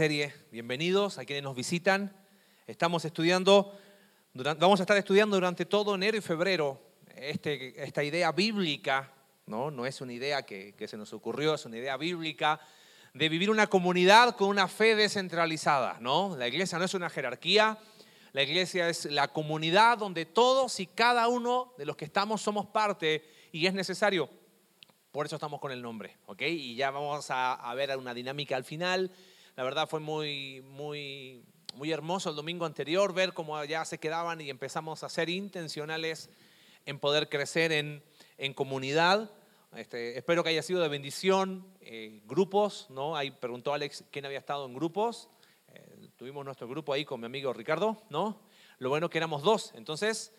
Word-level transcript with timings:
serie. 0.00 0.32
Bienvenidos 0.50 1.18
a 1.18 1.26
quienes 1.26 1.44
nos 1.44 1.54
visitan. 1.54 2.10
Estamos 2.66 3.04
estudiando, 3.04 3.78
vamos 4.32 4.80
a 4.80 4.84
estar 4.84 4.96
estudiando 4.96 5.36
durante 5.36 5.66
todo 5.66 5.94
enero 5.94 6.16
y 6.16 6.22
febrero 6.22 6.80
este, 7.14 7.84
esta 7.84 8.02
idea 8.02 8.32
bíblica, 8.32 9.12
¿no? 9.44 9.70
no 9.70 9.84
es 9.84 10.00
una 10.00 10.14
idea 10.14 10.46
que, 10.46 10.74
que 10.74 10.88
se 10.88 10.96
nos 10.96 11.12
ocurrió, 11.12 11.52
es 11.52 11.66
una 11.66 11.76
idea 11.76 11.98
bíblica 11.98 12.58
de 13.12 13.28
vivir 13.28 13.50
una 13.50 13.66
comunidad 13.66 14.36
con 14.36 14.48
una 14.48 14.68
fe 14.68 14.96
descentralizada. 14.96 15.98
¿no? 16.00 16.34
La 16.34 16.48
iglesia 16.48 16.78
no 16.78 16.86
es 16.86 16.94
una 16.94 17.10
jerarquía, 17.10 17.76
la 18.32 18.42
iglesia 18.42 18.88
es 18.88 19.04
la 19.04 19.28
comunidad 19.28 19.98
donde 19.98 20.24
todos 20.24 20.80
y 20.80 20.86
cada 20.86 21.28
uno 21.28 21.74
de 21.76 21.84
los 21.84 21.96
que 21.96 22.06
estamos 22.06 22.40
somos 22.40 22.64
parte 22.64 23.22
y 23.52 23.66
es 23.66 23.74
necesario 23.74 24.30
por 25.10 25.26
eso 25.26 25.36
estamos 25.36 25.60
con 25.60 25.72
el 25.72 25.82
nombre, 25.82 26.18
¿ok? 26.26 26.42
Y 26.42 26.76
ya 26.76 26.90
vamos 26.90 27.26
a, 27.30 27.74
ver 27.74 27.96
una 27.96 28.14
dinámica 28.14 28.56
al 28.56 28.64
final. 28.64 29.10
La 29.60 29.64
verdad 29.64 29.86
fue 29.86 30.00
muy, 30.00 30.62
muy, 30.62 31.44
muy 31.74 31.92
hermoso 31.92 32.30
el 32.30 32.36
domingo 32.36 32.64
anterior 32.64 33.12
ver 33.12 33.34
cómo 33.34 33.62
ya 33.66 33.84
se 33.84 33.98
quedaban 33.98 34.40
y 34.40 34.48
empezamos 34.48 35.04
a 35.04 35.10
ser 35.10 35.28
intencionales 35.28 36.30
en 36.86 36.98
poder 36.98 37.28
crecer 37.28 37.70
en, 37.70 38.02
en 38.38 38.54
comunidad. 38.54 39.30
Este, 39.76 40.16
espero 40.16 40.42
que 40.42 40.48
haya 40.48 40.62
sido 40.62 40.80
de 40.80 40.88
bendición. 40.88 41.66
Eh, 41.82 42.22
grupos, 42.24 42.86
¿no? 42.88 43.14
Ahí 43.14 43.32
preguntó 43.32 43.74
Alex 43.74 44.02
quién 44.10 44.24
había 44.24 44.38
estado 44.38 44.64
en 44.64 44.72
grupos. 44.72 45.28
Eh, 45.74 46.08
tuvimos 46.16 46.42
nuestro 46.42 46.66
grupo 46.66 46.94
ahí 46.94 47.04
con 47.04 47.20
mi 47.20 47.26
amigo 47.26 47.52
Ricardo, 47.52 48.02
¿no? 48.08 48.40
Lo 48.78 48.88
bueno 48.88 49.10
que 49.10 49.18
éramos 49.18 49.42
dos. 49.42 49.72
Entonces, 49.74 50.32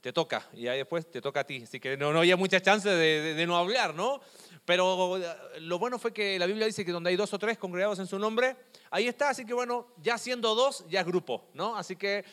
te 0.00 0.12
toca 0.12 0.48
y 0.52 0.68
ahí 0.68 0.78
después 0.78 1.10
te 1.10 1.20
toca 1.20 1.40
a 1.40 1.44
ti. 1.44 1.62
Así 1.64 1.80
que 1.80 1.96
no, 1.96 2.12
no 2.12 2.20
había 2.20 2.36
mucha 2.36 2.60
chance 2.60 2.88
de, 2.88 3.46
no 3.46 3.56
hablar, 3.56 3.94
¿no? 3.94 4.20
Pero 4.64 5.18
eh, 5.18 5.60
lo 5.60 5.78
bueno 5.78 5.98
fue 5.98 6.12
que 6.12 6.38
la 6.38 6.46
Biblia 6.46 6.66
dice 6.66 6.84
que 6.84 6.92
donde 6.92 7.10
hay 7.10 7.16
dos 7.16 7.32
o 7.32 7.38
tres 7.38 7.58
congregados 7.58 7.98
en 7.98 8.06
su 8.06 8.18
nombre, 8.18 8.56
ahí 8.90 9.08
está. 9.08 9.30
Así 9.30 9.44
que 9.44 9.54
bueno, 9.54 9.88
ya 10.02 10.18
siendo 10.18 10.54
dos, 10.54 10.84
ya 10.88 11.00
es 11.00 11.06
grupo, 11.06 11.48
¿no? 11.54 11.76
Así 11.76 11.96
que, 11.96 12.24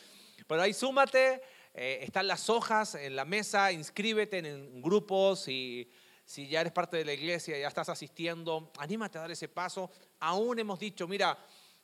pero 0.47 0.61
ahí 0.61 0.73
súmate, 0.73 1.41
eh, 1.73 1.99
están 2.01 2.27
las 2.27 2.49
hojas 2.49 2.95
en 2.95 3.15
la 3.15 3.25
mesa, 3.25 3.71
inscríbete 3.71 4.39
en 4.39 4.81
grupos 4.81 5.47
y 5.47 5.89
si 6.25 6.47
ya 6.47 6.61
eres 6.61 6.73
parte 6.73 6.97
de 6.97 7.05
la 7.05 7.13
iglesia, 7.13 7.57
ya 7.57 7.67
estás 7.67 7.87
asistiendo, 7.89 8.71
anímate 8.79 9.17
a 9.17 9.21
dar 9.21 9.31
ese 9.31 9.47
paso. 9.47 9.91
Aún 10.19 10.57
hemos 10.57 10.79
dicho, 10.79 11.07
mira, 11.07 11.37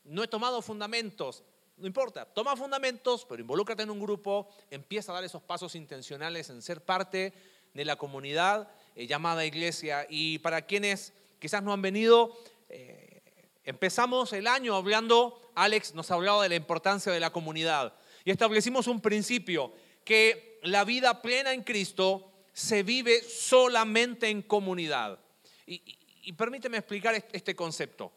no 0.03 0.24
he 0.24 0.28
tomado 0.28 0.62
fundamentos, 0.62 1.44
no 1.82 1.88
importa, 1.88 2.26
toma 2.26 2.56
fundamentos, 2.56 3.26
pero 3.28 3.42
involúcrate 3.42 3.82
en 3.82 3.90
un 3.90 4.00
grupo, 4.00 4.48
empieza 4.70 5.12
a 5.12 5.16
dar 5.16 5.24
esos 5.24 5.42
pasos 5.42 5.74
intencionales 5.76 6.50
en 6.52 6.62
ser 6.62 6.82
parte 6.82 7.34
de 7.74 7.86
la 7.86 7.96
comunidad 7.96 8.70
eh, 8.96 9.08
llamada 9.08 9.46
iglesia. 9.46 10.06
Y 10.08 10.38
para 10.40 10.62
quienes 10.62 11.12
quizás 11.40 11.64
no 11.64 11.74
han 11.74 11.82
venido, 11.82 12.38
eh, 12.70 13.22
empezamos 13.64 14.32
el 14.34 14.46
año 14.46 14.76
hablando, 14.76 15.52
Alex 15.56 15.96
nos 15.96 16.12
ha 16.12 16.14
hablado 16.14 16.42
de 16.44 16.50
la 16.50 16.56
importancia 16.56 17.12
de 17.12 17.20
la 17.20 17.32
comunidad 17.32 17.96
y 18.24 18.30
establecimos 18.30 18.86
un 18.86 19.02
principio, 19.02 19.74
que 20.06 20.59
la 20.62 20.84
vida 20.84 21.22
plena 21.24 21.54
en 21.54 21.64
Cristo 21.64 22.32
se 22.54 22.84
vive 22.84 23.24
solamente 23.24 24.30
en 24.30 24.44
comunidad. 24.44 25.20
y 25.66 26.34
permíteme 26.34 26.78
explicar 26.78 27.16
este 27.32 27.56
concepto. 27.56 28.12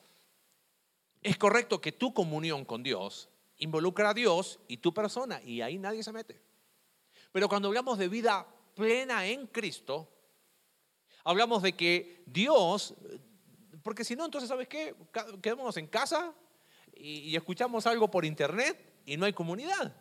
Es 1.23 1.39
correcto 1.39 1.81
que 1.81 1.93
tu 1.93 2.13
comunión 2.13 2.67
con 2.67 2.83
Dios 2.83 3.31
involucra 3.59 4.11
a 4.11 4.15
Dios 4.15 4.61
y 4.69 4.79
tu 4.79 4.93
persona, 4.93 5.41
y 5.43 5.61
ahí 5.61 5.79
nadie 5.79 6.03
se 6.03 6.13
mete. 6.13 6.41
Pero 7.33 7.49
cuando 7.49 7.69
hablamos 7.69 7.99
de 7.99 8.09
vida 8.09 8.47
plena 8.75 9.27
en 9.27 9.47
Cristo, 9.49 10.09
hablamos 11.25 11.63
de 11.63 11.75
que 11.75 12.23
Dios, 12.27 12.95
porque 13.83 14.05
si 14.05 14.15
no, 14.15 14.25
entonces, 14.25 14.49
¿sabes 14.49 14.69
qué? 14.69 14.95
Quedémonos 15.43 15.77
en 15.77 15.87
casa 15.89 16.33
y, 16.95 17.35
escuchamos 17.35 17.87
algo 17.87 18.11
por 18.11 18.25
internet 18.25 19.01
y 19.05 19.17
no 19.17 19.27
hay 19.27 19.33
comunidad. 19.33 19.97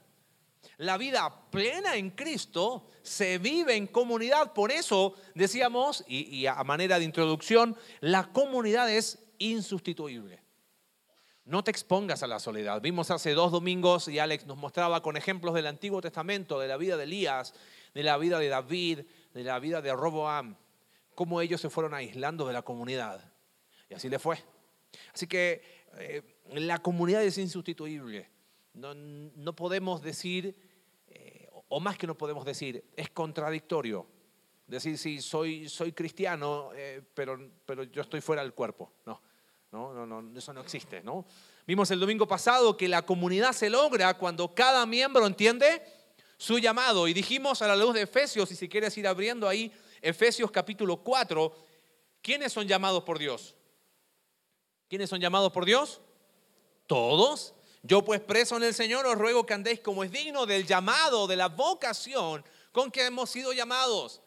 La 0.78 0.98
vida 0.98 1.50
plena 1.50 1.96
en 1.96 2.12
Cristo 2.12 2.88
se 3.02 3.38
vive 3.38 3.76
en 3.76 3.88
comunidad. 3.88 4.54
Por 4.54 4.72
eso 4.72 5.16
decíamos, 5.36 6.04
y, 6.08 6.46
a 6.46 6.64
manera 6.64 7.00
de 7.00 7.06
introducción, 7.06 7.76
la 8.00 8.32
comunidad 8.32 8.90
es 8.92 9.20
insustituible. 9.40 10.43
No 11.46 11.62
te 11.62 11.72
expongas 11.72 12.24
a 12.24 12.28
la 12.28 12.40
soledad. 12.40 12.82
Vimos 12.82 13.12
hace 13.12 13.34
dos 13.34 13.52
domingos 13.52 14.08
y 14.08 14.18
Alex 14.18 14.46
nos 14.46 14.58
mostraba 14.58 15.02
con 15.02 15.18
ejemplos 15.18 15.54
del 15.54 15.68
Antiguo 15.68 16.00
Testamento, 16.00 16.58
de 16.58 16.70
la 16.70 16.78
vida 16.78 16.96
de 16.96 17.04
Elías, 17.04 17.54
de 17.94 18.04
la 18.04 18.18
vida 18.18 18.40
de 18.40 18.48
David, 18.48 19.02
de 19.34 19.44
la 19.44 19.60
vida 19.60 19.82
de 19.82 19.92
Roboam, 19.92 20.56
cómo 21.16 21.42
ellos 21.42 21.60
se 21.60 21.70
fueron 21.70 21.94
aislando 21.94 22.48
de 22.48 22.54
la 22.54 22.62
comunidad. 22.62 23.30
Y 23.90 23.94
así 23.94 24.08
le 24.08 24.20
fue. 24.20 24.38
Así 25.14 25.28
que 25.28 25.62
eh, 25.98 26.22
la 26.54 26.80
comunidad 26.80 27.22
es 27.24 27.38
insustituible. 27.38 28.30
No, 28.74 29.54
podemos 29.54 30.02
decir, 30.02 30.56
eh, 31.08 31.50
o 31.68 31.80
más 31.82 31.98
que 31.98 32.08
no 32.08 32.18
podemos 32.18 32.46
decir, 32.46 32.86
es 32.96 33.10
contradictorio. 33.10 34.08
Decir, 34.66 34.98
sí, 34.98 35.22
soy, 35.22 35.68
soy 35.68 35.92
cristiano, 35.92 36.70
eh, 36.74 37.02
pero, 37.14 37.52
pero 37.66 37.84
yo 37.84 38.02
estoy 38.02 38.22
fuera 38.22 38.44
del 38.44 38.54
cuerpo. 38.54 38.94
No 39.06 39.33
no, 39.74 39.92
no, 39.92 40.22
no, 40.22 40.38
eso 40.38 40.54
no 40.54 40.62
existe, 40.62 41.02
¿no? 41.02 41.26
Vimos 41.66 41.90
el 41.90 42.00
domingo 42.00 42.28
pasado 42.28 42.78
que 42.78 42.88
la 42.88 43.02
comunidad 43.02 43.54
se 43.54 43.72
logra 43.72 44.16
cuando 44.20 44.54
cada 44.54 44.86
miembro 44.86 45.26
entiende 45.26 45.82
su 46.38 46.60
llamado. 46.60 47.08
Y 47.08 47.14
dijimos 47.14 47.64
a 47.64 47.68
la 47.68 47.76
luz 47.76 47.96
de 47.96 48.04
Efesios, 48.04 48.52
y 48.52 48.56
si 48.56 48.70
quieres 48.70 48.96
ir 49.00 49.08
abriendo 49.08 49.50
ahí, 49.50 49.74
Efesios 50.00 50.52
capítulo 50.52 50.98
4, 50.98 51.52
¿quiénes 52.22 52.54
son 52.54 52.68
llamados 52.68 53.04
por 53.04 53.18
Dios? 53.18 53.56
¿Quiénes 54.88 55.10
son 55.10 55.20
llamados 55.20 55.52
por 55.52 55.66
Dios? 55.66 56.02
Todos. 56.86 57.56
Yo 57.82 58.06
pues 58.06 58.22
preso 58.22 58.58
en 58.58 58.64
el 58.64 58.76
Señor 58.76 59.08
os 59.08 59.18
ruego 59.18 59.44
que 59.44 59.56
andéis 59.56 59.80
como 59.80 60.04
es 60.04 60.12
digno 60.12 60.46
del 60.46 60.68
llamado, 60.68 61.26
de 61.26 61.36
la 61.36 61.48
vocación 61.48 62.46
con 62.72 62.92
que 62.92 63.08
hemos 63.08 63.32
sido 63.32 63.54
llamados. 63.54 64.22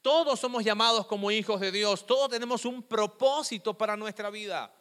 Todos 0.00 0.40
somos 0.40 0.64
llamados 0.64 1.06
como 1.06 1.30
hijos 1.30 1.60
de 1.60 1.72
Dios, 1.72 2.06
todos 2.06 2.30
tenemos 2.30 2.64
un 2.64 2.82
propósito 2.82 3.76
para 3.76 3.98
nuestra 3.98 4.30
vida. 4.30 4.72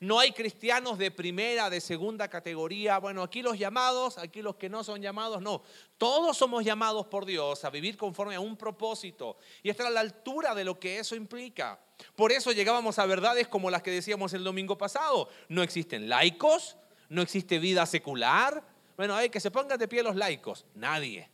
No 0.00 0.20
hay 0.20 0.30
cristianos 0.30 0.96
de 0.96 1.10
primera, 1.10 1.68
de 1.68 1.80
segunda 1.80 2.28
categoría. 2.28 2.98
Bueno, 2.98 3.22
aquí 3.22 3.42
los 3.42 3.58
llamados, 3.58 4.16
aquí 4.16 4.42
los 4.42 4.54
que 4.54 4.68
no 4.68 4.84
son 4.84 5.02
llamados, 5.02 5.42
no. 5.42 5.62
Todos 5.96 6.36
somos 6.36 6.64
llamados 6.64 7.08
por 7.08 7.26
Dios 7.26 7.64
a 7.64 7.70
vivir 7.70 7.96
conforme 7.96 8.36
a 8.36 8.40
un 8.40 8.56
propósito 8.56 9.38
y 9.60 9.70
estar 9.70 9.86
a 9.86 9.90
la 9.90 10.00
altura 10.00 10.54
de 10.54 10.64
lo 10.64 10.78
que 10.78 11.00
eso 11.00 11.16
implica. 11.16 11.80
Por 12.14 12.30
eso 12.30 12.52
llegábamos 12.52 13.00
a 13.00 13.06
verdades 13.06 13.48
como 13.48 13.70
las 13.70 13.82
que 13.82 13.90
decíamos 13.90 14.32
el 14.34 14.44
domingo 14.44 14.78
pasado. 14.78 15.28
No 15.48 15.64
existen 15.64 16.08
laicos, 16.08 16.76
no 17.08 17.20
existe 17.20 17.58
vida 17.58 17.84
secular. 17.84 18.62
Bueno, 18.96 19.16
hay 19.16 19.30
que 19.30 19.40
se 19.40 19.50
pongan 19.50 19.80
de 19.80 19.88
pie 19.88 20.04
los 20.04 20.14
laicos. 20.14 20.64
Nadie. 20.74 21.28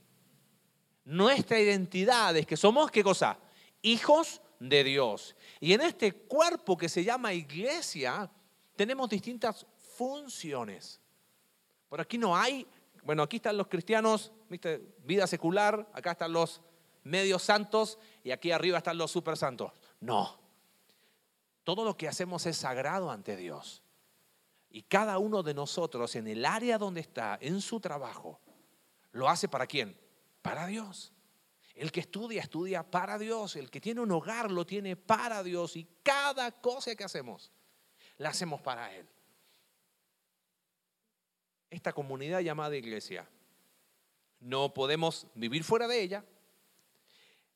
Nuestra 1.05 1.61
identidad 1.61 2.35
es 2.35 2.47
que 2.47 2.57
somos, 2.57 2.91
¿qué 2.91 3.05
cosa? 3.05 3.39
Hijos 3.83 4.41
de 4.59 4.85
Dios. 4.85 5.37
Y 5.61 5.75
en 5.75 5.83
este 5.83 6.13
cuerpo 6.13 6.79
que 6.79 6.89
se 6.89 7.05
llama 7.05 7.35
iglesia, 7.35 8.31
tenemos 8.77 9.09
distintas 9.09 9.67
funciones. 9.97 11.01
Por 11.89 12.01
aquí 12.01 12.19
no 12.19 12.37
hay, 12.37 12.67
bueno, 13.05 13.23
aquí 13.23 13.37
están 13.37 13.57
los 13.57 13.69
cristianos, 13.69 14.33
¿viste? 14.49 14.95
Vida 15.05 15.27
secular, 15.27 15.89
acá 15.93 16.13
están 16.13 16.33
los 16.33 16.61
medios 17.05 17.43
santos 17.43 17.99
y 18.23 18.31
aquí 18.31 18.51
arriba 18.51 18.79
están 18.79 18.99
los 18.99 19.11
super 19.11 19.37
santos. 19.37 19.73
No. 20.01 20.39
Todo 21.63 21.85
lo 21.85 21.97
que 21.97 22.09
hacemos 22.09 22.47
es 22.47 22.57
sagrado 22.57 23.11
ante 23.11 23.37
Dios. 23.37 23.83
Y 24.71 24.83
cada 24.83 25.19
uno 25.19 25.43
de 25.43 25.55
nosotros 25.55 26.17
en 26.17 26.27
el 26.27 26.45
área 26.45 26.79
donde 26.79 27.01
está, 27.01 27.39
en 27.41 27.61
su 27.61 27.79
trabajo, 27.79 28.41
lo 29.13 29.29
hace 29.29 29.49
para 29.49 29.67
quién? 29.67 29.97
Para 30.43 30.67
Dios. 30.67 31.13
El 31.75 31.93
que 31.93 32.01
estudia, 32.01 32.43
estudia 32.43 32.83
para 32.91 33.19
Dios. 33.19 33.57
El 33.57 33.71
que 33.71 33.81
tiene 33.81 34.01
un 34.01 34.11
hogar, 34.11 34.51
lo 34.51 34.67
tiene 34.67 34.97
para 34.97 35.43
Dios. 35.43 35.77
Y 35.77 35.87
cada 36.03 36.51
cosa 36.53 36.95
que 36.97 37.05
hacemos 37.05 37.53
la 38.19 38.31
hacemos 38.31 38.61
para 38.61 38.95
Él. 38.95 39.07
Esta 41.71 41.93
comunidad 41.93 42.41
llamada 42.41 42.77
iglesia, 42.77 43.29
no 44.41 44.73
podemos 44.73 45.27
vivir 45.35 45.65
fuera 45.65 45.89
de 45.89 46.01
ella. 46.01 46.25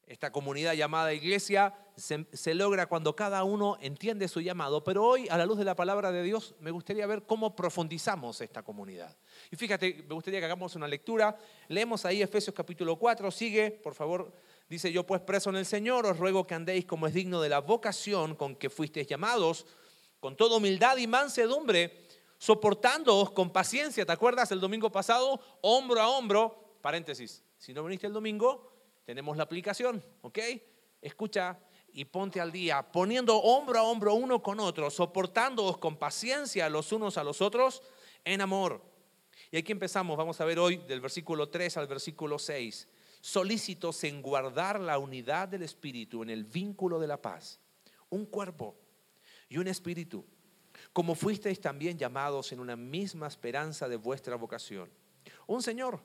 Esta 0.07 0.33
comunidad 0.33 0.73
llamada 0.73 1.13
iglesia 1.13 1.75
se, 1.95 2.55
logra 2.55 2.87
cuando 2.87 3.15
cada 3.15 3.45
uno 3.45 3.77
entiende 3.83 4.27
su 4.27 4.41
llamado, 4.41 4.83
pero 4.83 5.05
hoy 5.05 5.29
a 5.29 5.37
la 5.37 5.45
luz 5.45 5.59
de 5.59 5.65
la 5.65 5.77
palabra 5.77 6.11
de 6.11 6.23
Dios 6.23 6.55
me 6.61 6.71
gustaría 6.71 7.07
ver 7.07 7.25
cómo 7.25 7.55
profundizamos 7.55 8.41
esta 8.41 8.63
comunidad. 8.63 9.15
Y 9.51 9.57
fíjate, 9.57 10.05
me 10.09 10.15
gustaría 10.15 10.41
que 10.41 10.47
hagamos 10.47 10.75
una 10.77 10.89
lectura. 10.89 11.37
Leemos 11.69 12.07
ahí 12.07 12.23
Efesios 12.23 12.57
capítulo 12.57 12.97
4, 12.97 13.31
sigue, 13.31 13.71
por 13.71 13.95
favor. 13.95 14.33
Dice, 14.67 14.91
yo 14.91 15.05
pues 15.05 15.21
preso 15.21 15.51
en 15.51 15.57
el 15.57 15.67
Señor, 15.67 16.07
os 16.07 16.17
ruego 16.17 16.47
que 16.47 16.55
andéis 16.55 16.87
como 16.87 17.07
es 17.07 17.13
digno 17.13 17.43
de 17.43 17.51
la 17.51 17.61
vocación 17.61 18.35
con 18.35 18.57
que 18.57 18.71
fuisteis 18.71 19.07
llamados 19.07 19.67
con 20.21 20.37
toda 20.37 20.57
humildad 20.57 20.97
y 20.97 21.07
mansedumbre, 21.07 22.07
soportándoos 22.39 23.31
con 23.31 23.53
paciencia. 23.53 24.07
¿Te 24.07 24.13
acuerdas 24.13 24.51
el 24.53 24.61
domingo 24.61 24.91
pasado? 24.91 25.41
Hombro 25.61 26.01
a 26.01 26.09
hombro, 26.09 26.79
paréntesis, 26.81 27.45
si 27.57 27.73
no 27.73 27.85
viniste 27.85 28.07
el 28.07 28.13
domingo, 28.13 28.73
tenemos 29.05 29.37
la 29.37 29.45
aplicación, 29.45 30.03
¿ok? 30.23 30.39
Escucha, 31.01 31.59
y 31.93 32.05
ponte 32.05 32.41
al 32.41 32.53
día, 32.53 32.83
poniendo 32.93 33.37
hombro 33.37 33.79
a 33.79 33.83
hombro 33.83 34.15
uno 34.15 34.43
con 34.43 34.61
otro, 34.61 34.91
soportándoos 34.91 35.79
con 35.79 35.97
paciencia 35.97 36.69
los 36.69 36.93
unos 36.93 37.17
a 37.19 37.25
los 37.25 37.41
otros 37.41 37.83
en 38.25 38.41
amor. 38.41 38.83
Y 39.51 39.57
aquí 39.57 39.73
empezamos, 39.73 40.17
vamos 40.17 40.41
a 40.41 40.45
ver 40.45 40.59
hoy 40.59 40.77
del 40.77 41.01
versículo 41.01 41.49
3 41.49 41.77
al 41.79 41.87
versículo 41.87 42.39
6, 42.39 42.89
solícitos 43.21 44.05
en 44.05 44.21
guardar 44.21 44.79
la 44.81 44.99
unidad 44.99 45.49
del 45.49 45.63
Espíritu 45.63 46.23
en 46.23 46.31
el 46.31 46.45
vínculo 46.45 46.99
de 46.99 47.07
la 47.07 47.21
paz, 47.21 47.61
un 48.11 48.27
cuerpo 48.27 48.77
y 49.49 49.59
un 49.59 49.69
espíritu, 49.69 50.25
como 50.93 51.15
fuisteis 51.15 51.61
también 51.61 51.99
llamados 51.99 52.53
en 52.53 52.61
una 52.61 52.77
misma 52.77 53.27
esperanza 53.27 53.89
de 53.89 53.97
vuestra 53.97 54.37
vocación. 54.37 54.91
Un 55.47 55.63
Señor, 55.63 56.01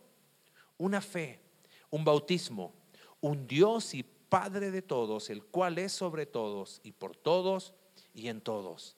una 0.77 1.01
fe, 1.01 1.39
un 1.89 2.03
bautismo, 2.03 2.73
un 3.21 3.47
Dios 3.47 3.93
y 3.93 4.03
Padre 4.03 4.71
de 4.71 4.81
todos, 4.81 5.29
el 5.29 5.43
cual 5.43 5.77
es 5.77 5.91
sobre 5.91 6.25
todos 6.25 6.81
y 6.83 6.91
por 6.91 7.15
todos 7.15 7.75
y 8.15 8.29
en 8.29 8.41
todos. 8.41 8.97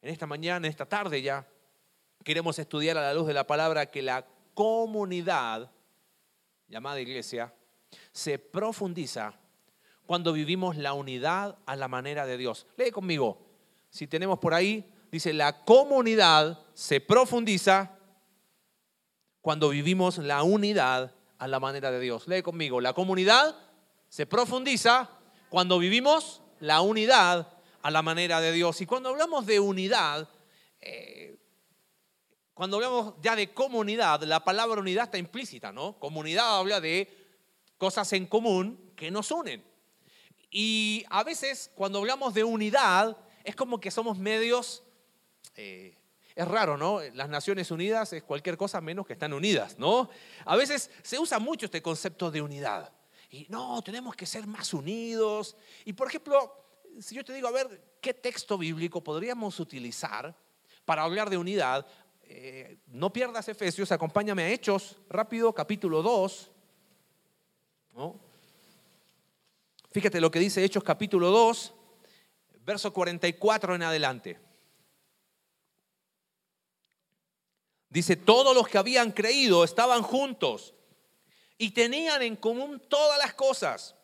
En 0.00 0.10
esta 0.10 0.26
mañana, 0.26 0.66
en 0.66 0.70
esta 0.70 0.84
tarde 0.84 1.22
ya, 1.22 1.48
queremos 2.24 2.58
estudiar 2.58 2.98
a 2.98 3.02
la 3.02 3.14
luz 3.14 3.28
de 3.28 3.34
la 3.34 3.46
palabra 3.46 3.86
que 3.86 4.02
la 4.02 4.26
comunidad, 4.54 5.70
llamada 6.66 7.00
iglesia, 7.00 7.54
se 8.10 8.38
profundiza 8.38 9.38
cuando 10.06 10.32
vivimos 10.32 10.76
la 10.76 10.92
unidad 10.92 11.58
a 11.66 11.76
la 11.76 11.88
manera 11.88 12.26
de 12.26 12.36
Dios. 12.36 12.66
Lee 12.76 12.90
conmigo. 12.90 13.38
Si 13.90 14.06
tenemos 14.06 14.38
por 14.38 14.54
ahí, 14.54 14.90
dice, 15.10 15.32
la 15.32 15.64
comunidad 15.64 16.60
se 16.74 17.00
profundiza 17.00 17.98
cuando 19.40 19.68
vivimos 19.70 20.18
la 20.18 20.42
unidad 20.42 21.14
a 21.38 21.48
la 21.48 21.60
manera 21.60 21.90
de 21.90 22.00
Dios. 22.00 22.28
Lee 22.28 22.42
conmigo. 22.42 22.80
La 22.80 22.92
comunidad 22.92 23.56
se 24.08 24.26
profundiza 24.26 25.10
cuando 25.48 25.78
vivimos 25.78 26.42
la 26.60 26.80
unidad 26.80 27.48
a 27.82 27.90
la 27.90 28.02
manera 28.02 28.40
de 28.40 28.52
Dios. 28.52 28.80
Y 28.80 28.86
cuando 28.86 29.10
hablamos 29.10 29.44
de 29.46 29.58
unidad, 29.58 30.28
eh, 30.80 31.36
cuando 32.54 32.76
hablamos 32.76 33.14
ya 33.20 33.34
de 33.34 33.52
comunidad, 33.52 34.22
la 34.22 34.44
palabra 34.44 34.80
unidad 34.80 35.04
está 35.04 35.18
implícita, 35.18 35.72
¿no? 35.72 35.98
Comunidad 35.98 36.58
habla 36.58 36.80
de 36.80 37.08
cosas 37.76 38.12
en 38.12 38.26
común 38.26 38.92
que 38.94 39.10
nos 39.10 39.30
unen. 39.30 39.71
Y 40.52 41.04
a 41.08 41.24
veces 41.24 41.70
cuando 41.74 41.98
hablamos 41.98 42.34
de 42.34 42.44
unidad, 42.44 43.16
es 43.42 43.56
como 43.56 43.80
que 43.80 43.90
somos 43.90 44.18
medios... 44.18 44.84
Eh, 45.56 45.96
es 46.34 46.48
raro, 46.48 46.78
¿no? 46.78 47.00
Las 47.12 47.28
Naciones 47.28 47.70
Unidas 47.70 48.12
es 48.14 48.22
cualquier 48.22 48.56
cosa 48.56 48.80
menos 48.80 49.06
que 49.06 49.12
están 49.12 49.34
unidas, 49.34 49.78
¿no? 49.78 50.08
A 50.46 50.56
veces 50.56 50.90
se 51.02 51.18
usa 51.18 51.38
mucho 51.38 51.66
este 51.66 51.82
concepto 51.82 52.30
de 52.30 52.40
unidad. 52.40 52.90
Y 53.30 53.46
no, 53.50 53.82
tenemos 53.82 54.14
que 54.16 54.24
ser 54.24 54.46
más 54.46 54.72
unidos. 54.72 55.56
Y 55.84 55.92
por 55.92 56.08
ejemplo, 56.08 56.54
si 57.00 57.14
yo 57.14 57.24
te 57.24 57.34
digo, 57.34 57.48
a 57.48 57.50
ver, 57.50 57.96
¿qué 58.00 58.14
texto 58.14 58.56
bíblico 58.56 59.02
podríamos 59.02 59.60
utilizar 59.60 60.34
para 60.86 61.02
hablar 61.02 61.28
de 61.28 61.36
unidad? 61.36 61.86
Eh, 62.22 62.78
no 62.86 63.12
pierdas 63.12 63.48
Efesios, 63.48 63.92
acompáñame 63.92 64.44
a 64.44 64.50
Hechos, 64.50 64.98
rápido, 65.08 65.52
capítulo 65.52 66.02
2. 66.02 66.51
Fíjate 69.92 70.20
lo 70.20 70.30
que 70.30 70.38
dice 70.38 70.64
Hechos 70.64 70.82
capítulo 70.82 71.30
2, 71.30 71.74
verso 72.64 72.92
44 72.92 73.74
en 73.74 73.82
adelante. 73.82 74.40
Dice, 77.90 78.16
todos 78.16 78.56
los 78.56 78.68
que 78.68 78.78
habían 78.78 79.12
creído 79.12 79.64
estaban 79.64 80.02
juntos 80.02 80.72
y 81.58 81.72
tenían 81.72 82.22
en 82.22 82.36
común 82.36 82.80
todas 82.88 83.18
las 83.18 83.34
cosas. 83.34 83.94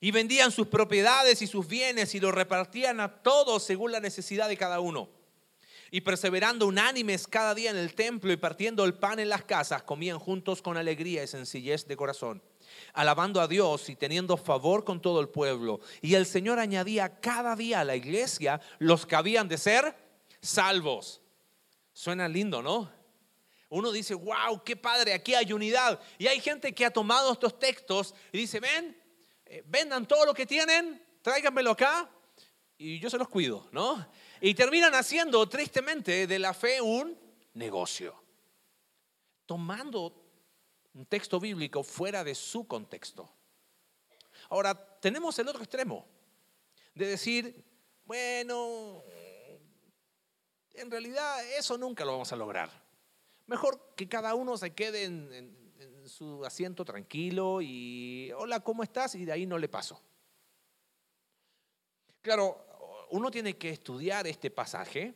Y 0.00 0.10
vendían 0.10 0.50
sus 0.50 0.68
propiedades 0.68 1.42
y 1.42 1.46
sus 1.46 1.68
bienes 1.68 2.14
y 2.14 2.20
los 2.20 2.32
repartían 2.32 3.00
a 3.00 3.22
todos 3.22 3.62
según 3.62 3.92
la 3.92 4.00
necesidad 4.00 4.48
de 4.48 4.56
cada 4.56 4.80
uno. 4.80 5.10
Y 5.90 6.00
perseverando 6.00 6.66
unánimes 6.66 7.26
cada 7.26 7.54
día 7.54 7.70
en 7.70 7.76
el 7.76 7.94
templo 7.94 8.32
y 8.32 8.38
partiendo 8.38 8.84
el 8.84 8.94
pan 8.94 9.18
en 9.18 9.28
las 9.28 9.44
casas, 9.44 9.82
comían 9.82 10.18
juntos 10.18 10.62
con 10.62 10.78
alegría 10.78 11.22
y 11.22 11.26
sencillez 11.26 11.86
de 11.86 11.96
corazón, 11.96 12.42
alabando 12.92 13.40
a 13.40 13.48
Dios 13.48 13.88
y 13.88 13.96
teniendo 13.96 14.36
favor 14.36 14.84
con 14.84 15.00
todo 15.00 15.20
el 15.20 15.28
pueblo. 15.28 15.80
Y 16.00 16.14
el 16.14 16.26
Señor 16.26 16.58
añadía 16.58 17.20
cada 17.20 17.56
día 17.56 17.80
a 17.80 17.84
la 17.84 17.96
iglesia 17.96 18.60
los 18.78 19.06
que 19.06 19.16
habían 19.16 19.48
de 19.48 19.58
ser 19.58 19.96
salvos. 20.40 21.20
Suena 21.92 22.28
lindo, 22.28 22.62
¿no? 22.62 22.90
uno 23.74 23.90
dice, 23.90 24.14
wow, 24.14 24.62
qué 24.64 24.76
padre, 24.76 25.12
aquí 25.12 25.34
hay 25.34 25.52
unidad. 25.52 26.00
Y 26.16 26.28
hay 26.28 26.40
gente 26.40 26.72
que 26.72 26.86
ha 26.86 26.92
tomado 26.92 27.32
estos 27.32 27.58
textos 27.58 28.14
y 28.30 28.38
dice, 28.38 28.60
ven, 28.60 28.96
eh, 29.46 29.64
vendan 29.66 30.06
todo 30.06 30.24
lo 30.24 30.32
que 30.32 30.46
tienen, 30.46 31.04
tráiganmelo 31.20 31.72
acá 31.72 32.08
y 32.78 33.00
yo 33.00 33.10
se 33.10 33.18
los 33.18 33.28
cuido, 33.28 33.68
¿no? 33.72 34.06
Y 34.40 34.54
terminan 34.54 34.94
haciendo 34.94 35.48
tristemente 35.48 36.26
de 36.26 36.38
la 36.38 36.54
fe 36.54 36.80
un 36.80 37.18
negocio, 37.54 38.14
tomando 39.44 40.23
un 40.94 41.06
texto 41.06 41.40
bíblico 41.40 41.82
fuera 41.82 42.24
de 42.24 42.34
su 42.34 42.66
contexto. 42.66 43.30
Ahora, 44.48 44.74
tenemos 45.00 45.38
el 45.38 45.48
otro 45.48 45.62
extremo 45.62 46.06
de 46.94 47.06
decir, 47.06 47.64
bueno, 48.04 49.02
en 50.72 50.90
realidad 50.90 51.44
eso 51.56 51.76
nunca 51.76 52.04
lo 52.04 52.12
vamos 52.12 52.32
a 52.32 52.36
lograr. 52.36 52.70
Mejor 53.46 53.94
que 53.96 54.08
cada 54.08 54.34
uno 54.34 54.56
se 54.56 54.72
quede 54.72 55.04
en, 55.04 55.64
su 56.06 56.44
asiento 56.44 56.84
tranquilo 56.84 57.62
y, 57.62 58.30
hola, 58.36 58.60
¿cómo 58.60 58.82
estás? 58.82 59.14
Y 59.14 59.24
de 59.24 59.32
ahí 59.32 59.46
no 59.46 59.56
le 59.56 59.70
paso. 59.70 60.02
Claro, 62.20 62.62
uno 63.10 63.30
tiene 63.30 63.56
que 63.56 63.70
estudiar 63.70 64.26
este 64.26 64.50
pasaje 64.50 65.14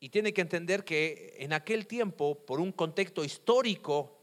y 0.00 0.08
tiene 0.08 0.32
que 0.32 0.40
entender 0.40 0.82
que 0.82 1.36
en 1.38 1.52
aquel 1.52 1.86
tiempo, 1.86 2.46
por 2.46 2.58
un 2.58 2.72
contexto 2.72 3.22
histórico, 3.22 4.15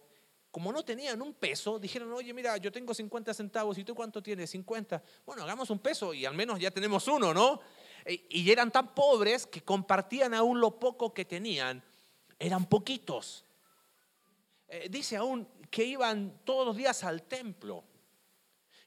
como 0.54 0.72
no 0.72 0.86
tenían 0.86 1.20
un 1.20 1.34
peso, 1.34 1.80
dijeron, 1.80 2.14
oye, 2.14 2.32
mira, 2.32 2.58
yo 2.58 2.72
tengo 2.72 2.94
50 2.94 3.34
centavos 3.34 3.76
y 3.80 3.84
tú 3.84 3.96
cuánto 3.96 4.22
tienes, 4.22 4.52
50. 4.52 5.02
Bueno, 5.26 5.42
hagamos 5.42 5.72
un 5.72 5.80
peso 5.80 6.14
y 6.14 6.28
al 6.28 6.36
menos 6.36 6.60
ya 6.60 6.70
tenemos 6.70 7.08
uno, 7.08 7.34
¿no? 7.34 7.60
Y 8.06 8.52
eran 8.52 8.72
tan 8.72 8.94
pobres 8.94 9.48
que 9.48 9.64
compartían 9.64 10.36
aún 10.36 10.60
lo 10.60 10.80
poco 10.80 11.12
que 11.12 11.26
tenían 11.26 11.84
eran 12.38 12.68
poquitos. 12.68 13.46
Eh, 14.68 14.90
dice 14.92 15.18
aún 15.18 15.48
que 15.72 15.86
iban 15.86 16.42
todos 16.46 16.68
los 16.68 16.78
días 16.78 17.04
al 17.04 17.24
templo. 17.24 17.84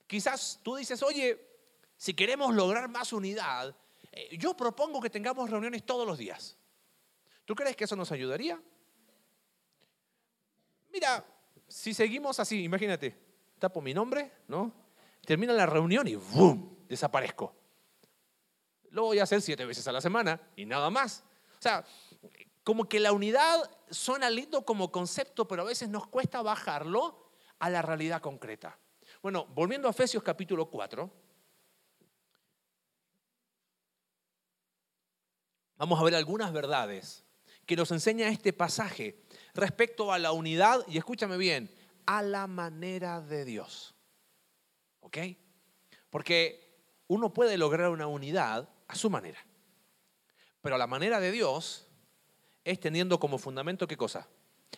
Quizás 0.07 0.61
tú 0.63 0.77
dices, 0.77 1.03
oye, 1.03 1.65
si 1.97 2.15
queremos 2.15 2.55
lograr 2.55 2.89
más 2.89 3.13
unidad, 3.13 3.75
eh, 4.13 4.39
yo 4.39 4.57
propongo 4.57 5.01
que 5.01 5.11
tengamos 5.11 5.51
reuniones 5.51 5.85
todos 5.85 6.07
los 6.07 6.17
días. 6.17 6.57
¿Tú 7.45 7.57
crees 7.57 7.75
que 7.75 7.83
eso 7.83 7.97
nos 7.97 8.13
ayudaría? 8.13 8.63
Mira, 10.93 11.25
si 11.69 11.95
seguimos 11.95 12.39
así, 12.41 12.63
imagínate, 12.63 13.17
tapo 13.59 13.81
mi 13.81 13.93
nombre, 13.93 14.31
¿no? 14.49 14.73
Termina 15.25 15.53
la 15.53 15.67
reunión 15.67 16.07
y 16.07 16.15
¡boom! 16.15 16.77
desaparezco. 16.89 17.55
Lo 18.91 19.05
voy 19.05 19.19
a 19.19 19.25
hacer 19.25 19.43
siete 19.43 19.65
veces 19.65 19.87
a 19.89 19.93
la 19.93 20.01
semana 20.01 20.41
y 20.57 20.65
nada 20.65 20.89
más. 20.91 21.25
O 21.59 21.63
sea, 21.63 21.85
como 22.63 22.89
que 22.89 23.01
la 23.01 23.13
unidad 23.13 23.71
suena 23.91 24.31
lindo 24.31 24.65
como 24.65 24.91
concepto, 24.91 25.47
pero 25.47 25.63
a 25.63 25.67
veces 25.67 25.89
nos 25.89 26.07
cuesta 26.07 26.43
bajarlo 26.43 27.31
a 27.59 27.71
la 27.71 27.83
realidad 27.83 28.21
concreta. 28.21 28.79
Bueno, 29.23 29.47
volviendo 29.47 29.89
a 29.89 29.91
Efesios 29.91 30.23
capítulo 30.23 30.71
4, 30.71 31.11
vamos 35.77 36.01
a 36.01 36.05
ver 36.05 36.15
algunas 36.15 36.53
verdades 36.53 37.25
que 37.67 37.77
nos 37.77 37.91
enseña 37.91 38.29
este 38.29 38.53
pasaje 38.53 39.26
respecto 39.57 40.13
a 40.13 40.19
la 40.19 40.33
unidad, 40.33 40.85
y 40.89 40.99
escúchame 40.99 41.37
bien, 41.37 41.71
a 42.07 42.23
la 42.23 42.47
manera 42.47 43.21
de 43.21 43.45
Dios. 43.45 43.95
¿Ok? 45.01 45.19
Porque 46.11 46.67
uno 47.09 47.33
puede 47.33 47.57
lograr 47.59 47.91
una 47.91 48.07
unidad 48.07 48.69
a 48.89 48.95
su 48.95 49.11
manera, 49.11 49.45
pero 50.61 50.79
la 50.79 50.87
manera 50.87 51.21
de 51.21 51.31
Dios 51.33 51.87
es 52.65 52.81
teniendo 52.81 53.21
como 53.21 53.39
fundamento 53.39 53.87
qué 53.87 53.97
cosa? 53.97 54.29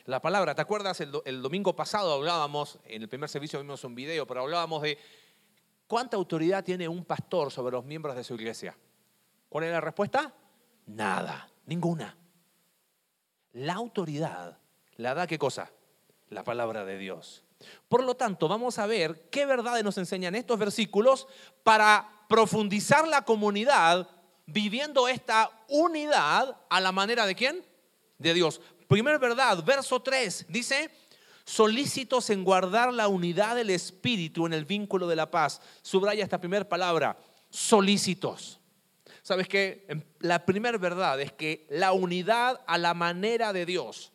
La 0.05 0.21
palabra. 0.21 0.55
¿Te 0.55 0.63
acuerdas? 0.63 1.01
El, 1.01 1.43
domingo 1.43 1.75
pasado 1.75 2.13
hablábamos, 2.13 2.79
en 2.85 3.03
el 3.03 3.09
primer 3.09 3.29
servicio 3.29 3.61
vimos 3.61 3.85
un 3.85 3.95
video, 3.95 4.27
pero 4.27 4.43
hablábamos 4.43 4.83
de 4.83 4.99
cuánta 5.87 6.17
autoridad 6.17 6.65
tiene 6.65 6.89
un 6.89 7.05
pastor 7.05 7.51
sobre 7.51 7.73
los 7.73 7.85
miembros 7.85 8.15
de 8.15 8.25
su 8.25 8.35
iglesia. 8.35 8.77
¿Cuál 9.49 9.65
es 9.65 9.73
la 9.73 9.81
respuesta? 9.81 10.35
Nada, 10.87 11.51
ninguna. 11.67 12.17
La 13.53 13.75
autoridad 13.75 14.59
la 14.99 15.15
da 15.15 15.27
qué 15.27 15.39
cosa? 15.39 15.73
La 16.29 16.45
palabra 16.45 16.85
de 16.85 16.99
Dios. 16.99 17.43
Por 17.89 18.05
lo 18.05 18.15
tanto, 18.15 18.47
vamos 18.47 18.79
a 18.79 18.87
ver 18.87 19.29
qué 19.31 19.47
verdades 19.47 19.83
nos 19.83 19.97
enseñan 19.99 20.35
estos 20.35 20.59
versículos 20.59 21.27
para 21.63 22.09
profundizar 22.29 23.09
la 23.09 23.23
comunidad 23.23 24.09
viviendo 24.47 25.09
esta 25.09 25.51
unidad 25.69 26.57
a 26.69 26.81
la 26.81 26.93
manera 26.93 27.27
de 27.27 27.35
quién? 27.35 27.65
de 28.19 28.35
Dios. 28.35 28.61
Primera 28.89 29.19
verdad, 29.19 29.63
verso 29.65 30.01
3, 30.01 30.47
dice, 30.49 30.91
solícitos 31.45 32.31
en 32.31 32.45
guardar 32.45 32.93
la 32.93 33.09
unidad 33.09 33.57
del 33.57 33.71
espíritu 33.71 34.47
en 34.47 34.53
el 34.53 34.65
vínculo 34.65 35.07
de 35.07 35.17
la 35.17 35.31
paz. 35.31 35.61
Subraya 35.83 36.25
esta 36.25 36.41
primera 36.41 36.69
palabra, 36.69 37.17
solícitos. 37.51 38.61
¿Sabes 39.23 39.47
qué? 39.47 39.87
La 40.21 40.45
primera 40.45 40.79
verdad 40.79 41.21
es 41.21 41.33
que 41.33 41.67
la 41.71 41.93
unidad 41.93 42.61
a 42.67 42.79
la 42.79 42.95
manera 42.95 43.53
de 43.53 43.67
Dios 43.67 44.13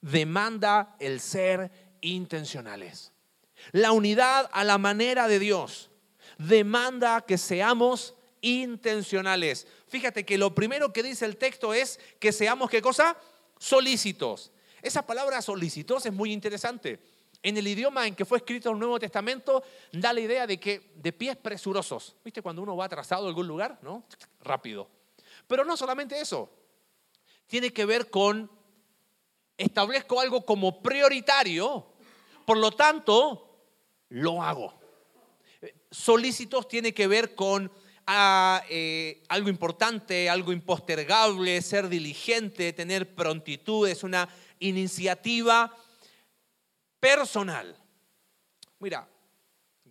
demanda 0.00 0.96
el 1.00 1.20
ser 1.20 1.70
intencionales. 2.00 3.12
La 3.72 3.92
unidad 3.92 4.48
a 4.52 4.64
la 4.64 4.78
manera 4.78 5.28
de 5.28 5.38
Dios 5.38 5.90
demanda 6.38 7.22
que 7.22 7.38
seamos 7.38 8.14
intencionales. 8.40 9.66
Fíjate 9.88 10.24
que 10.24 10.38
lo 10.38 10.54
primero 10.54 10.92
que 10.92 11.02
dice 11.02 11.24
el 11.24 11.36
texto 11.36 11.74
es 11.74 11.98
que 12.18 12.32
seamos, 12.32 12.70
¿qué 12.70 12.80
cosa? 12.80 13.16
Solícitos. 13.58 14.52
Esa 14.82 15.04
palabra 15.06 15.42
solicitos 15.42 16.06
es 16.06 16.12
muy 16.12 16.32
interesante. 16.32 17.00
En 17.42 17.56
el 17.56 17.66
idioma 17.66 18.06
en 18.06 18.14
que 18.14 18.24
fue 18.24 18.38
escrito 18.38 18.70
el 18.70 18.78
Nuevo 18.78 18.98
Testamento 18.98 19.62
da 19.92 20.12
la 20.12 20.20
idea 20.20 20.46
de 20.46 20.58
que 20.58 20.92
de 20.96 21.12
pies 21.12 21.36
presurosos. 21.36 22.16
¿Viste 22.24 22.42
cuando 22.42 22.62
uno 22.62 22.76
va 22.76 22.86
atrasado 22.86 23.26
a 23.26 23.28
algún 23.28 23.46
lugar? 23.46 23.78
¿No? 23.82 24.04
Rápido. 24.40 24.88
Pero 25.46 25.64
no 25.64 25.76
solamente 25.76 26.20
eso. 26.20 26.50
Tiene 27.46 27.72
que 27.72 27.84
ver 27.84 28.10
con 28.10 28.50
establezco 29.58 30.20
algo 30.20 30.46
como 30.46 30.80
prioritario, 30.80 31.92
por 32.46 32.56
lo 32.56 32.70
tanto, 32.70 33.66
lo 34.08 34.42
hago. 34.42 34.72
Solícitos 35.90 36.68
tiene 36.68 36.94
que 36.94 37.08
ver 37.08 37.34
con 37.34 37.70
ah, 38.06 38.62
eh, 38.70 39.24
algo 39.28 39.48
importante, 39.48 40.30
algo 40.30 40.52
impostergable, 40.52 41.60
ser 41.60 41.88
diligente, 41.88 42.72
tener 42.72 43.14
prontitud, 43.14 43.88
es 43.88 44.04
una 44.04 44.28
iniciativa 44.60 45.76
personal. 47.00 47.76
Mira, 48.78 49.08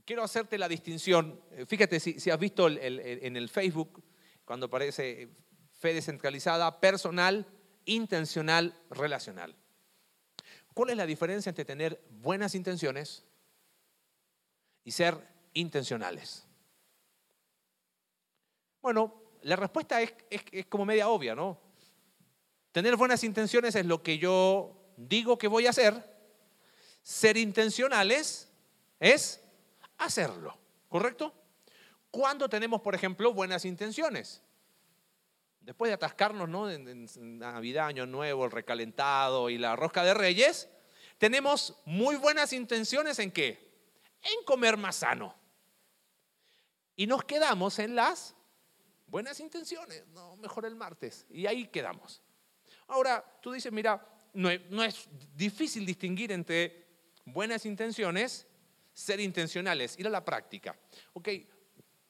quiero 0.05 0.23
hacerte 0.23 0.57
la 0.57 0.69
distinción. 0.69 1.41
Eh, 1.51 1.65
fíjate 1.65 1.99
si, 1.99 2.29
has 2.29 2.39
visto 2.39 2.67
en 2.69 3.35
el 3.35 3.49
Facebook, 3.49 4.03
cuando 4.45 4.67
aparece 4.67 5.29
fe 5.73 5.93
descentralizada, 5.93 6.79
personal, 6.79 7.45
intencional, 7.87 8.79
relacional. 8.91 9.55
¿Cuál 10.73 10.91
es 10.91 10.97
la 10.97 11.07
diferencia 11.07 11.49
entre 11.49 11.65
tener 11.65 11.99
buenas 12.21 12.53
intenciones 12.53 13.25
y 14.83 14.91
ser 14.91 15.17
intencionales? 15.53 16.45
Bueno, 18.81 19.23
la 19.41 19.55
respuesta 19.55 20.01
es, 20.01 20.13
es 20.29 20.65
como 20.67 20.85
media 20.85 21.09
obvia, 21.09 21.33
¿no? 21.33 21.59
Tener 22.71 22.95
buenas 22.95 23.23
intenciones 23.23 23.73
es 23.73 23.85
lo 23.87 24.03
que 24.03 24.19
yo 24.19 24.93
digo 24.97 25.37
que 25.37 25.47
voy 25.47 25.65
a 25.65 25.71
hacer. 25.71 26.15
Ser 27.01 27.37
intencionales 27.37 28.49
es 28.99 29.41
hacerlo, 29.97 30.57
¿correcto? 30.89 31.33
¿Cuándo 32.11 32.49
tenemos, 32.49 32.81
por 32.81 32.93
ejemplo, 32.93 33.33
buenas 33.33 33.65
intenciones? 33.65 34.43
Después 35.67 35.89
de 35.89 35.95
atascarnos 35.95 36.47
¿no? 36.47 36.71
en, 36.71 37.09
Navidad, 37.39 37.87
Año 37.87 38.05
Nuevo, 38.05 38.45
el 38.45 38.51
recalentado 38.51 39.49
y 39.49 39.57
la 39.57 39.75
rosca 39.75 40.01
de 40.01 40.13
reyes, 40.13 40.69
tenemos 41.17 41.77
muy 41.83 42.15
buenas 42.15 42.53
intenciones 42.53 43.19
en 43.19 43.31
qué? 43.31 43.69
En 44.21 44.45
comer 44.45 44.77
más 44.77 44.95
sano. 44.95 45.35
Y 46.95 47.05
nos 47.05 47.25
quedamos 47.25 47.79
en 47.79 47.97
las 47.97 48.33
buenas 49.07 49.41
intenciones, 49.41 50.07
no, 50.07 50.37
mejor 50.37 50.65
el 50.65 50.77
martes. 50.77 51.25
Y 51.29 51.47
ahí 51.47 51.67
quedamos. 51.67 52.23
Ahora, 52.87 53.21
tú 53.41 53.51
dices, 53.51 53.73
mira, 53.73 54.01
no 54.35 54.49
es, 54.49 55.09
difícil 55.35 55.85
distinguir 55.85 56.31
entre 56.31 56.87
buenas 57.25 57.65
intenciones, 57.65 58.47
ser 58.93 59.19
intencionales, 59.19 59.99
ir 59.99 60.07
a 60.07 60.11
la 60.11 60.23
práctica. 60.23 60.79
Ok, 61.11 61.27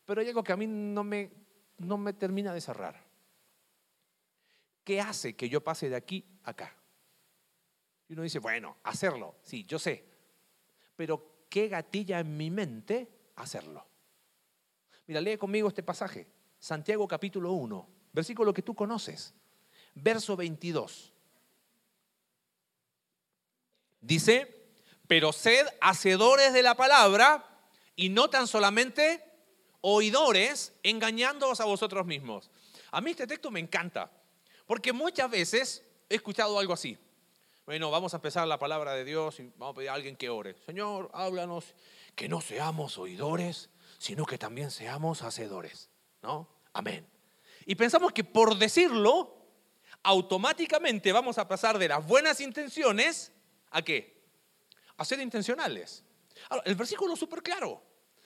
pero 0.06 0.22
hay 0.22 0.28
algo 0.28 0.44
que 0.44 0.52
a 0.52 0.58
mí 0.58 0.68
no 0.68 1.04
me, 1.04 1.32
no 1.80 1.98
me 1.98 2.14
termina 2.14 2.54
de 2.54 2.62
cerrar. 2.62 3.07
¿Qué 4.88 5.02
hace 5.02 5.36
que 5.36 5.50
yo 5.50 5.62
pase 5.62 5.90
de 5.90 5.98
aquí 5.98 6.24
a 6.46 6.52
acá? 6.52 6.74
Y 8.08 8.14
uno 8.14 8.22
dice, 8.22 8.40
bueno, 8.40 8.78
hacerlo, 8.84 9.36
sí, 9.44 9.66
yo 9.66 9.80
sé. 9.80 10.06
Pero 10.96 11.44
¿qué 11.50 11.68
gatilla 11.68 12.22
en 12.22 12.38
mi 12.38 12.50
mente 12.50 13.34
hacerlo? 13.36 13.86
Mira, 15.06 15.20
lee 15.20 15.36
conmigo 15.36 15.68
este 15.68 15.84
pasaje. 15.84 16.26
Santiago 16.58 17.06
capítulo 17.06 17.52
1, 17.52 17.90
versículo 18.14 18.54
que 18.54 18.62
tú 18.62 18.74
conoces 18.76 19.34
verso 19.94 20.38
22. 20.38 21.12
Dice, 24.00 24.70
pero 25.06 25.34
sed 25.34 25.68
hacedores 25.82 26.54
de 26.54 26.64
la 26.64 26.76
palabra 26.76 27.46
y 27.94 28.08
no 28.08 28.30
tan 28.30 28.48
solamente 28.48 29.22
oidores, 29.82 30.80
engañándoos 30.82 31.60
a 31.60 31.66
vosotros 31.66 32.06
mismos. 32.06 32.50
A 32.92 33.02
mí 33.02 33.12
este 33.12 33.28
texto 33.28 33.52
me 33.52 33.60
encanta, 33.60 34.10
porque 34.68 34.94
muchas 34.94 35.32
veces 35.32 35.84
he 36.10 36.16
escuchado 36.16 36.60
algo 36.60 36.74
así. 36.74 36.98
Bueno, 37.66 37.90
vamos 37.90 38.14
a 38.14 38.18
empezar 38.18 38.48
la 38.48 38.60
palabra 38.60 38.94
de 38.94 39.04
Dios 39.04 39.40
y 39.40 39.52
vamos 39.58 39.74
a 39.74 39.76
pedir 39.76 39.90
a 39.90 39.94
alguien 39.94 40.16
que 40.16 40.30
ore. 40.30 40.56
Señor, 40.66 41.10
háblanos, 41.14 41.74
que 42.16 42.30
no 42.30 42.40
seamos 42.40 42.98
oidores, 42.98 43.70
sino 43.98 44.26
que 44.26 44.38
también 44.38 44.72
seamos 44.72 45.24
hacedores. 45.24 45.90
¿No? 46.22 46.48
Amén. 46.74 47.08
Y 47.66 47.76
pensamos 47.76 48.12
que 48.14 48.24
por 48.24 48.58
decirlo 48.58 49.34
automáticamente 50.04 51.12
vamos 51.12 51.38
a 51.38 51.48
pasar 51.48 51.78
de 51.78 51.88
las 51.90 52.06
buenas 52.06 52.40
intenciones 52.40 53.32
a 53.72 53.82
qué? 53.82 54.24
A 54.96 55.04
ser 55.04 55.20
intencionales. 55.20 56.04
el 56.64 56.76
versículo 56.76 57.14
es 57.14 57.20
súper 57.20 57.44
claro. 57.44 57.82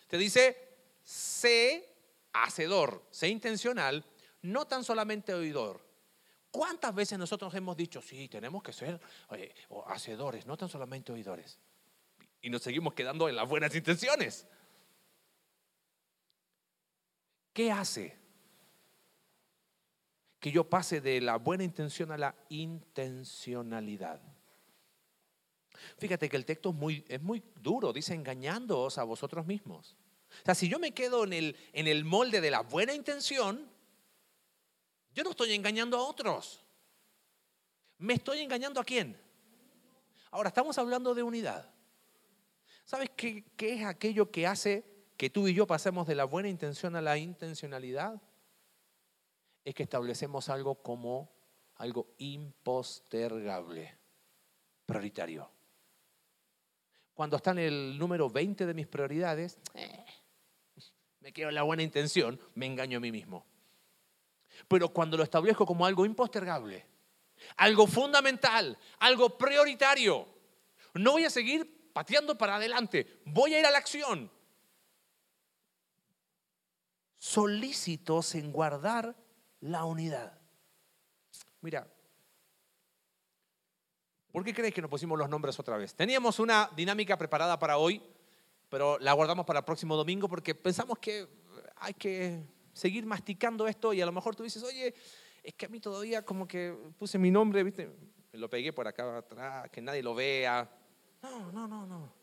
Te 0.07 0.17
dice, 0.17 0.77
sé 1.03 1.95
hacedor, 2.33 3.03
sé 3.10 3.29
intencional, 3.29 4.05
no 4.41 4.67
tan 4.67 4.83
solamente 4.83 5.33
oidor. 5.33 5.90
¿Cuántas 6.51 6.93
veces 6.93 7.17
nosotros 7.17 7.53
hemos 7.55 7.77
dicho, 7.77 8.01
sí, 8.01 8.27
tenemos 8.27 8.62
que 8.62 8.74
ser 8.74 9.00
hacedores, 9.88 10.46
no 10.46 10.58
tan 10.58 10.70
solamente 10.70 11.12
oidores? 11.12 11.58
Y 12.41 12.50
nos 12.50 12.62
seguimos 12.62 12.93
quedando 12.93 13.29
en 13.29 13.36
las 13.36 13.48
buenas 13.48 13.74
intenciones. 13.74 14.46
¿Qué 17.53 17.72
hace 17.72 18.22
que 20.41 20.51
yo 20.51 20.67
pase 20.67 21.00
de 21.00 21.22
la 21.22 21.38
buena 21.38 21.63
intención 21.63 22.12
a 22.12 22.17
la 22.17 22.36
intencionalidad. 22.50 24.20
Fíjate 26.00 26.29
que 26.29 26.36
el 26.36 26.46
texto 26.46 26.75
es 27.08 27.22
muy, 27.22 27.43
duro, 27.62 27.93
dice 27.93 28.15
engañándoos 28.15 28.98
a 28.98 29.03
vosotros 29.03 29.46
mismos. 29.46 29.96
O 30.41 30.46
sea, 30.46 30.55
si 30.55 30.67
yo 30.67 30.79
me 30.79 30.93
quedo 30.93 31.25
en 31.25 31.53
el 31.74 32.05
molde 32.05 32.41
de 32.41 32.50
la 32.50 32.62
buena 32.62 32.93
intención, 32.93 33.71
yo 35.13 35.24
no 35.24 35.32
estoy 35.32 35.53
engañando 35.53 35.98
a 35.98 36.03
otros. 36.03 36.63
¿Me 37.98 38.13
estoy 38.13 38.39
engañando 38.39 38.80
a 38.80 38.84
quién? 38.84 39.20
Ahora, 40.32 40.50
estamos 40.50 40.77
hablando 40.77 41.13
de 41.13 41.24
unidad. 41.24 41.70
¿Sabes 42.86 43.12
qué, 43.15 43.44
qué 43.56 43.74
es 43.74 43.86
aquello 43.86 44.32
que 44.32 44.48
hace 44.48 44.84
que 45.18 45.30
tú 45.30 45.48
y 45.48 45.53
yo 45.53 45.68
pasemos 45.68 46.08
de 46.08 46.15
la 46.15 46.24
buena 46.24 46.50
intención 46.50 46.96
a 46.96 47.01
la 47.01 47.18
intencionalidad? 47.18 48.22
es 49.63 49.75
que 49.75 49.84
establecemos 49.84 50.50
algo 50.50 50.75
como 50.75 51.32
algo 51.75 52.13
impostergable, 52.18 53.98
prioritario. 54.86 55.50
Cuando 57.13 57.38
está 57.38 57.51
en 57.51 57.60
el 57.60 57.98
número 57.98 58.30
20 58.30 58.65
de 58.65 58.74
mis 58.74 58.88
prioridades, 58.88 59.60
eh, 59.74 60.06
me 61.20 61.32
quedo 61.32 61.50
en 61.50 61.56
la 61.56 61.63
buena 61.63 61.84
intención, 61.84 62.39
me 62.56 62.65
engaño 62.65 62.98
a 62.98 63.01
mí 63.01 63.12
mismo. 63.12 63.46
Pero 64.68 64.89
cuando 64.89 65.18
lo 65.18 65.24
establezco 65.24 65.65
como 65.65 65.86
algo 65.86 66.06
impostergable, 66.06 66.86
algo 67.58 67.88
fundamental, 67.88 68.77
algo 69.00 69.38
prioritario, 69.38 70.27
no 70.94 71.13
voy 71.13 71.25
a 71.25 71.30
seguir 71.30 71.91
pateando 71.94 72.38
para 72.38 72.56
adelante, 72.56 73.22
voy 73.25 73.53
a 73.53 73.60
ir 73.60 73.65
a 73.65 73.72
la 73.72 73.77
acción. 73.77 74.32
Solícitos 77.18 78.36
en 78.36 78.51
guardar 78.51 79.15
la 79.60 79.86
unidad. 79.86 80.39
Mira, 81.62 81.88
¿por 84.32 84.44
qué 84.44 84.53
crees 84.53 84.74
que 84.74 84.82
nos 84.82 84.89
pusimos 84.89 85.18
los 85.18 85.30
nombres 85.30 85.60
otra 85.60 85.77
vez? 85.77 85.94
Teníamos 85.94 86.39
una 86.39 86.70
dinámica 86.75 87.18
preparada 87.18 87.60
para 87.60 87.77
hoy, 87.77 88.01
pero 88.70 88.98
la 89.00 89.13
guardamos 89.13 89.46
para 89.46 89.60
el 89.60 89.65
próximo 89.65 89.96
domingo 89.96 90.27
porque 90.27 90.56
pensamos 90.56 90.98
que 90.98 91.27
hay 91.75 91.94
que 91.94 92.44
seguir 92.74 93.06
masticando 93.06 93.68
esto 93.68 93.94
y 93.94 94.01
a 94.01 94.06
lo 94.06 94.12
mejor 94.12 94.36
tú 94.36 94.44
dices, 94.44 94.63
oye, 94.63 94.94
es 95.44 95.54
que 95.56 95.66
a 95.66 95.70
mí 95.70 95.80
todavía 95.80 96.24
como 96.24 96.48
que 96.48 96.75
puse 96.98 97.18
mi 97.18 97.32
nombre, 97.32 97.63
¿viste? 97.63 97.92
Lo 98.34 98.50
pegué 98.50 98.72
por 98.72 98.88
acá 98.88 99.18
atrás, 99.18 99.70
que 99.70 99.82
nadie 99.82 100.04
lo 100.04 100.16
vea. 100.16 100.70
No, 101.22 101.51
no, 101.51 101.68
no, 101.68 101.86
no. 101.86 102.13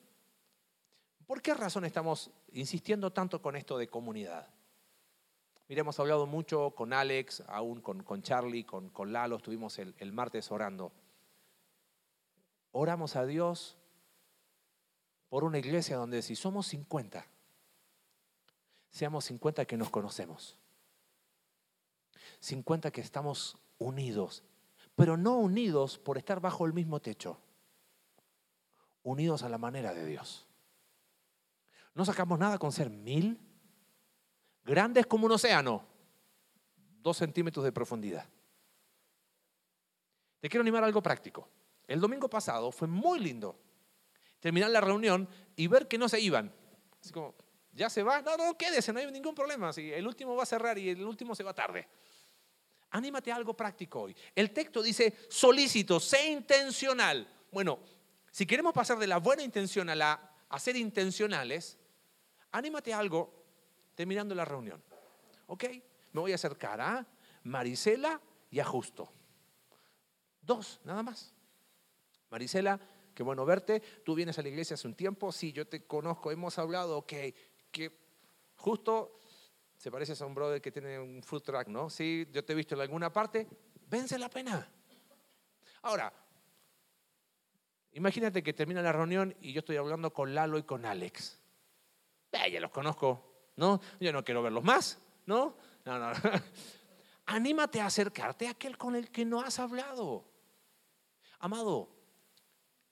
¿Por 1.26 1.42
qué 1.42 1.52
razón 1.52 1.84
estamos 1.84 2.30
insistiendo 2.52 3.12
tanto 3.12 3.42
con 3.42 3.56
esto 3.56 3.76
de 3.76 3.88
comunidad? 3.88 4.48
Mira, 5.68 5.82
hemos 5.82 6.00
hablado 6.00 6.26
mucho 6.26 6.70
con 6.70 6.94
Alex, 6.94 7.42
aún 7.46 7.82
con, 7.82 8.02
con 8.02 8.22
Charlie, 8.22 8.64
con, 8.64 8.88
con, 8.88 9.12
Lalo, 9.12 9.36
estuvimos 9.36 9.78
el, 9.78 9.94
el 9.98 10.12
martes 10.12 10.50
orando. 10.50 10.92
Oramos 12.72 13.16
a 13.16 13.26
Dios 13.26 13.76
por 15.28 15.44
una 15.44 15.58
iglesia 15.58 15.96
donde 15.96 16.22
si 16.22 16.36
somos 16.36 16.66
50, 16.68 17.26
seamos 18.90 19.24
50 19.26 19.64
que 19.64 19.76
nos 19.76 19.90
conocemos. 19.90 20.58
50 22.40 22.90
que 22.90 23.00
estamos 23.00 23.56
unidos, 23.78 24.44
pero 24.94 25.16
no 25.16 25.38
unidos 25.38 25.98
por 25.98 26.18
estar 26.18 26.40
bajo 26.40 26.66
el 26.66 26.72
mismo 26.72 27.00
techo, 27.00 27.40
unidos 29.02 29.42
a 29.42 29.48
la 29.48 29.58
manera 29.58 29.94
de 29.94 30.06
Dios. 30.06 30.46
No 31.94 32.04
sacamos 32.04 32.38
nada 32.38 32.58
con 32.58 32.72
ser 32.72 32.90
mil, 32.90 33.38
grandes 34.64 35.06
como 35.06 35.26
un 35.26 35.32
océano, 35.32 35.84
dos 37.00 37.16
centímetros 37.16 37.64
de 37.64 37.72
profundidad. 37.72 38.28
Te 40.40 40.48
quiero 40.48 40.62
animar 40.62 40.84
a 40.84 40.86
algo 40.86 41.02
práctico. 41.02 41.48
El 41.86 42.00
domingo 42.00 42.28
pasado 42.28 42.70
fue 42.70 42.86
muy 42.86 43.18
lindo 43.18 43.58
terminar 44.40 44.70
la 44.70 44.80
reunión 44.80 45.28
y 45.56 45.66
ver 45.66 45.88
que 45.88 45.98
no 45.98 46.08
se 46.08 46.20
iban. 46.20 46.52
Así 47.00 47.12
como, 47.12 47.34
ya 47.78 47.88
se 47.88 48.02
va, 48.02 48.20
no, 48.20 48.36
no, 48.36 48.58
quédese, 48.58 48.92
no 48.92 48.98
hay 48.98 49.10
ningún 49.10 49.34
problema. 49.34 49.72
Si 49.72 49.92
el 49.92 50.06
último 50.06 50.34
va 50.34 50.42
a 50.42 50.46
cerrar 50.46 50.76
y 50.76 50.90
el 50.90 51.04
último 51.04 51.34
se 51.34 51.44
va 51.44 51.54
tarde. 51.54 51.88
Anímate 52.90 53.30
a 53.30 53.36
algo 53.36 53.54
práctico 53.54 54.02
hoy. 54.02 54.16
El 54.34 54.50
texto 54.50 54.82
dice, 54.82 55.14
solícito, 55.30 56.00
sé 56.00 56.28
intencional. 56.28 57.26
Bueno, 57.52 57.78
si 58.30 58.46
queremos 58.46 58.72
pasar 58.74 58.98
de 58.98 59.06
la 59.06 59.18
buena 59.18 59.42
intención 59.42 59.88
a, 59.88 59.94
la, 59.94 60.34
a 60.48 60.58
ser 60.58 60.76
intencionales, 60.76 61.78
anímate 62.50 62.92
a 62.92 62.98
algo 62.98 63.32
terminando 63.94 64.34
la 64.34 64.44
reunión. 64.44 64.82
¿Ok? 65.46 65.64
Me 66.12 66.20
voy 66.20 66.32
a 66.32 66.34
acercar 66.34 66.80
a 66.80 67.06
Marisela 67.44 68.20
y 68.50 68.58
a 68.58 68.64
Justo. 68.64 69.12
Dos, 70.40 70.80
nada 70.82 71.02
más. 71.02 71.32
Marisela, 72.30 72.80
qué 73.14 73.22
bueno 73.22 73.44
verte. 73.44 73.80
Tú 74.04 74.14
vienes 74.14 74.38
a 74.38 74.42
la 74.42 74.48
iglesia 74.48 74.74
hace 74.74 74.88
un 74.88 74.94
tiempo. 74.94 75.30
Sí, 75.30 75.52
yo 75.52 75.66
te 75.66 75.86
conozco, 75.86 76.32
hemos 76.32 76.58
hablado, 76.58 76.98
ok. 76.98 77.12
Justo 78.56 79.20
se 79.76 79.90
parece 79.90 80.20
a 80.22 80.26
un 80.26 80.34
brother 80.34 80.60
que 80.60 80.72
tiene 80.72 80.98
un 80.98 81.22
food 81.22 81.42
truck, 81.42 81.68
¿no? 81.68 81.88
Sí, 81.88 82.26
yo 82.32 82.44
te 82.44 82.52
he 82.52 82.56
visto 82.56 82.74
en 82.74 82.80
alguna 82.80 83.12
parte. 83.12 83.46
Vence 83.86 84.18
la 84.18 84.28
pena. 84.28 84.68
Ahora, 85.82 86.12
imagínate 87.92 88.42
que 88.42 88.52
termina 88.52 88.82
la 88.82 88.92
reunión 88.92 89.34
y 89.40 89.52
yo 89.52 89.60
estoy 89.60 89.76
hablando 89.76 90.12
con 90.12 90.34
Lalo 90.34 90.58
y 90.58 90.64
con 90.64 90.84
Alex. 90.84 91.40
Eh, 92.32 92.50
ya 92.50 92.60
los 92.60 92.70
conozco, 92.70 93.52
¿no? 93.56 93.80
Yo 94.00 94.12
no 94.12 94.24
quiero 94.24 94.42
verlos 94.42 94.64
más, 94.64 94.98
¿no? 95.26 95.56
No, 95.84 95.98
no. 95.98 96.12
Anímate 97.26 97.80
a 97.80 97.86
acercarte 97.86 98.48
a 98.48 98.50
aquel 98.50 98.76
con 98.76 98.96
el 98.96 99.10
que 99.10 99.24
no 99.24 99.40
has 99.40 99.58
hablado. 99.58 100.24
Amado, 101.38 101.88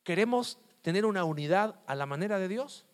¿queremos 0.04 0.58
tener 0.82 1.04
una 1.04 1.24
unidad 1.24 1.80
a 1.86 1.94
la 1.94 2.06
manera 2.06 2.38
de 2.38 2.46
Dios? 2.46 2.86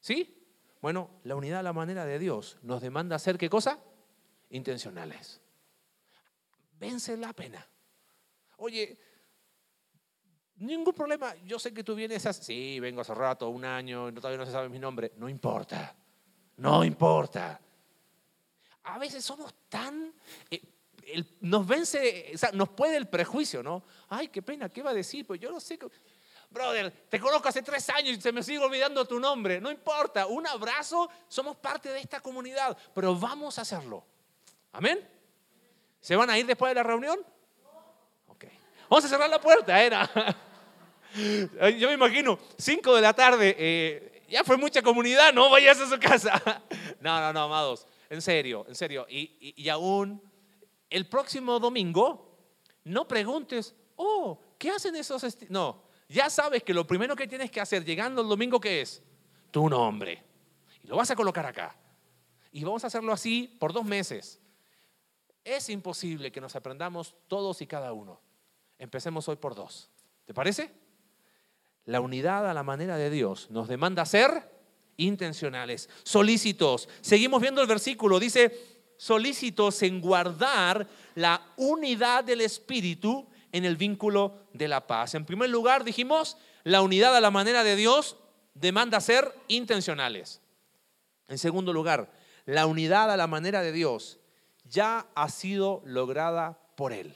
¿Sí? 0.00 0.37
Bueno, 0.80 1.10
la 1.24 1.34
unidad 1.34 1.60
a 1.60 1.62
la 1.62 1.72
manera 1.72 2.04
de 2.04 2.18
Dios 2.18 2.58
nos 2.62 2.80
demanda 2.80 3.16
hacer 3.16 3.36
qué 3.36 3.50
cosa? 3.50 3.78
Intencionales. 4.50 5.40
Vence 6.78 7.16
la 7.16 7.32
pena. 7.32 7.66
Oye, 8.58 8.98
ningún 10.56 10.94
problema. 10.94 11.34
Yo 11.44 11.58
sé 11.58 11.74
que 11.74 11.82
tú 11.82 11.94
vienes 11.94 12.24
así. 12.26 12.44
Sí, 12.44 12.80
vengo 12.80 13.00
hace 13.00 13.14
rato, 13.14 13.48
un 13.48 13.64
año, 13.64 14.12
todavía 14.14 14.38
no 14.38 14.46
se 14.46 14.52
sabe 14.52 14.68
mi 14.68 14.78
nombre. 14.78 15.12
No 15.16 15.28
importa. 15.28 15.96
No 16.56 16.84
importa. 16.84 17.60
A 18.84 18.98
veces 18.98 19.24
somos 19.24 19.54
tan 19.68 20.12
eh, 20.50 20.62
nos 21.40 21.66
vence, 21.66 22.32
o 22.34 22.38
sea, 22.38 22.52
nos 22.52 22.68
puede 22.70 22.96
el 22.96 23.08
prejuicio, 23.08 23.62
¿no? 23.62 23.82
Ay, 24.08 24.28
qué 24.28 24.42
pena, 24.42 24.68
¿qué 24.68 24.82
va 24.82 24.90
a 24.90 24.94
decir? 24.94 25.26
Pues 25.26 25.40
yo 25.40 25.50
no 25.50 25.60
sé. 25.60 25.78
Brother, 26.50 26.90
te 27.08 27.20
conozco 27.20 27.48
hace 27.48 27.62
tres 27.62 27.88
años 27.90 28.16
y 28.16 28.20
se 28.20 28.32
me 28.32 28.42
sigue 28.42 28.58
olvidando 28.58 29.04
tu 29.04 29.20
nombre. 29.20 29.60
No 29.60 29.70
importa, 29.70 30.26
un 30.26 30.46
abrazo, 30.46 31.10
somos 31.28 31.56
parte 31.56 31.90
de 31.90 32.00
esta 32.00 32.20
comunidad, 32.20 32.76
pero 32.94 33.14
vamos 33.14 33.58
a 33.58 33.62
hacerlo. 33.62 34.04
Amén. 34.72 35.06
¿Se 36.00 36.16
van 36.16 36.30
a 36.30 36.38
ir 36.38 36.46
después 36.46 36.70
de 36.70 36.76
la 36.76 36.82
reunión? 36.82 37.18
Ok. 38.28 38.44
Vamos 38.88 39.04
a 39.04 39.08
cerrar 39.08 39.28
la 39.28 39.40
puerta, 39.40 39.82
era. 39.82 40.08
Yo 41.78 41.88
me 41.88 41.94
imagino, 41.94 42.38
cinco 42.56 42.94
de 42.94 43.02
la 43.02 43.12
tarde, 43.12 43.54
eh, 43.58 44.24
ya 44.28 44.44
fue 44.44 44.56
mucha 44.56 44.82
comunidad, 44.82 45.32
no 45.32 45.50
vayas 45.50 45.80
a 45.80 45.88
su 45.88 45.98
casa. 45.98 46.40
No, 47.00 47.20
no, 47.20 47.32
no, 47.32 47.42
amados, 47.42 47.86
en 48.10 48.20
serio, 48.20 48.64
en 48.66 48.74
serio. 48.74 49.06
Y, 49.08 49.54
y 49.56 49.68
aún 49.68 50.20
el 50.90 51.08
próximo 51.08 51.60
domingo, 51.60 52.36
no 52.82 53.06
preguntes, 53.06 53.72
oh, 53.94 54.40
¿qué 54.58 54.70
hacen 54.70 54.96
esos? 54.96 55.22
No, 55.48 55.87
ya 56.08 56.30
sabes 56.30 56.62
que 56.62 56.72
lo 56.72 56.86
primero 56.86 57.14
que 57.14 57.28
tienes 57.28 57.50
que 57.50 57.60
hacer 57.60 57.84
llegando 57.84 58.22
el 58.22 58.28
domingo, 58.28 58.60
¿qué 58.60 58.80
es? 58.80 59.02
Tu 59.50 59.68
nombre. 59.68 60.24
Y 60.82 60.86
lo 60.86 60.96
vas 60.96 61.10
a 61.10 61.16
colocar 61.16 61.44
acá. 61.44 61.76
Y 62.50 62.64
vamos 62.64 62.82
a 62.84 62.86
hacerlo 62.86 63.12
así 63.12 63.56
por 63.60 63.72
dos 63.72 63.84
meses. 63.84 64.40
Es 65.44 65.68
imposible 65.68 66.32
que 66.32 66.40
nos 66.40 66.56
aprendamos 66.56 67.14
todos 67.28 67.60
y 67.60 67.66
cada 67.66 67.92
uno. 67.92 68.20
Empecemos 68.78 69.28
hoy 69.28 69.36
por 69.36 69.54
dos. 69.54 69.90
¿Te 70.24 70.32
parece? 70.32 70.70
La 71.84 72.00
unidad 72.00 72.48
a 72.48 72.54
la 72.54 72.62
manera 72.62 72.96
de 72.96 73.10
Dios 73.10 73.50
nos 73.50 73.68
demanda 73.68 74.04
ser 74.06 74.50
intencionales, 74.96 75.88
solícitos. 76.02 76.88
Seguimos 77.00 77.40
viendo 77.40 77.60
el 77.60 77.66
versículo. 77.66 78.18
Dice, 78.18 78.78
solícitos 78.96 79.82
en 79.82 80.00
guardar 80.00 80.86
la 81.14 81.52
unidad 81.56 82.24
del 82.24 82.40
Espíritu 82.40 83.27
en 83.52 83.64
el 83.64 83.76
vínculo 83.76 84.46
de 84.52 84.68
la 84.68 84.86
paz. 84.86 85.14
En 85.14 85.24
primer 85.24 85.50
lugar, 85.50 85.84
dijimos, 85.84 86.36
la 86.64 86.82
unidad 86.82 87.16
a 87.16 87.20
la 87.20 87.30
manera 87.30 87.64
de 87.64 87.76
Dios 87.76 88.16
demanda 88.54 89.00
ser 89.00 89.32
intencionales. 89.48 90.40
En 91.28 91.38
segundo 91.38 91.72
lugar, 91.72 92.10
la 92.46 92.66
unidad 92.66 93.10
a 93.10 93.16
la 93.16 93.26
manera 93.26 93.62
de 93.62 93.72
Dios 93.72 94.18
ya 94.64 95.06
ha 95.14 95.28
sido 95.28 95.82
lograda 95.84 96.58
por 96.76 96.92
Él. 96.92 97.14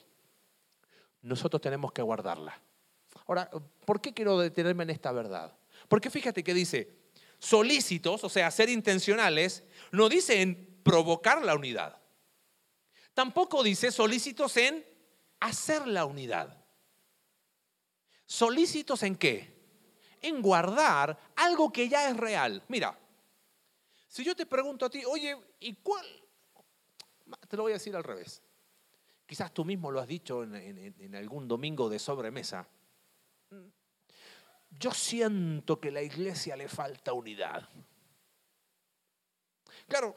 Nosotros 1.22 1.60
tenemos 1.60 1.92
que 1.92 2.02
guardarla. 2.02 2.60
Ahora, 3.26 3.50
¿por 3.84 4.00
qué 4.00 4.12
quiero 4.12 4.38
detenerme 4.38 4.82
en 4.82 4.90
esta 4.90 5.12
verdad? 5.12 5.56
Porque 5.88 6.10
fíjate 6.10 6.42
que 6.42 6.54
dice, 6.54 6.90
solícitos, 7.38 8.24
o 8.24 8.28
sea, 8.28 8.50
ser 8.50 8.68
intencionales, 8.68 9.64
no 9.90 10.08
dice 10.08 10.42
en 10.42 10.80
provocar 10.82 11.44
la 11.44 11.54
unidad. 11.54 11.98
Tampoco 13.14 13.62
dice 13.62 13.92
solícitos 13.92 14.56
en 14.56 14.84
hacer 15.42 15.86
la 15.86 16.04
unidad. 16.04 16.56
¿Solícitos 18.24 19.02
en 19.02 19.16
qué? 19.16 19.52
En 20.20 20.40
guardar 20.40 21.18
algo 21.36 21.72
que 21.72 21.88
ya 21.88 22.08
es 22.08 22.16
real. 22.16 22.62
Mira, 22.68 22.96
si 24.08 24.24
yo 24.24 24.36
te 24.36 24.46
pregunto 24.46 24.86
a 24.86 24.90
ti, 24.90 25.04
oye, 25.04 25.36
¿y 25.60 25.74
cuál? 25.74 26.06
Te 27.48 27.56
lo 27.56 27.64
voy 27.64 27.72
a 27.72 27.74
decir 27.74 27.94
al 27.96 28.04
revés. 28.04 28.42
Quizás 29.26 29.52
tú 29.52 29.64
mismo 29.64 29.90
lo 29.90 30.00
has 30.00 30.06
dicho 30.06 30.44
en, 30.44 31.14
algún 31.14 31.48
domingo 31.48 31.88
de 31.88 31.98
sobremesa. 31.98 32.68
Yo 34.70 34.92
siento 34.92 35.80
que 35.80 35.88
a 35.88 35.92
la 35.92 36.02
iglesia 36.02 36.56
le 36.56 36.68
falta 36.68 37.12
unidad. 37.12 37.68
Claro, 39.88 40.16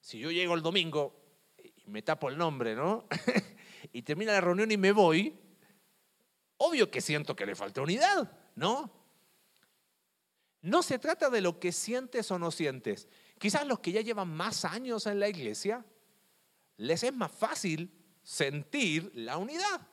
si 0.00 0.18
yo 0.18 0.30
llego 0.30 0.54
el 0.54 0.62
domingo 0.62 1.20
y 1.58 1.90
me 1.90 2.02
tapo 2.02 2.28
el 2.28 2.38
nombre, 2.38 2.74
¿no? 2.74 3.06
y 3.94 4.02
termina 4.02 4.32
la 4.32 4.40
reunión 4.40 4.72
y 4.72 4.76
me 4.76 4.90
voy, 4.90 5.38
obvio 6.56 6.90
que 6.90 7.00
siento 7.00 7.36
que 7.36 7.46
le 7.46 7.54
falta 7.54 7.80
unidad, 7.80 8.30
¿no? 8.56 8.90
No 10.62 10.82
se 10.82 10.98
trata 10.98 11.30
de 11.30 11.40
lo 11.40 11.60
que 11.60 11.70
sientes 11.70 12.28
o 12.32 12.38
no 12.38 12.50
sientes. 12.50 13.06
Quizás 13.38 13.64
los 13.68 13.78
que 13.78 13.92
ya 13.92 14.00
llevan 14.00 14.34
más 14.34 14.64
años 14.64 15.06
en 15.06 15.20
la 15.20 15.28
iglesia, 15.28 15.84
les 16.76 17.04
es 17.04 17.14
más 17.14 17.30
fácil 17.30 17.88
sentir 18.24 19.12
la 19.14 19.38
unidad. 19.38 19.86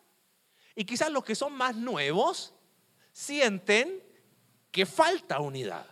Y 0.76 0.84
quizás 0.84 1.12
los 1.12 1.24
que 1.24 1.36
son 1.36 1.54
más 1.54 1.76
nuevos 1.76 2.56
sienten 3.12 4.04
que 4.72 4.88
falta 4.88 5.40
unidad. 5.42 5.86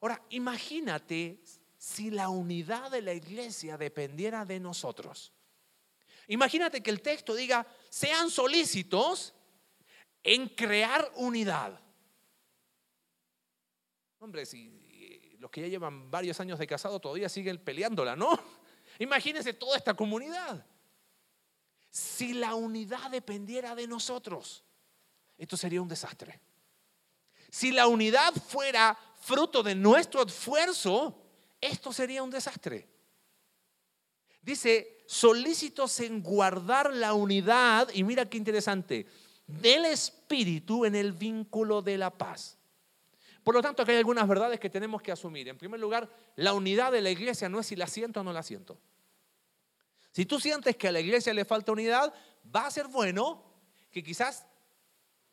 Ahora, 0.00 0.22
imagínate 0.30 1.42
si 1.76 2.10
la 2.10 2.30
unidad 2.30 2.90
de 2.90 3.02
la 3.02 3.12
iglesia 3.12 3.76
dependiera 3.76 4.46
de 4.46 4.60
nosotros. 4.60 5.35
Imagínate 6.28 6.82
que 6.82 6.90
el 6.90 7.02
texto 7.02 7.34
diga, 7.34 7.66
sean 7.88 8.30
solícitos 8.30 9.34
en 10.22 10.48
crear 10.48 11.10
unidad. 11.16 11.80
Hombre, 14.18 14.44
si 14.44 15.36
los 15.38 15.50
que 15.50 15.60
ya 15.60 15.68
llevan 15.68 16.10
varios 16.10 16.40
años 16.40 16.58
de 16.58 16.66
casado 16.66 16.98
todavía 17.00 17.28
siguen 17.28 17.58
peleándola, 17.58 18.16
¿no? 18.16 18.38
Imagínense 18.98 19.52
toda 19.52 19.76
esta 19.76 19.94
comunidad. 19.94 20.66
Si 21.90 22.34
la 22.34 22.54
unidad 22.54 23.10
dependiera 23.10 23.74
de 23.74 23.86
nosotros, 23.86 24.64
esto 25.38 25.56
sería 25.56 25.80
un 25.80 25.88
desastre. 25.88 26.40
Si 27.50 27.70
la 27.70 27.86
unidad 27.86 28.34
fuera 28.34 28.98
fruto 29.20 29.62
de 29.62 29.74
nuestro 29.74 30.22
esfuerzo, 30.26 31.22
esto 31.60 31.92
sería 31.92 32.22
un 32.22 32.30
desastre. 32.30 32.88
Dice, 34.42 34.95
solícitos 35.06 36.00
en 36.00 36.22
guardar 36.22 36.92
la 36.92 37.14
unidad, 37.14 37.88
y 37.92 38.04
mira 38.04 38.28
qué 38.28 38.36
interesante, 38.36 39.06
del 39.46 39.84
espíritu 39.86 40.84
en 40.84 40.94
el 40.94 41.12
vínculo 41.12 41.82
de 41.82 41.98
la 41.98 42.10
paz. 42.10 42.58
Por 43.44 43.54
lo 43.54 43.62
tanto, 43.62 43.82
aquí 43.82 43.92
hay 43.92 43.98
algunas 43.98 44.26
verdades 44.26 44.58
que 44.58 44.68
tenemos 44.68 45.00
que 45.00 45.12
asumir. 45.12 45.48
En 45.48 45.56
primer 45.56 45.78
lugar, 45.78 46.10
la 46.34 46.52
unidad 46.52 46.90
de 46.90 47.00
la 47.00 47.10
iglesia 47.10 47.48
no 47.48 47.60
es 47.60 47.66
si 47.66 47.76
la 47.76 47.86
siento 47.86 48.20
o 48.20 48.24
no 48.24 48.32
la 48.32 48.42
siento. 48.42 48.76
Si 50.10 50.26
tú 50.26 50.40
sientes 50.40 50.76
que 50.76 50.88
a 50.88 50.92
la 50.92 50.98
iglesia 50.98 51.32
le 51.32 51.44
falta 51.44 51.70
unidad, 51.70 52.12
va 52.54 52.66
a 52.66 52.70
ser 52.70 52.88
bueno 52.88 53.44
que 53.90 54.02
quizás 54.02 54.46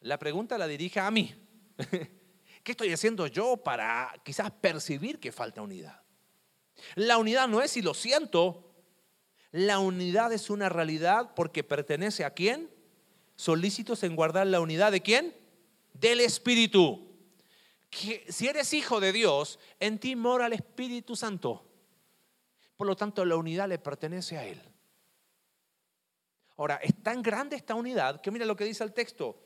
la 0.02 0.20
pregunta 0.20 0.58
la 0.58 0.68
dirija 0.68 1.08
a 1.08 1.12
mí. 1.12 1.34
¿Qué 2.64 2.72
estoy 2.72 2.94
haciendo 2.94 3.26
yo 3.28 3.58
para 3.58 4.14
quizás 4.24 4.52
percibir 4.52 5.20
que 5.20 5.32
falta 5.32 5.62
unidad? 5.62 6.02
La 6.96 7.18
unidad 7.18 7.48
no 7.48 7.62
es 7.62 7.72
si 7.72 7.82
lo 7.82 7.94
siento, 7.94 8.73
la 9.54 9.78
unidad 9.78 10.34
es 10.34 10.50
una 10.50 10.68
realidad 10.68 11.36
porque 11.36 11.64
pertenece 11.64 12.26
a 12.26 12.32
quién? 12.32 12.72
Solícitos 13.36 14.02
en 14.02 14.16
guardar 14.16 14.48
la 14.48 14.60
unidad 14.60 14.92
de 14.92 15.02
quién? 15.02 15.36
Del 15.94 16.22
Espíritu. 16.22 17.08
Que 17.92 18.26
si 18.30 18.48
eres 18.48 18.74
hijo 18.74 19.00
de 19.00 19.14
Dios, 19.14 19.60
en 19.80 20.00
ti 20.00 20.16
mora 20.16 20.48
el 20.48 20.54
Espíritu 20.54 21.16
Santo. 21.16 21.64
Por 22.76 22.88
lo 22.88 22.96
tanto, 22.96 23.24
la 23.26 23.36
unidad 23.36 23.70
le 23.70 23.78
pertenece 23.78 24.40
a 24.40 24.46
Él. 24.48 24.60
Ahora, 26.58 26.78
es 26.78 26.96
tan 27.04 27.22
grande 27.22 27.56
esta 27.56 27.76
unidad 27.76 28.22
que 28.22 28.32
mira 28.32 28.48
lo 28.48 28.56
que 28.56 28.66
dice 28.66 28.84
el 28.84 28.92
texto. 28.92 29.40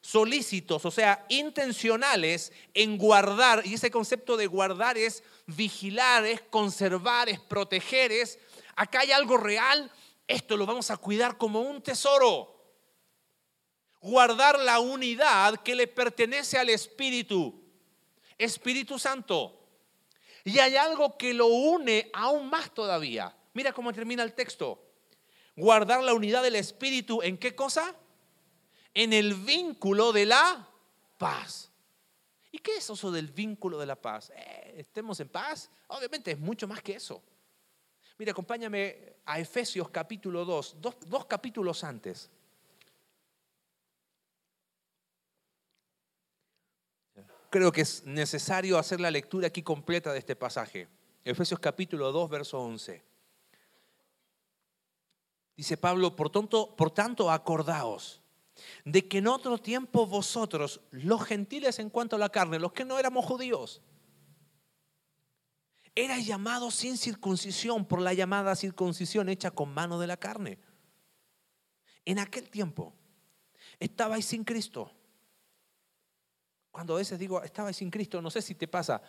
Solícitos, 0.00 0.84
o 0.84 0.92
sea, 0.92 1.26
intencionales 1.28 2.52
en 2.72 2.98
guardar, 2.98 3.66
y 3.66 3.74
ese 3.74 3.90
concepto 3.90 4.36
de 4.36 4.46
guardar 4.46 4.96
es 4.96 5.24
vigilar, 5.46 6.24
es 6.24 6.40
conservar, 6.42 7.28
es 7.28 7.40
proteger, 7.40 8.12
es, 8.12 8.38
acá 8.76 9.00
hay 9.00 9.12
algo 9.12 9.36
real, 9.36 9.90
esto 10.26 10.56
lo 10.56 10.66
vamos 10.66 10.90
a 10.90 10.96
cuidar 10.96 11.36
como 11.36 11.60
un 11.60 11.82
tesoro. 11.82 12.50
Guardar 14.00 14.58
la 14.58 14.80
unidad 14.80 15.56
que 15.62 15.74
le 15.74 15.86
pertenece 15.86 16.58
al 16.58 16.68
Espíritu, 16.68 17.62
Espíritu 18.36 18.98
Santo. 18.98 19.60
Y 20.44 20.58
hay 20.58 20.76
algo 20.76 21.16
que 21.16 21.32
lo 21.32 21.46
une 21.46 22.10
aún 22.12 22.50
más 22.50 22.72
todavía. 22.72 23.34
Mira 23.54 23.72
cómo 23.72 23.92
termina 23.92 24.22
el 24.22 24.34
texto 24.34 24.84
guardar 25.56 26.02
la 26.02 26.14
unidad 26.14 26.42
del 26.42 26.56
Espíritu 26.56 27.22
en 27.22 27.38
qué 27.38 27.54
cosa? 27.54 27.94
En 28.92 29.12
el 29.12 29.34
vínculo 29.34 30.12
de 30.12 30.26
la 30.26 30.68
paz. 31.18 31.70
¿Y 32.50 32.58
qué 32.58 32.76
es 32.76 32.88
eso 32.88 33.10
del 33.10 33.28
vínculo 33.28 33.78
de 33.78 33.86
la 33.86 33.96
paz? 33.96 34.30
Eh, 34.36 34.74
¿Estemos 34.78 35.18
en 35.20 35.28
paz? 35.28 35.70
Obviamente 35.88 36.32
es 36.32 36.38
mucho 36.38 36.68
más 36.68 36.82
que 36.82 36.94
eso. 36.94 37.22
Mira, 38.18 38.32
acompáñame 38.32 39.16
a 39.26 39.40
Efesios 39.40 39.88
capítulo 39.88 40.44
2, 40.44 40.76
dos, 40.80 40.96
dos 41.06 41.26
capítulos 41.26 41.82
antes. 41.82 42.30
Creo 47.50 47.72
que 47.72 47.82
es 47.82 48.04
necesario 48.04 48.78
hacer 48.78 49.00
la 49.00 49.10
lectura 49.10 49.48
aquí 49.48 49.62
completa 49.62 50.12
de 50.12 50.18
este 50.18 50.36
pasaje. 50.36 50.88
Efesios 51.24 51.60
capítulo 51.60 52.12
2, 52.12 52.30
verso 52.30 52.60
11. 52.60 53.02
Dice 55.56 55.76
Pablo, 55.76 56.16
por 56.16 56.30
tanto, 56.30 56.74
por 56.74 56.90
tanto 56.90 57.30
acordaos 57.30 58.20
de 58.84 59.08
que 59.08 59.18
en 59.18 59.28
otro 59.28 59.58
tiempo 59.58 60.06
vosotros, 60.06 60.80
los 60.90 61.24
gentiles 61.24 61.78
en 61.78 61.90
cuanto 61.90 62.16
a 62.16 62.18
la 62.18 62.28
carne, 62.28 62.58
los 62.58 62.72
que 62.72 62.84
no 62.84 62.98
éramos 62.98 63.24
judíos, 63.24 63.82
erais 65.94 66.26
llamados 66.26 66.74
sin 66.74 66.96
circuncisión 66.96 67.84
por 67.84 68.00
la 68.00 68.14
llamada 68.14 68.56
circuncisión 68.56 69.28
hecha 69.28 69.50
con 69.50 69.72
mano 69.72 69.98
de 69.98 70.06
la 70.06 70.16
carne. 70.16 70.58
En 72.04 72.18
aquel 72.18 72.50
tiempo 72.50 72.94
estabais 73.78 74.24
sin 74.24 74.44
Cristo. 74.44 74.92
Cuando 76.70 76.94
a 76.94 76.98
veces 76.98 77.18
digo, 77.18 77.42
estabais 77.42 77.76
sin 77.76 77.90
Cristo, 77.90 78.20
no 78.20 78.30
sé 78.30 78.42
si 78.42 78.54
te 78.54 78.66
pasa, 78.66 79.00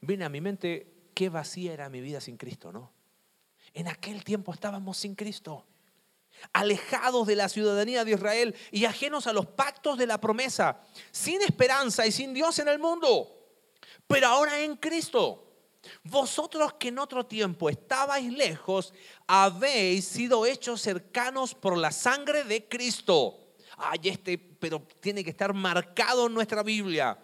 viene 0.00 0.24
a 0.24 0.28
mi 0.28 0.40
mente 0.40 1.10
qué 1.14 1.28
vacía 1.28 1.72
era 1.72 1.88
mi 1.88 2.00
vida 2.00 2.20
sin 2.20 2.36
Cristo, 2.36 2.72
¿no? 2.72 2.92
En 3.72 3.88
aquel 3.88 4.24
tiempo 4.24 4.52
estábamos 4.52 4.96
sin 4.96 5.14
Cristo 5.14 5.66
alejados 6.52 7.26
de 7.26 7.36
la 7.36 7.48
ciudadanía 7.48 8.04
de 8.04 8.12
Israel 8.12 8.56
y 8.70 8.84
ajenos 8.84 9.26
a 9.26 9.32
los 9.32 9.46
pactos 9.46 9.98
de 9.98 10.06
la 10.06 10.20
promesa, 10.20 10.80
sin 11.10 11.40
esperanza 11.42 12.06
y 12.06 12.12
sin 12.12 12.34
Dios 12.34 12.58
en 12.58 12.68
el 12.68 12.78
mundo. 12.78 13.30
Pero 14.06 14.26
ahora 14.26 14.60
en 14.60 14.76
Cristo, 14.76 15.53
vosotros 16.02 16.74
que 16.74 16.88
en 16.88 16.98
otro 16.98 17.26
tiempo 17.26 17.68
estabais 17.68 18.32
lejos, 18.32 18.92
habéis 19.26 20.06
sido 20.06 20.46
hechos 20.46 20.80
cercanos 20.80 21.54
por 21.54 21.76
la 21.76 21.92
sangre 21.92 22.44
de 22.44 22.68
Cristo. 22.68 23.54
Ay, 23.76 24.00
este, 24.04 24.38
pero 24.38 24.86
tiene 25.00 25.24
que 25.24 25.30
estar 25.30 25.52
marcado 25.52 26.26
en 26.26 26.34
nuestra 26.34 26.62
Biblia, 26.62 27.18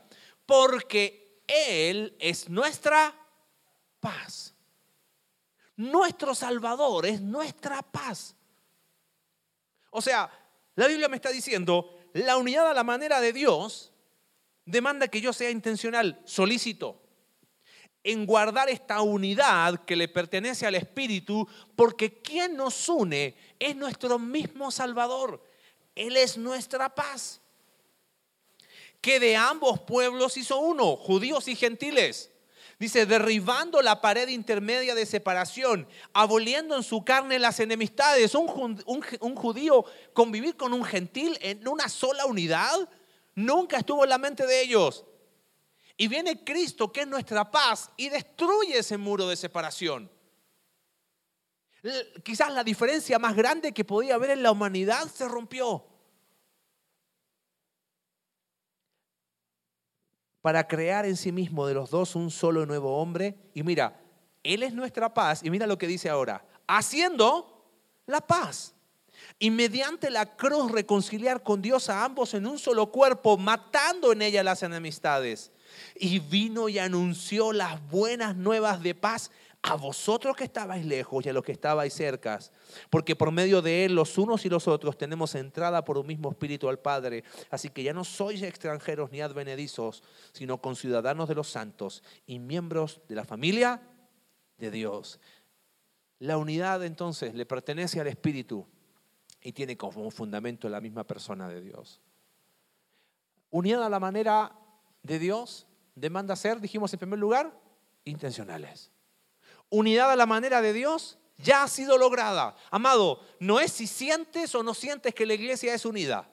porque 0.46 1.42
Él 1.46 2.16
es 2.18 2.48
nuestra 2.48 3.14
paz. 4.00 4.54
Nuestro 5.76 6.34
Salvador 6.34 7.06
es 7.06 7.20
nuestra 7.20 7.82
paz. 7.82 8.36
O 9.90 10.02
sea, 10.02 10.30
la 10.74 10.86
Biblia 10.86 11.08
me 11.08 11.16
está 11.16 11.30
diciendo, 11.30 11.96
la 12.12 12.36
unidad 12.36 12.68
a 12.68 12.74
la 12.74 12.84
manera 12.84 13.20
de 13.20 13.32
Dios 13.32 13.92
demanda 14.64 15.08
que 15.08 15.20
yo 15.20 15.32
sea 15.32 15.50
intencional, 15.50 16.20
solícito, 16.24 17.02
en 18.02 18.26
guardar 18.26 18.68
esta 18.68 19.02
unidad 19.02 19.84
que 19.84 19.96
le 19.96 20.08
pertenece 20.08 20.66
al 20.66 20.74
Espíritu, 20.74 21.46
porque 21.76 22.20
quien 22.20 22.56
nos 22.56 22.88
une 22.88 23.34
es 23.58 23.76
nuestro 23.76 24.18
mismo 24.18 24.70
Salvador. 24.70 25.42
Él 25.94 26.16
es 26.16 26.38
nuestra 26.38 26.94
paz. 26.94 27.40
Que 29.00 29.20
de 29.20 29.36
ambos 29.36 29.80
pueblos 29.80 30.36
hizo 30.36 30.58
uno, 30.58 30.96
judíos 30.96 31.48
y 31.48 31.56
gentiles. 31.56 32.30
Dice, 32.78 33.04
derribando 33.04 33.82
la 33.82 34.00
pared 34.00 34.28
intermedia 34.28 34.94
de 34.94 35.04
separación, 35.04 35.86
aboliendo 36.14 36.74
en 36.74 36.82
su 36.82 37.04
carne 37.04 37.38
las 37.38 37.60
enemistades. 37.60 38.34
Un, 38.34 39.36
judío 39.36 39.84
convivir 40.14 40.56
con 40.56 40.72
un 40.72 40.84
gentil 40.84 41.38
en 41.42 41.68
una 41.68 41.90
sola 41.90 42.24
unidad 42.24 42.88
nunca 43.34 43.76
estuvo 43.76 44.04
en 44.04 44.10
la 44.10 44.16
mente 44.16 44.46
de 44.46 44.62
ellos. 44.62 45.04
Y 46.00 46.08
viene 46.08 46.42
Cristo, 46.42 46.90
que 46.90 47.02
es 47.02 47.06
nuestra 47.06 47.50
paz, 47.50 47.90
y 47.94 48.08
destruye 48.08 48.78
ese 48.78 48.96
muro 48.96 49.28
de 49.28 49.36
separación. 49.36 50.10
Quizás 52.22 52.54
la 52.54 52.64
diferencia 52.64 53.18
más 53.18 53.36
grande 53.36 53.72
que 53.74 53.84
podía 53.84 54.14
haber 54.14 54.30
en 54.30 54.42
la 54.42 54.50
humanidad 54.50 55.04
se 55.08 55.28
rompió. 55.28 55.84
para 60.40 60.66
crear 60.66 61.04
en 61.04 61.18
sí 61.18 61.32
mismo 61.32 61.66
de 61.66 61.74
los 61.74 61.90
dos 61.90 62.16
un 62.16 62.30
solo 62.30 62.64
nuevo 62.64 62.96
hombre. 62.96 63.36
Y 63.52 63.62
mira, 63.62 64.00
Él 64.42 64.62
es 64.62 64.72
nuestra 64.72 65.12
paz. 65.12 65.42
Y 65.44 65.50
mira 65.50 65.66
lo 65.66 65.76
que 65.76 65.86
dice 65.86 66.08
ahora, 66.08 66.42
haciendo 66.66 67.62
la 68.06 68.22
paz. 68.22 68.74
Y 69.38 69.50
mediante 69.50 70.08
la 70.08 70.34
cruz 70.36 70.72
reconciliar 70.72 71.42
con 71.42 71.60
Dios 71.60 71.90
a 71.90 72.06
ambos 72.06 72.32
en 72.32 72.46
un 72.46 72.58
solo 72.58 72.90
cuerpo, 72.90 73.36
matando 73.36 74.12
en 74.12 74.22
ella 74.22 74.42
las 74.42 74.62
enemistades. 74.62 75.52
Y 75.96 76.18
vino 76.18 76.68
y 76.68 76.78
anunció 76.78 77.52
las 77.52 77.80
buenas 77.90 78.36
nuevas 78.36 78.82
de 78.82 78.94
paz 78.94 79.30
a 79.62 79.74
vosotros 79.74 80.36
que 80.36 80.44
estabais 80.44 80.86
lejos 80.86 81.24
y 81.24 81.28
a 81.28 81.32
los 81.32 81.44
que 81.44 81.52
estabais 81.52 81.92
cercas, 81.92 82.50
porque 82.88 83.14
por 83.14 83.30
medio 83.30 83.60
de 83.60 83.84
Él 83.84 83.94
los 83.94 84.16
unos 84.16 84.46
y 84.46 84.48
los 84.48 84.66
otros 84.66 84.96
tenemos 84.96 85.34
entrada 85.34 85.84
por 85.84 85.98
un 85.98 86.06
mismo 86.06 86.30
espíritu 86.30 86.68
al 86.68 86.78
Padre. 86.78 87.24
Así 87.50 87.68
que 87.68 87.82
ya 87.82 87.92
no 87.92 88.04
sois 88.04 88.42
extranjeros 88.42 89.10
ni 89.10 89.20
advenedizos, 89.20 90.02
sino 90.32 90.62
conciudadanos 90.62 91.28
de 91.28 91.34
los 91.34 91.48
santos 91.48 92.02
y 92.26 92.38
miembros 92.38 93.00
de 93.08 93.16
la 93.16 93.24
familia 93.24 93.82
de 94.56 94.70
Dios. 94.70 95.20
La 96.20 96.38
unidad 96.38 96.82
entonces 96.84 97.34
le 97.34 97.44
pertenece 97.44 98.00
al 98.00 98.06
Espíritu 98.06 98.66
y 99.42 99.52
tiene 99.52 99.76
como 99.76 100.10
fundamento 100.10 100.68
la 100.68 100.80
misma 100.80 101.04
persona 101.04 101.48
de 101.48 101.60
Dios. 101.60 102.00
Unidad 103.50 103.84
a 103.84 103.90
la 103.90 104.00
manera 104.00 104.59
de 105.02 105.18
Dios 105.18 105.66
demanda 105.94 106.36
ser, 106.36 106.60
dijimos 106.60 106.92
en 106.92 106.98
primer 106.98 107.18
lugar, 107.18 107.58
intencionales 108.04 108.90
unidad 109.70 110.10
a 110.10 110.16
la 110.16 110.26
manera 110.26 110.60
de 110.60 110.72
Dios 110.72 111.16
ya 111.38 111.62
ha 111.62 111.68
sido 111.68 111.96
lograda. 111.96 112.54
Amado, 112.70 113.24
no 113.38 113.60
es 113.60 113.72
si 113.72 113.86
sientes 113.86 114.54
o 114.54 114.62
no 114.62 114.74
sientes 114.74 115.14
que 115.14 115.24
la 115.24 115.34
iglesia 115.34 115.72
es 115.72 115.86
unida. 115.86 116.28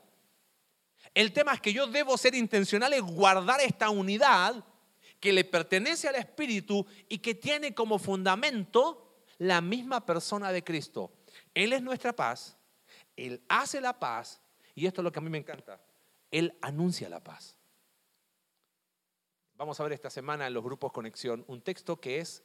El 1.14 1.32
tema 1.32 1.54
es 1.54 1.62
que 1.62 1.72
yo 1.72 1.88
debo 1.88 2.18
ser 2.18 2.36
intencional 2.36 2.92
en 2.94 3.06
guardar 3.16 3.62
esta 3.62 3.90
unidad 3.90 4.64
que 5.20 5.32
le 5.32 5.46
pertenece 5.46 6.08
al 6.08 6.16
Espíritu 6.16 6.86
y 7.08 7.20
que 7.20 7.34
tiene 7.34 7.74
como 7.74 7.98
fundamento 7.98 9.24
la 9.38 9.62
misma 9.62 10.06
persona 10.06 10.52
de 10.52 10.64
Cristo. 10.64 11.14
Él 11.54 11.74
es 11.74 11.82
nuestra 11.82 12.14
paz, 12.14 12.58
Él 13.16 13.42
hace 13.48 13.80
la 13.80 13.98
paz 13.98 14.42
y 14.76 14.86
esto 14.86 15.02
es 15.02 15.04
lo 15.04 15.12
que 15.12 15.20
a 15.20 15.22
mí 15.22 15.30
me 15.30 15.40
encanta, 15.40 15.80
Él 16.30 16.56
anuncia 16.62 17.08
la 17.08 17.24
paz. 17.24 17.57
Vamos 19.58 19.80
a 19.80 19.84
ver 19.84 19.94
esta 19.94 20.10
semana 20.10 20.48
en 20.48 20.54
los 20.54 20.64
grupos 20.64 20.92
Conexión 20.92 21.44
un 21.48 21.62
texto 21.62 22.00
que 22.00 22.20
es 22.20 22.44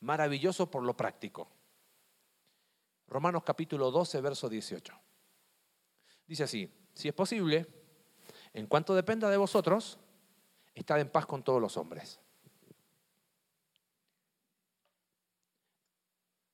maravilloso 0.00 0.70
por 0.70 0.82
lo 0.84 0.96
práctico. 0.96 1.48
Romanos 3.08 3.42
capítulo 3.44 3.90
12, 3.90 4.20
verso 4.20 4.48
18. 4.48 4.94
Dice 6.26 6.44
así, 6.44 6.72
si 6.94 7.08
es 7.08 7.14
posible, 7.14 7.66
en 8.52 8.66
cuanto 8.66 8.94
dependa 8.94 9.28
de 9.28 9.36
vosotros, 9.36 9.98
Estad 10.74 11.00
en 11.00 11.08
paz 11.08 11.24
con 11.26 11.42
todos 11.42 11.60
los 11.60 11.76
hombres. 11.76 12.18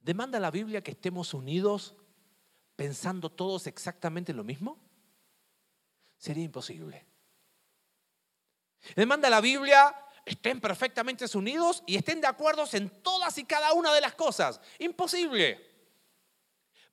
¿Demanda 0.00 0.38
la 0.38 0.50
Biblia 0.50 0.82
que 0.82 0.90
estemos 0.90 1.32
unidos 1.32 1.96
pensando 2.76 3.30
todos 3.30 3.66
exactamente 3.66 4.32
lo 4.34 4.44
mismo? 4.44 4.78
Sería 6.18 6.44
imposible. 6.44 7.06
Demanda 8.94 9.30
la 9.30 9.40
Biblia 9.40 9.94
estén 10.24 10.60
perfectamente 10.60 11.24
unidos 11.36 11.82
y 11.86 11.96
estén 11.96 12.20
de 12.20 12.26
acuerdo 12.26 12.64
en 12.72 12.88
todas 13.02 13.36
y 13.38 13.44
cada 13.44 13.72
una 13.72 13.92
de 13.92 14.00
las 14.00 14.14
cosas. 14.14 14.60
Imposible. 14.78 15.68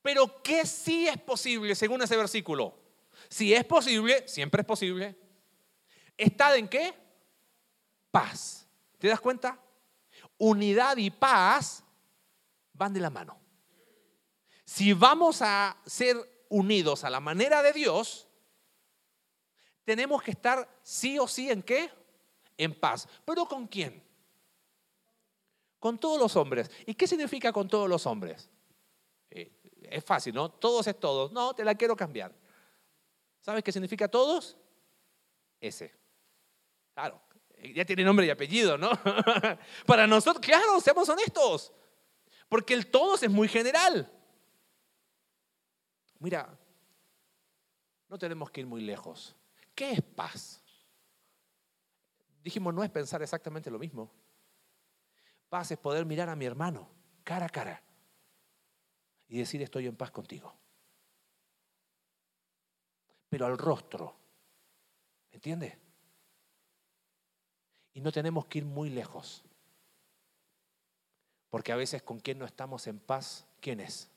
Pero 0.01 0.41
¿qué 0.41 0.65
sí 0.65 1.07
es 1.07 1.17
posible 1.17 1.75
según 1.75 2.01
ese 2.01 2.15
versículo? 2.15 2.77
Si 3.29 3.53
es 3.53 3.65
posible, 3.65 4.27
siempre 4.27 4.61
es 4.61 4.67
posible. 4.67 5.15
¿Estad 6.17 6.55
en 6.55 6.67
qué? 6.67 6.93
Paz. 8.11 8.67
¿Te 8.97 9.07
das 9.07 9.19
cuenta? 9.19 9.59
Unidad 10.37 10.97
y 10.97 11.09
paz 11.09 11.83
van 12.73 12.93
de 12.93 12.99
la 12.99 13.09
mano. 13.09 13.39
Si 14.65 14.93
vamos 14.93 15.41
a 15.41 15.77
ser 15.85 16.17
unidos 16.49 17.03
a 17.03 17.09
la 17.09 17.19
manera 17.19 17.61
de 17.61 17.73
Dios, 17.73 18.26
tenemos 19.87 20.21
que 20.21 20.31
estar 20.31 20.67
sí 20.83 21.17
o 21.17 21.25
sí 21.29 21.49
en 21.49 21.63
qué? 21.63 21.89
En 22.57 22.77
paz. 22.77 23.07
¿Pero 23.23 23.45
con 23.45 23.65
quién? 23.65 24.03
Con 25.79 25.97
todos 25.97 26.19
los 26.19 26.35
hombres. 26.35 26.69
¿Y 26.85 26.93
qué 26.93 27.07
significa 27.07 27.53
con 27.53 27.69
todos 27.69 27.87
los 27.87 28.05
hombres? 28.05 28.49
Eh, 29.29 29.49
es 29.83 30.03
fácil, 30.03 30.35
¿no? 30.35 30.51
Todos 30.51 30.87
es 30.87 30.99
todos. 30.99 31.31
No, 31.31 31.53
te 31.53 31.63
la 31.63 31.73
quiero 31.73 31.95
cambiar. 31.95 32.35
¿Sabes 33.39 33.63
qué 33.63 33.71
significa 33.71 34.09
todos? 34.09 34.57
Ese. 35.61 35.95
Claro, 36.93 37.21
ya 37.73 37.85
tiene 37.85 38.03
nombre 38.03 38.25
y 38.25 38.29
apellido, 38.29 38.77
¿no? 38.77 38.89
Para 39.85 40.05
nosotros, 40.05 40.45
claro, 40.45 40.81
seamos 40.81 41.07
honestos. 41.07 41.71
Porque 42.49 42.73
el 42.73 42.91
todos 42.91 43.23
es 43.23 43.31
muy 43.31 43.47
general. 43.47 44.11
Mira, 46.19 46.59
no 48.09 48.17
tenemos 48.17 48.51
que 48.51 48.59
ir 48.59 48.67
muy 48.67 48.81
lejos. 48.81 49.36
¿Qué 49.77 49.91
es 49.91 50.01
paz? 50.01 50.59
Dijimos, 52.41 52.73
no 52.73 52.83
es 52.83 52.89
pensar 52.89 53.21
exactamente 53.21 53.69
lo 53.69 53.77
mismo. 53.77 54.11
Paz 55.49 55.69
es 55.69 55.77
poder 55.77 56.03
mirar 56.03 56.29
a 56.29 56.35
mi 56.35 56.45
hermano 56.45 56.89
cara 57.23 57.45
a 57.45 57.49
cara 57.49 57.83
y 59.27 59.37
decir 59.37 59.61
estoy 59.61 59.85
en 59.85 59.95
paz 59.95 60.09
contigo. 60.09 60.51
Pero 63.29 63.45
al 63.45 63.55
rostro, 63.55 64.15
¿entiende? 65.29 65.77
Y 67.93 68.01
no 68.01 68.11
tenemos 68.11 68.47
que 68.47 68.57
ir 68.57 68.65
muy 68.65 68.89
lejos. 68.89 69.45
Porque 71.51 71.71
a 71.71 71.75
veces 71.75 72.01
con 72.01 72.19
quien 72.19 72.39
no 72.39 72.45
estamos 72.45 72.87
en 72.87 72.97
paz, 72.97 73.45
¿quién 73.61 73.79
es? 73.79 74.09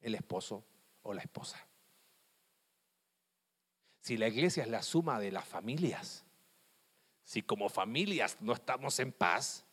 El 0.00 0.14
esposo 0.14 0.64
o 1.02 1.12
la 1.12 1.20
esposa. 1.20 1.68
Si 4.06 4.16
la 4.16 4.28
iglesia 4.28 4.62
es 4.62 4.68
la 4.68 4.84
suma 4.84 5.18
de 5.18 5.32
las 5.32 5.44
familias, 5.48 6.22
si 7.24 7.42
como 7.42 7.68
familias 7.68 8.36
no 8.40 8.52
estamos 8.52 9.00
en 9.00 9.10
paz, 9.10 9.64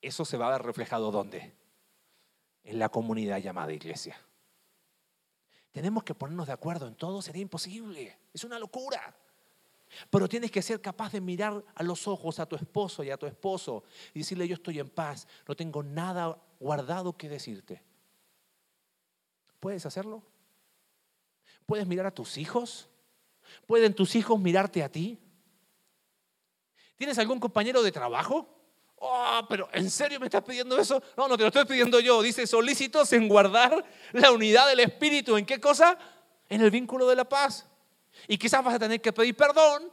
eso 0.00 0.24
se 0.24 0.38
va 0.38 0.46
a 0.46 0.52
ver 0.52 0.62
reflejado 0.62 1.10
¿dónde? 1.10 1.52
En 2.64 2.78
la 2.78 2.88
comunidad 2.88 3.36
llamada 3.36 3.74
iglesia. 3.74 4.18
Tenemos 5.70 6.02
que 6.02 6.14
ponernos 6.14 6.46
de 6.46 6.54
acuerdo 6.54 6.88
en 6.88 6.94
todo, 6.94 7.20
sería 7.20 7.42
imposible. 7.42 8.16
Es 8.32 8.42
una 8.42 8.58
locura. 8.58 9.14
Pero 10.08 10.30
tienes 10.30 10.50
que 10.50 10.62
ser 10.62 10.80
capaz 10.80 11.12
de 11.12 11.20
mirar 11.20 11.62
a 11.74 11.82
los 11.82 12.08
ojos 12.08 12.38
a 12.38 12.46
tu 12.46 12.56
esposo 12.56 13.04
y 13.04 13.10
a 13.10 13.18
tu 13.18 13.26
esposo 13.26 13.84
y 14.14 14.20
decirle, 14.20 14.48
yo 14.48 14.54
estoy 14.54 14.78
en 14.78 14.88
paz, 14.88 15.28
no 15.46 15.54
tengo 15.54 15.82
nada 15.82 16.42
guardado 16.58 17.18
que 17.18 17.28
decirte. 17.28 17.82
¿Puedes 19.60 19.84
hacerlo? 19.84 20.22
¿Puedes 21.66 21.86
mirar 21.86 22.06
a 22.06 22.14
tus 22.14 22.38
hijos? 22.38 22.88
¿Pueden 23.66 23.94
tus 23.94 24.14
hijos 24.14 24.38
mirarte 24.38 24.82
a 24.82 24.90
ti? 24.90 25.18
¿Tienes 26.96 27.18
algún 27.18 27.38
compañero 27.38 27.82
de 27.82 27.92
trabajo? 27.92 28.48
Oh, 28.96 29.40
pero 29.48 29.68
¿en 29.72 29.90
serio 29.90 30.18
me 30.18 30.26
estás 30.26 30.42
pidiendo 30.42 30.78
eso? 30.78 31.02
No, 31.16 31.28
no 31.28 31.36
te 31.36 31.42
lo 31.42 31.48
estoy 31.48 31.66
pidiendo 31.66 32.00
yo. 32.00 32.22
Dice 32.22 32.46
solícitos 32.46 33.12
en 33.12 33.28
guardar 33.28 33.84
la 34.12 34.30
unidad 34.30 34.66
del 34.68 34.80
espíritu. 34.80 35.36
¿En 35.36 35.44
qué 35.44 35.60
cosa? 35.60 35.98
En 36.48 36.62
el 36.62 36.70
vínculo 36.70 37.06
de 37.06 37.16
la 37.16 37.28
paz. 37.28 37.66
Y 38.26 38.38
quizás 38.38 38.64
vas 38.64 38.74
a 38.74 38.78
tener 38.78 39.00
que 39.00 39.12
pedir 39.12 39.36
perdón, 39.36 39.92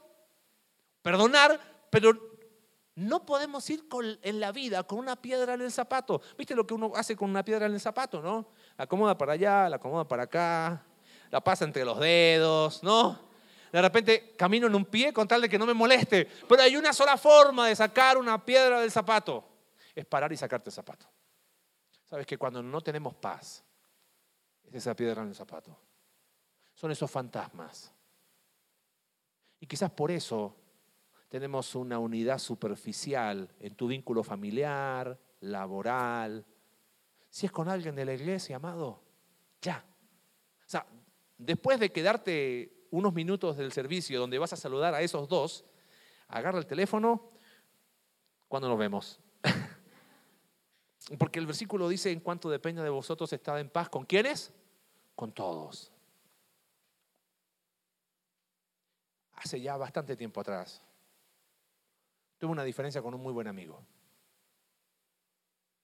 perdonar, 1.02 1.60
pero 1.90 2.14
no 2.96 3.26
podemos 3.26 3.70
ir 3.70 3.84
en 4.22 4.40
la 4.40 4.52
vida 4.52 4.84
con 4.84 5.00
una 5.00 5.16
piedra 5.16 5.56
en 5.56 5.62
el 5.62 5.72
zapato. 5.72 6.22
¿Viste 6.38 6.56
lo 6.56 6.66
que 6.66 6.74
uno 6.74 6.92
hace 6.96 7.18
con 7.18 7.30
una 7.30 7.44
piedra 7.44 7.66
en 7.66 7.74
el 7.74 7.82
zapato, 7.82 8.22
no? 8.22 8.48
La 8.78 8.86
acomoda 8.86 9.18
para 9.18 9.34
allá, 9.34 9.68
la 9.68 9.76
acomoda 9.76 10.08
para 10.08 10.24
acá, 10.24 10.86
la 11.30 11.44
pasa 11.44 11.66
entre 11.66 11.84
los 11.84 12.00
dedos, 12.00 12.82
¿no? 12.84 13.33
De 13.74 13.82
repente 13.82 14.36
camino 14.38 14.68
en 14.68 14.76
un 14.76 14.86
pie 14.86 15.12
con 15.12 15.28
tal 15.28 15.42
de 15.42 15.50
que 15.50 15.58
no 15.58 15.66
me 15.66 15.74
moleste. 15.74 16.28
Pero 16.48 16.62
hay 16.62 16.78
una 16.78 16.94
sola 16.94 17.18
forma 17.18 17.68
de 17.68 17.76
sacar 17.76 18.20
una 18.20 18.46
piedra 18.46 18.80
del 18.80 18.92
zapato. 18.92 19.44
Es 19.96 20.06
parar 20.06 20.32
y 20.32 20.38
sacarte 20.38 20.70
el 20.70 20.74
zapato. 20.74 21.08
Sabes 22.06 22.28
que 22.28 22.38
cuando 22.38 22.62
no 22.62 22.82
tenemos 22.82 23.16
paz, 23.16 23.64
es 24.64 24.76
esa 24.76 24.96
piedra 24.96 25.24
en 25.24 25.30
el 25.30 25.36
zapato. 25.36 25.76
Son 26.76 26.92
esos 26.92 27.10
fantasmas 27.10 27.92
y 29.60 29.66
quizás 29.66 29.90
por 29.90 30.12
eso 30.12 30.56
tenemos 31.30 31.74
una 31.74 31.98
unidad 31.98 32.38
superficial 32.38 33.50
en 33.60 33.74
tu 33.74 33.88
vínculo 33.88 34.24
familiar, 34.24 35.20
laboral. 35.40 36.46
Si 37.30 37.48
es 37.48 37.52
con 37.52 37.70
alguien 37.70 37.96
de 37.96 38.06
la 38.06 38.14
iglesia, 38.14 38.58
amado, 38.58 39.02
ya. 39.62 39.84
O 40.60 40.70
sea, 40.70 40.86
después 41.40 41.80
de 41.80 41.92
quedarte 41.92 42.83
unos 42.94 43.14
minutos 43.14 43.58
del 43.58 43.72
servicio 43.72 44.20
donde 44.20 44.38
vas 44.40 44.54
a 44.54 44.58
saludar 44.58 44.94
a 44.94 45.02
esos 45.02 45.28
dos, 45.28 45.66
agarra 46.28 46.60
el 46.60 46.68
teléfono 46.68 47.32
cuando 48.48 48.70
nos 48.70 48.78
vemos. 48.78 49.20
Porque 51.20 51.40
el 51.40 51.48
versículo 51.48 51.90
dice, 51.90 52.12
en 52.12 52.20
cuanto 52.20 52.50
dependa 52.50 52.84
de 52.84 52.90
vosotros, 52.90 53.34
estad 53.34 53.60
en 53.60 53.70
paz. 53.70 53.90
¿Con 53.90 54.06
quiénes? 54.06 54.54
Con 55.16 55.32
todos. 55.32 55.94
hace 59.44 59.60
ya 59.60 59.76
bastante 59.76 60.16
tiempo 60.16 60.40
atrás, 60.40 60.82
tuve 62.38 62.52
una 62.52 62.64
diferencia 62.64 63.02
con 63.02 63.14
un 63.14 63.22
muy 63.22 63.34
buen 63.34 63.48
amigo. 63.48 63.86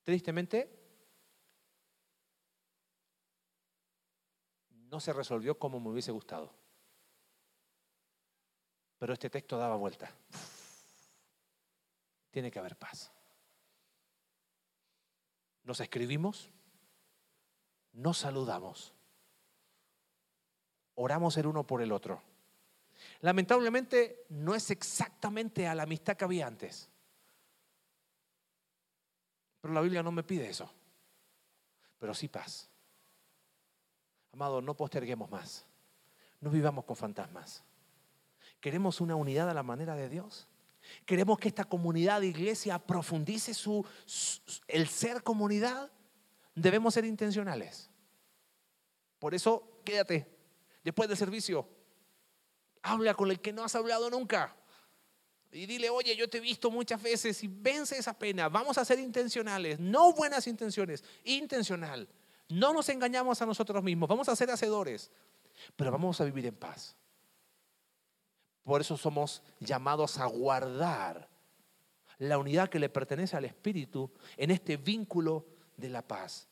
Tristemente, 0.03 0.79
no 4.69 4.99
se 4.99 5.11
resolvió 5.11 5.59
como 5.59 5.79
me 5.79 5.89
hubiese 5.89 6.11
gustado. 6.11 6.58
Pero 8.99 9.13
este 9.13 9.29
texto 9.29 9.57
daba 9.57 9.77
vuelta. 9.77 10.11
Tiene 12.29 12.51
que 12.51 12.59
haber 12.59 12.77
paz. 12.77 13.11
Nos 15.63 15.79
escribimos, 15.79 16.49
nos 17.93 18.17
saludamos, 18.17 18.93
oramos 20.95 21.37
el 21.37 21.47
uno 21.47 21.65
por 21.65 21.81
el 21.81 21.91
otro. 21.91 22.21
Lamentablemente 23.21 24.25
no 24.29 24.55
es 24.55 24.71
exactamente 24.71 25.67
a 25.67 25.75
la 25.75 25.83
amistad 25.83 26.17
que 26.17 26.25
había 26.25 26.47
antes. 26.47 26.89
Pero 29.61 29.73
la 29.73 29.81
Biblia 29.81 30.03
no 30.03 30.11
me 30.11 30.23
pide 30.23 30.49
eso. 30.49 30.71
Pero 31.99 32.13
sí 32.13 32.27
paz. 32.27 32.69
Amado, 34.33 34.61
no 34.61 34.75
posterguemos 34.75 35.29
más. 35.29 35.65
No 36.39 36.49
vivamos 36.49 36.85
con 36.85 36.95
fantasmas. 36.95 37.63
¿Queremos 38.59 39.01
una 39.01 39.15
unidad 39.15 39.49
a 39.49 39.53
la 39.53 39.63
manera 39.63 39.95
de 39.95 40.09
Dios? 40.09 40.47
¿Queremos 41.05 41.37
que 41.37 41.47
esta 41.47 41.65
comunidad 41.65 42.21
de 42.21 42.27
iglesia 42.27 42.79
profundice 42.79 43.53
su, 43.53 43.85
el 44.67 44.87
ser 44.87 45.23
comunidad? 45.23 45.91
Debemos 46.55 46.93
ser 46.93 47.05
intencionales. 47.05 47.89
Por 49.19 49.33
eso, 49.33 49.81
quédate. 49.83 50.27
Después 50.83 51.07
del 51.07 51.17
servicio, 51.17 51.67
Habla 52.81 53.13
con 53.13 53.29
el 53.29 53.39
que 53.39 53.53
no 53.53 53.63
has 53.63 53.75
hablado 53.75 54.09
nunca. 54.09 54.55
Y 55.51 55.65
dile, 55.65 55.89
oye, 55.89 56.15
yo 56.15 56.29
te 56.29 56.37
he 56.37 56.41
visto 56.41 56.69
muchas 56.69 57.01
veces 57.01 57.43
y 57.43 57.47
vence 57.47 57.97
esa 57.97 58.17
pena. 58.17 58.49
Vamos 58.49 58.77
a 58.77 58.85
ser 58.85 58.99
intencionales, 58.99 59.79
no 59.79 60.13
buenas 60.13 60.47
intenciones, 60.47 61.03
intencional. 61.23 62.07
No 62.47 62.71
nos 62.73 62.87
engañamos 62.89 63.41
a 63.41 63.45
nosotros 63.45 63.83
mismos, 63.83 64.07
vamos 64.07 64.29
a 64.29 64.35
ser 64.35 64.49
hacedores, 64.51 65.11
pero 65.75 65.91
vamos 65.91 66.21
a 66.21 66.25
vivir 66.25 66.45
en 66.45 66.55
paz. 66.55 66.95
Por 68.63 68.81
eso 68.81 68.97
somos 68.97 69.41
llamados 69.59 70.17
a 70.19 70.25
guardar 70.25 71.27
la 72.19 72.37
unidad 72.37 72.69
que 72.69 72.79
le 72.79 72.89
pertenece 72.89 73.37
al 73.37 73.45
Espíritu 73.45 74.11
en 74.37 74.51
este 74.51 74.77
vínculo 74.77 75.45
de 75.77 75.89
la 75.89 76.01
paz. 76.01 76.47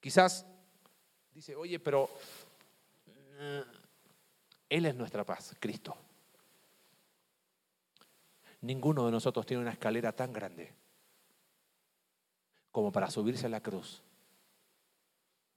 Quizás 0.00 0.46
dice, 1.32 1.54
oye, 1.54 1.78
pero... 1.78 2.08
Eh, 3.38 3.64
él 4.70 4.86
es 4.86 4.94
nuestra 4.94 5.24
paz, 5.24 5.54
Cristo. 5.58 5.96
Ninguno 8.62 9.04
de 9.04 9.10
nosotros 9.10 9.44
tiene 9.44 9.62
una 9.62 9.72
escalera 9.72 10.12
tan 10.12 10.32
grande 10.32 10.72
como 12.70 12.92
para 12.92 13.10
subirse 13.10 13.46
a 13.46 13.48
la 13.48 13.60
cruz 13.60 14.02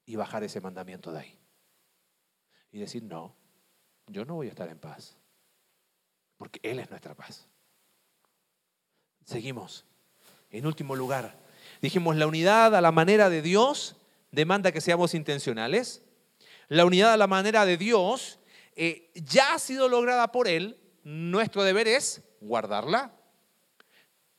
y 0.06 0.16
bajar 0.16 0.44
ese 0.44 0.60
mandamiento 0.60 1.12
de 1.12 1.20
ahí. 1.20 1.40
Y 2.72 2.80
decir, 2.80 3.04
no, 3.04 3.36
yo 4.08 4.26
no 4.26 4.36
voy 4.36 4.48
a 4.48 4.52
estar 4.52 4.70
en 4.70 4.78
paz, 4.78 5.18
porque 6.38 6.60
Él 6.64 6.80
es 6.80 6.90
nuestra 6.90 7.16
paz. 7.16 7.48
Seguimos. 9.26 9.86
En 10.50 10.66
último 10.66 10.96
lugar, 10.96 11.36
dijimos, 11.82 12.16
la 12.16 12.28
unidad 12.28 12.76
a 12.76 12.82
la 12.82 12.92
manera 12.92 13.30
de 13.30 13.42
Dios 13.42 13.96
demanda 14.32 14.72
que 14.72 14.82
seamos 14.82 15.14
intencionales. 15.14 16.04
La 16.68 16.86
unidad 16.86 17.14
a 17.14 17.18
la 17.18 17.28
manera 17.28 17.66
de 17.66 17.78
Dios 17.78 18.40
eh, 18.76 19.12
ya 19.16 19.54
ha 19.54 19.60
sido 19.60 19.90
lograda 19.90 20.32
por 20.32 20.48
Él. 20.48 20.78
Nuestro 21.04 21.64
deber 21.64 21.88
es 21.88 22.22
guardarla. 22.42 23.14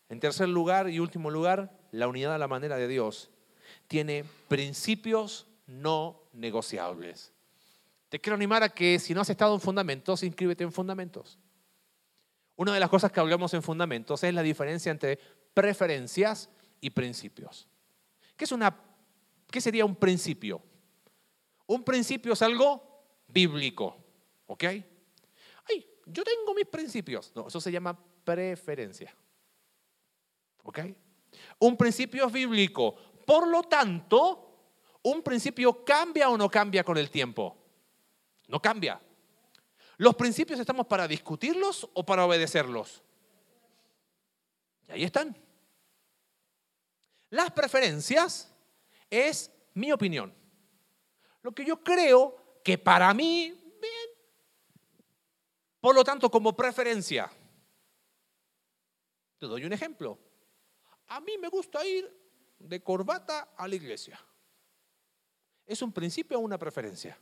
En 0.09 0.20
tercer 0.20 0.48
lugar 0.48 0.88
y 0.88 1.00
último 1.00 1.31
lugar, 1.31 1.77
la 1.90 2.09
unidad 2.09 2.35
a 2.35 2.38
la 2.38 2.48
manera 2.48 2.77
de 2.77 2.88
Dios 2.88 3.31
tiene 3.88 4.24
principios 4.48 5.46
no 5.66 6.22
negociables. 6.33 7.33
Te 8.14 8.20
quiero 8.20 8.37
animar 8.37 8.62
a 8.62 8.68
que 8.68 9.00
si 9.00 9.12
no 9.12 9.22
has 9.22 9.31
estado 9.31 9.55
en 9.55 9.61
fundamentos, 9.61 10.22
inscríbete 10.22 10.62
en 10.62 10.70
fundamentos. 10.70 11.37
Una 12.55 12.72
de 12.72 12.79
las 12.79 12.88
cosas 12.88 13.11
que 13.11 13.18
hablamos 13.18 13.53
en 13.55 13.61
fundamentos 13.61 14.22
es 14.22 14.33
la 14.33 14.44
diferencia 14.44 14.92
entre 14.92 15.18
preferencias 15.53 16.48
y 16.81 16.90
principios. 16.90 17.66
¿Qué, 18.37 18.44
es 18.44 18.53
una, 18.53 18.72
qué 19.50 19.61
sería 19.61 19.85
un 19.85 19.96
principio? 19.96 20.62
Un 21.66 21.83
principio 21.83 22.35
es 22.35 22.42
algo 22.42 23.03
bíblico, 23.27 23.96
¿ok? 24.46 24.62
Ay, 24.62 25.85
yo 26.07 26.22
tengo 26.22 26.55
mis 26.55 26.66
principios. 26.66 27.33
No, 27.35 27.48
eso 27.48 27.61
se 27.61 27.72
llama 27.72 27.98
preferencia. 28.22 29.12
¿Ok? 30.62 30.79
Un 31.59 31.77
principio 31.77 32.29
es 32.29 32.33
bíblico. 32.33 32.94
Por 33.27 33.48
lo 33.48 33.64
tanto, 33.64 34.68
un 35.03 35.20
principio 35.20 35.85
cambia 35.85 36.29
o 36.29 36.38
no 36.38 36.48
cambia 36.48 36.85
con 36.85 36.96
el 36.96 37.11
tiempo. 37.11 37.63
No 38.48 38.61
cambia. 38.61 39.00
¿Los 39.96 40.14
principios 40.16 40.59
estamos 40.59 40.87
para 40.87 41.07
discutirlos 41.07 41.88
o 41.94 42.04
para 42.04 42.24
obedecerlos? 42.26 43.02
Y 44.88 44.92
ahí 44.92 45.04
están. 45.04 45.37
Las 47.30 47.50
preferencias 47.52 48.52
es 49.09 49.50
mi 49.74 49.92
opinión. 49.92 50.35
Lo 51.42 51.52
que 51.52 51.64
yo 51.64 51.83
creo 51.83 52.61
que 52.64 52.78
para 52.78 53.12
mí, 53.14 53.50
bien. 53.80 54.09
Por 55.80 55.94
lo 55.94 56.02
tanto, 56.02 56.30
como 56.30 56.57
preferencia. 56.57 57.30
Te 59.38 59.46
doy 59.46 59.64
un 59.64 59.72
ejemplo. 59.72 60.18
A 61.09 61.20
mí 61.20 61.37
me 61.38 61.48
gusta 61.48 61.85
ir 61.87 62.11
de 62.59 62.83
corbata 62.83 63.54
a 63.57 63.68
la 63.68 63.74
iglesia. 63.74 64.18
¿Es 65.66 65.83
un 65.83 65.92
principio 65.92 66.38
o 66.38 66.40
una 66.40 66.59
preferencia? 66.59 67.18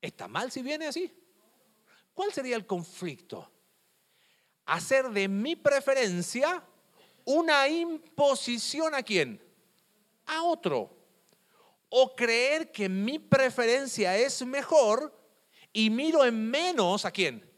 ¿Está 0.00 0.28
mal 0.28 0.50
si 0.50 0.62
viene 0.62 0.86
así? 0.86 1.12
¿Cuál 2.14 2.32
sería 2.32 2.56
el 2.56 2.66
conflicto? 2.66 3.50
Hacer 4.64 5.10
de 5.10 5.28
mi 5.28 5.54
preferencia 5.56 6.64
una 7.24 7.68
imposición 7.68 8.94
a 8.94 9.02
quién? 9.02 9.42
A 10.26 10.42
otro. 10.42 10.96
O 11.88 12.14
creer 12.16 12.72
que 12.72 12.88
mi 12.88 13.18
preferencia 13.18 14.16
es 14.16 14.44
mejor 14.44 15.14
y 15.72 15.90
miro 15.90 16.24
en 16.24 16.50
menos 16.50 17.04
a 17.04 17.10
quién? 17.10 17.48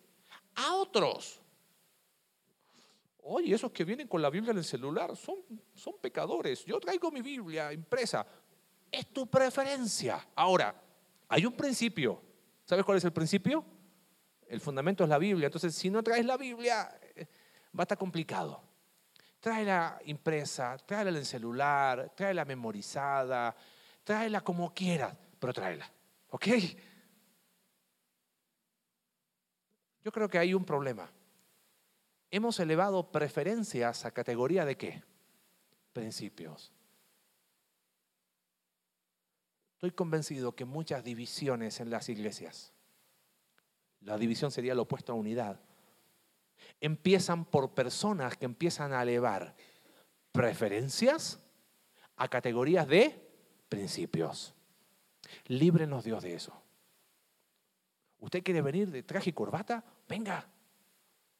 A 0.54 0.74
otros. 0.74 1.40
Oye, 3.22 3.54
esos 3.54 3.70
que 3.70 3.84
vienen 3.84 4.08
con 4.08 4.22
la 4.22 4.30
Biblia 4.30 4.52
en 4.52 4.58
el 4.58 4.64
celular 4.64 5.16
son, 5.16 5.36
son 5.74 5.94
pecadores. 6.00 6.64
Yo 6.64 6.80
traigo 6.80 7.10
mi 7.10 7.22
Biblia 7.22 7.72
impresa. 7.72 8.26
Es 8.90 9.12
tu 9.12 9.26
preferencia. 9.26 10.26
Ahora, 10.34 10.74
hay 11.28 11.44
un 11.44 11.52
principio. 11.52 12.27
¿Sabes 12.68 12.84
cuál 12.84 12.98
es 12.98 13.04
el 13.04 13.12
principio? 13.12 13.64
El 14.46 14.60
fundamento 14.60 15.04
es 15.04 15.10
la 15.10 15.18
Biblia. 15.18 15.46
Entonces, 15.46 15.74
si 15.74 15.88
no 15.88 16.02
traes 16.02 16.26
la 16.26 16.36
Biblia, 16.36 17.00
eh, 17.14 17.26
va 17.76 17.82
a 17.82 17.84
estar 17.84 17.96
complicado. 17.96 18.62
Tráela 19.40 19.98
impresa, 20.04 20.76
tráela 20.78 21.10
en 21.10 21.16
el 21.16 21.26
celular, 21.26 22.12
tráela 22.14 22.44
memorizada, 22.44 23.56
tráela 24.04 24.42
como 24.42 24.74
quieras, 24.74 25.16
pero 25.38 25.52
tráela. 25.52 25.90
¿Ok? 26.30 26.46
Yo 30.04 30.12
creo 30.12 30.28
que 30.28 30.38
hay 30.38 30.54
un 30.54 30.64
problema 30.64 31.10
hemos 32.30 32.60
elevado 32.60 33.10
preferencias 33.10 34.04
a 34.04 34.10
categoría 34.10 34.64
de 34.64 34.76
qué? 34.76 35.02
Principios. 35.92 36.72
Estoy 39.78 39.92
convencido 39.92 40.56
que 40.56 40.64
muchas 40.64 41.04
divisiones 41.04 41.78
en 41.78 41.88
las 41.88 42.08
iglesias, 42.08 42.72
la 44.00 44.18
división 44.18 44.50
sería 44.50 44.74
lo 44.74 44.82
opuesto 44.82 45.12
a 45.12 45.14
unidad, 45.14 45.60
empiezan 46.80 47.44
por 47.44 47.74
personas 47.74 48.36
que 48.36 48.44
empiezan 48.44 48.92
a 48.92 49.02
elevar 49.02 49.54
preferencias 50.32 51.40
a 52.16 52.28
categorías 52.28 52.88
de 52.88 53.24
principios. 53.68 54.54
Líbrenos 55.46 56.04
Dios 56.04 56.22
de 56.22 56.34
eso. 56.34 56.60
¿Usted 58.18 58.42
quiere 58.42 58.62
venir 58.62 58.90
de 58.90 59.02
traje 59.04 59.30
y 59.30 59.32
corbata? 59.32 59.84
Venga, 60.08 60.44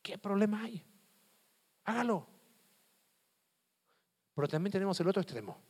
¿Qué 0.09 0.17
problema 0.17 0.63
hay? 0.63 0.83
Hágalo. 1.85 2.27
Pero 4.35 4.49
también 4.49 4.73
tenemos 4.73 4.99
el 5.01 5.09
otro 5.09 5.21
extremo. 5.21 5.61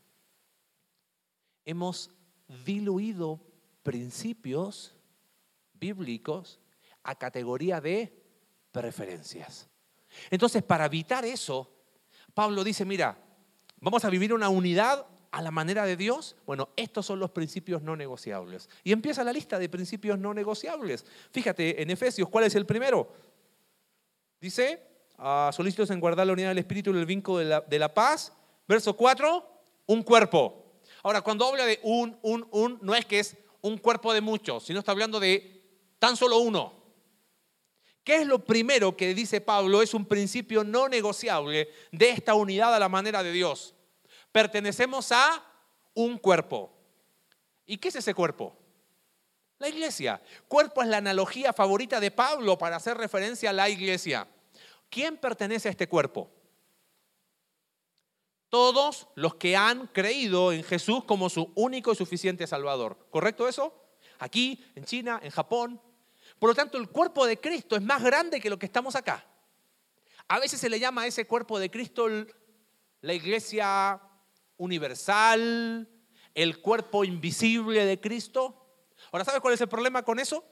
Hemos 1.65 2.09
diluido 2.65 3.41
principios 3.83 4.95
bíblicos 5.75 6.61
a 7.03 7.15
categoría 7.15 7.81
de 7.81 8.13
preferencias. 8.73 9.69
Entonces, 10.31 10.63
para 10.63 10.87
evitar 10.87 11.25
eso, 11.25 11.71
Pablo 12.35 12.65
dice, 12.65 12.85
mira, 12.85 13.19
vamos 13.81 14.05
a 14.05 14.11
vivir 14.11 14.33
una 14.33 14.49
unidad 14.49 15.07
a 15.31 15.43
la 15.43 15.51
manera 15.51 15.85
de 15.85 15.97
Dios. 15.97 16.37
Bueno, 16.47 16.71
estos 16.77 17.07
son 17.07 17.19
los 17.19 17.31
principios 17.31 17.83
no 17.83 17.97
negociables. 17.97 18.69
Y 18.85 18.93
empieza 18.93 19.25
la 19.25 19.33
lista 19.33 19.59
de 19.59 19.69
principios 19.69 20.19
no 20.19 20.35
negociables. 20.35 21.05
Fíjate 21.31 21.83
en 21.83 21.91
Efesios, 21.91 22.29
¿cuál 22.29 22.45
es 22.45 22.55
el 22.55 22.67
primero? 22.67 23.13
Dice, 24.41 24.83
a 25.17 25.51
solícitos 25.53 25.91
en 25.91 26.01
guardar 26.01 26.27
la 26.27 26.33
unidad 26.33 26.49
del 26.49 26.59
Espíritu 26.59 26.95
y 26.95 26.99
el 26.99 27.07
vínculo 27.07 27.39
de 27.39 27.45
la, 27.45 27.61
de 27.61 27.79
la 27.79 27.93
paz. 27.93 28.33
Verso 28.67 28.97
4, 28.97 29.47
un 29.87 30.03
cuerpo. 30.03 30.68
Ahora, 31.03 31.23
cuando 31.23 31.47
habla 31.47 31.65
de 31.65 31.81
un, 31.83 32.19
un, 32.23 32.47
un, 32.51 32.79
no 32.83 32.95
es 32.95 33.05
que 33.07 33.21
es 33.21 33.37
un 33.61 33.79
cuerpo 33.79 34.13
de 34.13 34.21
muchos, 34.21 34.65
sino 34.65 34.79
está 34.81 34.93
hablando 34.93 35.21
de 35.21 35.63
tan 35.99 36.17
solo 36.17 36.39
uno. 36.39 36.79
¿Qué 38.05 38.17
es 38.17 38.27
lo 38.27 38.43
primero 38.45 38.97
que 38.97 39.15
dice 39.15 39.41
Pablo? 39.41 39.83
Es 39.83 39.93
un 39.93 40.07
principio 40.07 40.65
no 40.65 40.89
negociable 40.89 41.69
de 41.93 42.11
esta 42.11 42.35
unidad 42.35 42.75
a 42.75 42.79
la 42.79 42.89
manera 42.89 43.23
de 43.23 43.33
Dios. 43.33 43.75
Pertenecemos 44.33 45.13
a 45.13 45.45
un 45.95 46.17
cuerpo. 46.17 46.73
¿Y 47.67 47.77
qué 47.77 47.89
es 47.89 47.97
ese 47.97 48.15
cuerpo? 48.15 48.57
La 49.59 49.69
iglesia. 49.69 50.23
Cuerpo 50.47 50.83
es 50.83 50.89
la 50.89 50.99
analogía 50.99 51.53
favorita 51.53 52.01
de 52.01 52.11
Pablo 52.11 52.57
para 52.57 52.77
hacer 52.77 52.97
referencia 52.97 53.51
a 53.51 53.53
la 53.53 53.69
iglesia. 53.69 54.27
¿Quién 54.89 55.19
pertenece 55.19 55.69
a 55.69 55.73
este 55.73 55.89
cuerpo? 55.89 56.31
Todos 58.49 59.09
los 59.15 59.35
que 59.35 59.57
han 59.57 59.89
creído 59.89 60.53
en 60.53 60.65
Jesús 60.65 61.05
como 61.05 61.29
su 61.29 61.53
único 61.55 61.93
y 61.93 61.97
suficiente 61.97 62.47
Salvador. 62.47 63.07
¿Correcto 63.11 63.47
eso? 63.47 63.75
Aquí, 64.19 64.65
en 64.75 64.85
China, 64.85 65.21
en 65.23 65.31
Japón. 65.31 65.81
Por 66.39 66.51
lo 66.51 66.55
tanto, 66.55 66.79
el 66.79 66.89
cuerpo 66.89 67.27
de 67.27 67.39
Cristo 67.39 67.77
es 67.77 67.83
más 67.83 68.03
grande 68.03 68.41
que 68.41 68.51
lo 68.51 68.59
que 68.59 68.67
estamos 68.67 68.97
acá. 68.97 69.27
A 70.29 70.39
veces 70.39 70.61
se 70.61 70.69
le 70.69 70.81
llama 70.81 71.03
a 71.03 71.07
ese 71.07 71.27
cuerpo 71.27 71.59
de 71.59 71.71
Cristo 71.71 72.09
la 73.01 73.13
iglesia 73.13 74.01
universal, 74.57 75.89
el 76.35 76.61
cuerpo 76.61 77.05
invisible 77.05 77.85
de 77.85 78.01
Cristo. 78.01 78.67
Ahora, 79.11 79.25
¿sabes 79.25 79.41
cuál 79.41 79.55
es 79.55 79.61
el 79.61 79.69
problema 79.69 80.03
con 80.03 80.19
eso? 80.19 80.45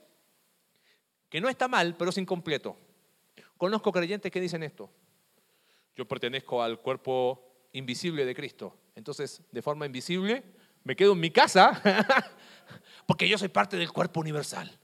Que 1.29 1.41
no 1.41 1.49
está 1.49 1.67
mal, 1.67 1.95
pero 1.97 2.09
es 2.09 2.17
incompleto. 2.17 2.77
Conozco 3.57 3.91
creyentes 3.91 4.31
que 4.31 4.41
dicen 4.41 4.63
esto. 4.63 4.89
Yo 5.95 6.07
pertenezco 6.07 6.61
al 6.61 6.79
cuerpo 6.79 7.46
invisible 7.73 8.25
de 8.25 8.35
Cristo. 8.35 8.77
Entonces, 8.95 9.41
de 9.51 9.61
forma 9.61 9.85
invisible, 9.85 10.43
me 10.83 10.95
quedo 10.95 11.13
en 11.13 11.19
mi 11.19 11.31
casa 11.31 11.81
porque 13.05 13.27
yo 13.27 13.37
soy 13.37 13.49
parte 13.49 13.77
del 13.77 13.91
cuerpo 13.91 14.19
universal. 14.19 14.79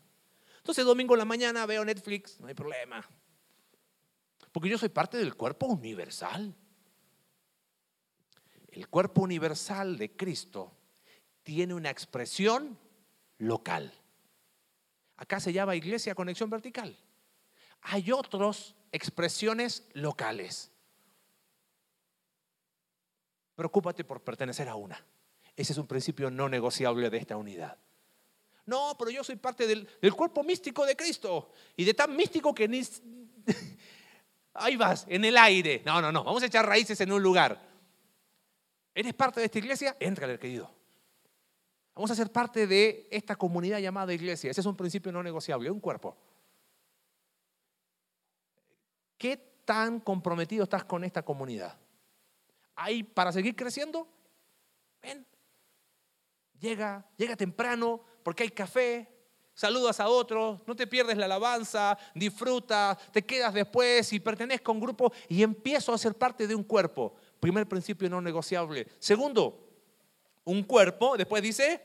Entonces, 0.57 0.85
domingo 0.85 1.13
en 1.15 1.19
la 1.19 1.25
mañana 1.25 1.65
veo 1.65 1.83
Netflix, 1.83 2.39
no 2.39 2.47
hay 2.47 2.53
problema. 2.53 3.07
Porque 4.51 4.69
yo 4.69 4.77
soy 4.77 4.89
parte 4.89 5.17
del 5.17 5.35
cuerpo 5.35 5.65
universal. 5.65 6.55
El 8.69 8.87
cuerpo 8.87 9.21
universal 9.21 9.97
de 9.97 10.15
Cristo 10.15 10.75
tiene 11.43 11.73
una 11.73 11.89
expresión 11.89 12.77
local. 13.37 13.93
Acá 15.17 15.39
se 15.39 15.53
llama 15.53 15.75
Iglesia 15.75 16.15
Conexión 16.15 16.49
Vertical. 16.49 16.97
hay 17.81 18.11
otras 18.11 18.75
expresiones 18.91 19.87
locales. 19.93 20.72
Preocúpate 23.55 24.03
por 24.03 24.21
pertenecer 24.21 24.67
a 24.67 24.75
una. 24.75 25.03
Ese 25.55 25.73
es 25.73 25.77
un 25.77 25.87
principio 25.87 26.31
no 26.31 26.49
negociable 26.49 27.09
de 27.09 27.17
esta 27.17 27.37
unidad. 27.37 27.77
No, 28.65 28.95
pero 28.97 29.11
yo 29.11 29.23
soy 29.23 29.35
parte 29.35 29.67
del, 29.67 29.87
cuerpo 30.15 30.43
místico 30.43 30.85
de 30.85 30.95
Cristo. 30.95 31.51
Y 31.75 31.83
de 31.83 31.93
tan 31.93 32.15
místico 32.15 32.53
que 32.53 32.67
ni... 32.67 32.81
Ahí 34.55 34.75
vas, 34.75 35.05
en 35.09 35.25
el 35.25 35.37
aire. 35.37 35.81
No, 35.85 36.01
no, 36.01 36.11
no. 36.11 36.23
Vamos 36.23 36.43
a 36.43 36.45
echar 36.45 36.65
raíces 36.65 36.99
en 37.01 37.11
un 37.11 37.21
lugar. 37.21 37.59
¿Eres 38.95 39.13
parte 39.13 39.39
de 39.39 39.47
esta 39.47 39.59
iglesia? 39.59 39.97
Entra, 39.99 40.37
querido. 40.37 40.69
Vamos 41.95 42.09
a 42.11 42.15
ser 42.15 42.31
parte 42.31 42.65
de 42.65 43.07
esta 43.11 43.35
comunidad 43.35 43.79
llamada 43.79 44.13
iglesia. 44.13 44.51
Ese 44.51 44.61
es 44.61 44.67
un 44.67 44.75
principio 44.75 45.11
no 45.11 45.21
negociable, 45.21 45.69
un 45.69 45.79
cuerpo. 45.79 46.15
¿Qué 49.17 49.37
tan 49.65 49.99
comprometido 49.99 50.63
estás 50.63 50.83
con 50.85 51.03
esta 51.03 51.23
comunidad? 51.23 51.77
¿Hay 52.83 53.01
para 53.01 53.31
seguir 53.31 53.55
creciendo? 53.55 54.05
Ven. 55.01 55.25
Llega, 56.59 57.09
llega 57.15 57.37
temprano 57.37 58.03
porque 58.23 58.43
hay 58.43 58.49
café, 58.49 59.09
saludas 59.53 60.01
a 60.01 60.09
otros, 60.09 60.59
no 60.67 60.75
te 60.75 60.85
pierdes 60.85 61.15
la 61.15 61.23
alabanza, 61.23 61.97
disfruta, 62.13 62.97
te 63.13 63.25
quedas 63.25 63.53
después 63.53 64.11
y 64.11 64.19
pertenezco 64.19 64.69
a 64.69 64.75
un 64.75 64.81
grupo 64.81 65.13
y 65.29 65.43
empiezo 65.43 65.93
a 65.93 65.97
ser 65.97 66.15
parte 66.15 66.45
de 66.45 66.55
un 66.55 66.63
cuerpo. 66.65 67.15
Primer 67.39 67.65
principio 67.69 68.09
no 68.09 68.19
negociable. 68.19 68.85
Segundo, 68.99 69.65
un 70.43 70.61
cuerpo, 70.63 71.15
después 71.15 71.41
dice, 71.41 71.81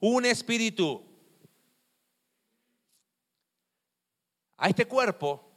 un 0.00 0.26
espíritu. 0.26 1.00
A 4.56 4.68
este 4.68 4.84
cuerpo 4.84 5.48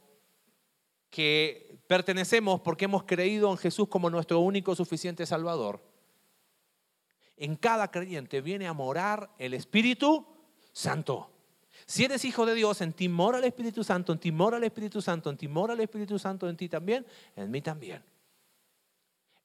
que 1.10 1.71
pertenecemos 1.86 2.60
porque 2.60 2.86
hemos 2.86 3.04
creído 3.04 3.50
en 3.50 3.58
Jesús 3.58 3.88
como 3.88 4.10
nuestro 4.10 4.40
único 4.40 4.74
suficiente 4.74 5.26
Salvador, 5.26 5.82
en 7.36 7.56
cada 7.56 7.90
creyente 7.90 8.40
viene 8.40 8.66
a 8.66 8.72
morar 8.72 9.30
el 9.38 9.54
Espíritu 9.54 10.26
Santo. 10.72 11.30
Si 11.86 12.04
eres 12.04 12.24
hijo 12.24 12.46
de 12.46 12.54
Dios, 12.54 12.80
en 12.80 12.92
ti 12.92 13.08
mora 13.08 13.38
el 13.38 13.44
Espíritu 13.44 13.82
Santo, 13.82 14.12
en 14.12 14.20
ti 14.20 14.30
mora 14.30 14.58
el 14.58 14.64
Espíritu 14.64 15.02
Santo, 15.02 15.30
en 15.30 15.36
ti 15.36 15.48
mora 15.48 15.74
el 15.74 15.80
Espíritu 15.80 16.18
Santo, 16.18 16.48
en 16.48 16.56
ti 16.56 16.68
también, 16.68 17.06
en 17.34 17.50
mí 17.50 17.60
también. 17.60 18.04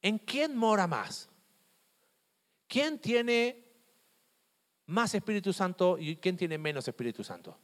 ¿En 0.01 0.19
quién 0.19 0.55
mora 0.55 0.85
más? 0.85 1.29
¿Quién 2.67 2.99
tiene 2.99 3.65
más 4.85 5.15
Espíritu 5.15 5.51
Santo 5.53 5.97
y 5.97 6.17
quién 6.17 6.37
tiene 6.37 6.57
menos 6.57 6.87
Espíritu 6.87 7.23
Santo? 7.23 7.57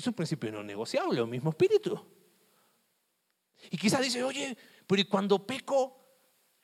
Es 0.00 0.06
un 0.06 0.14
principio 0.14 0.50
no 0.50 0.62
negociable, 0.62 1.20
el 1.20 1.26
mismo 1.26 1.50
espíritu. 1.50 2.02
Y 3.70 3.76
quizás 3.76 4.00
dice, 4.00 4.24
oye, 4.24 4.56
pero 4.86 5.02
cuando 5.10 5.46
peco, 5.46 5.94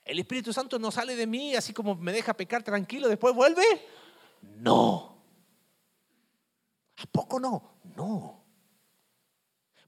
el 0.03 0.18
Espíritu 0.18 0.55
Santo 0.55 0.78
no 0.78 0.91
sale 0.91 1.14
de 1.14 1.26
mí, 1.26 1.55
así 1.55 1.74
como 1.74 1.95
me 1.97 2.14
deja 2.14 2.32
pecar 2.32 2.62
tranquilo, 2.62 3.09
después 3.09 3.34
vuelve. 3.34 3.62
No. 4.57 5.18
¿A 6.97 7.05
poco 7.12 7.39
no? 7.39 7.80
No. 7.95 8.43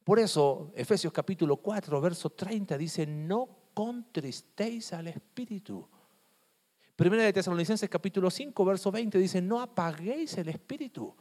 Por 0.05 0.19
eso, 0.19 0.71
Efesios 0.75 1.11
capítulo 1.11 1.57
4, 1.57 2.03
verso 2.03 2.29
30 2.29 2.77
dice, 2.77 3.07
no 3.07 3.49
contristéis 3.73 4.93
al 4.93 5.09
Espíritu. 5.09 5.89
Primera 6.97 7.23
de 7.23 7.33
Tesalonicenses 7.33 7.89
capítulo 7.89 8.31
5, 8.31 8.63
verso 8.67 8.93
20 8.93 9.17
dice, 9.17 9.41
no 9.41 9.63
apaguéis 9.63 10.37
el 10.37 10.51
Espíritu. 10.51 11.17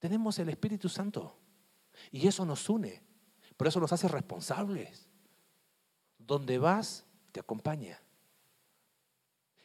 Tenemos 0.00 0.38
el 0.38 0.48
Espíritu 0.48 0.88
Santo 0.88 1.38
y 2.10 2.26
eso 2.26 2.44
nos 2.44 2.68
une, 2.68 3.02
por 3.56 3.68
eso 3.68 3.78
nos 3.78 3.92
hace 3.92 4.08
responsables. 4.08 5.06
Donde 6.18 6.58
vas, 6.58 7.04
te 7.32 7.40
acompaña. 7.40 8.00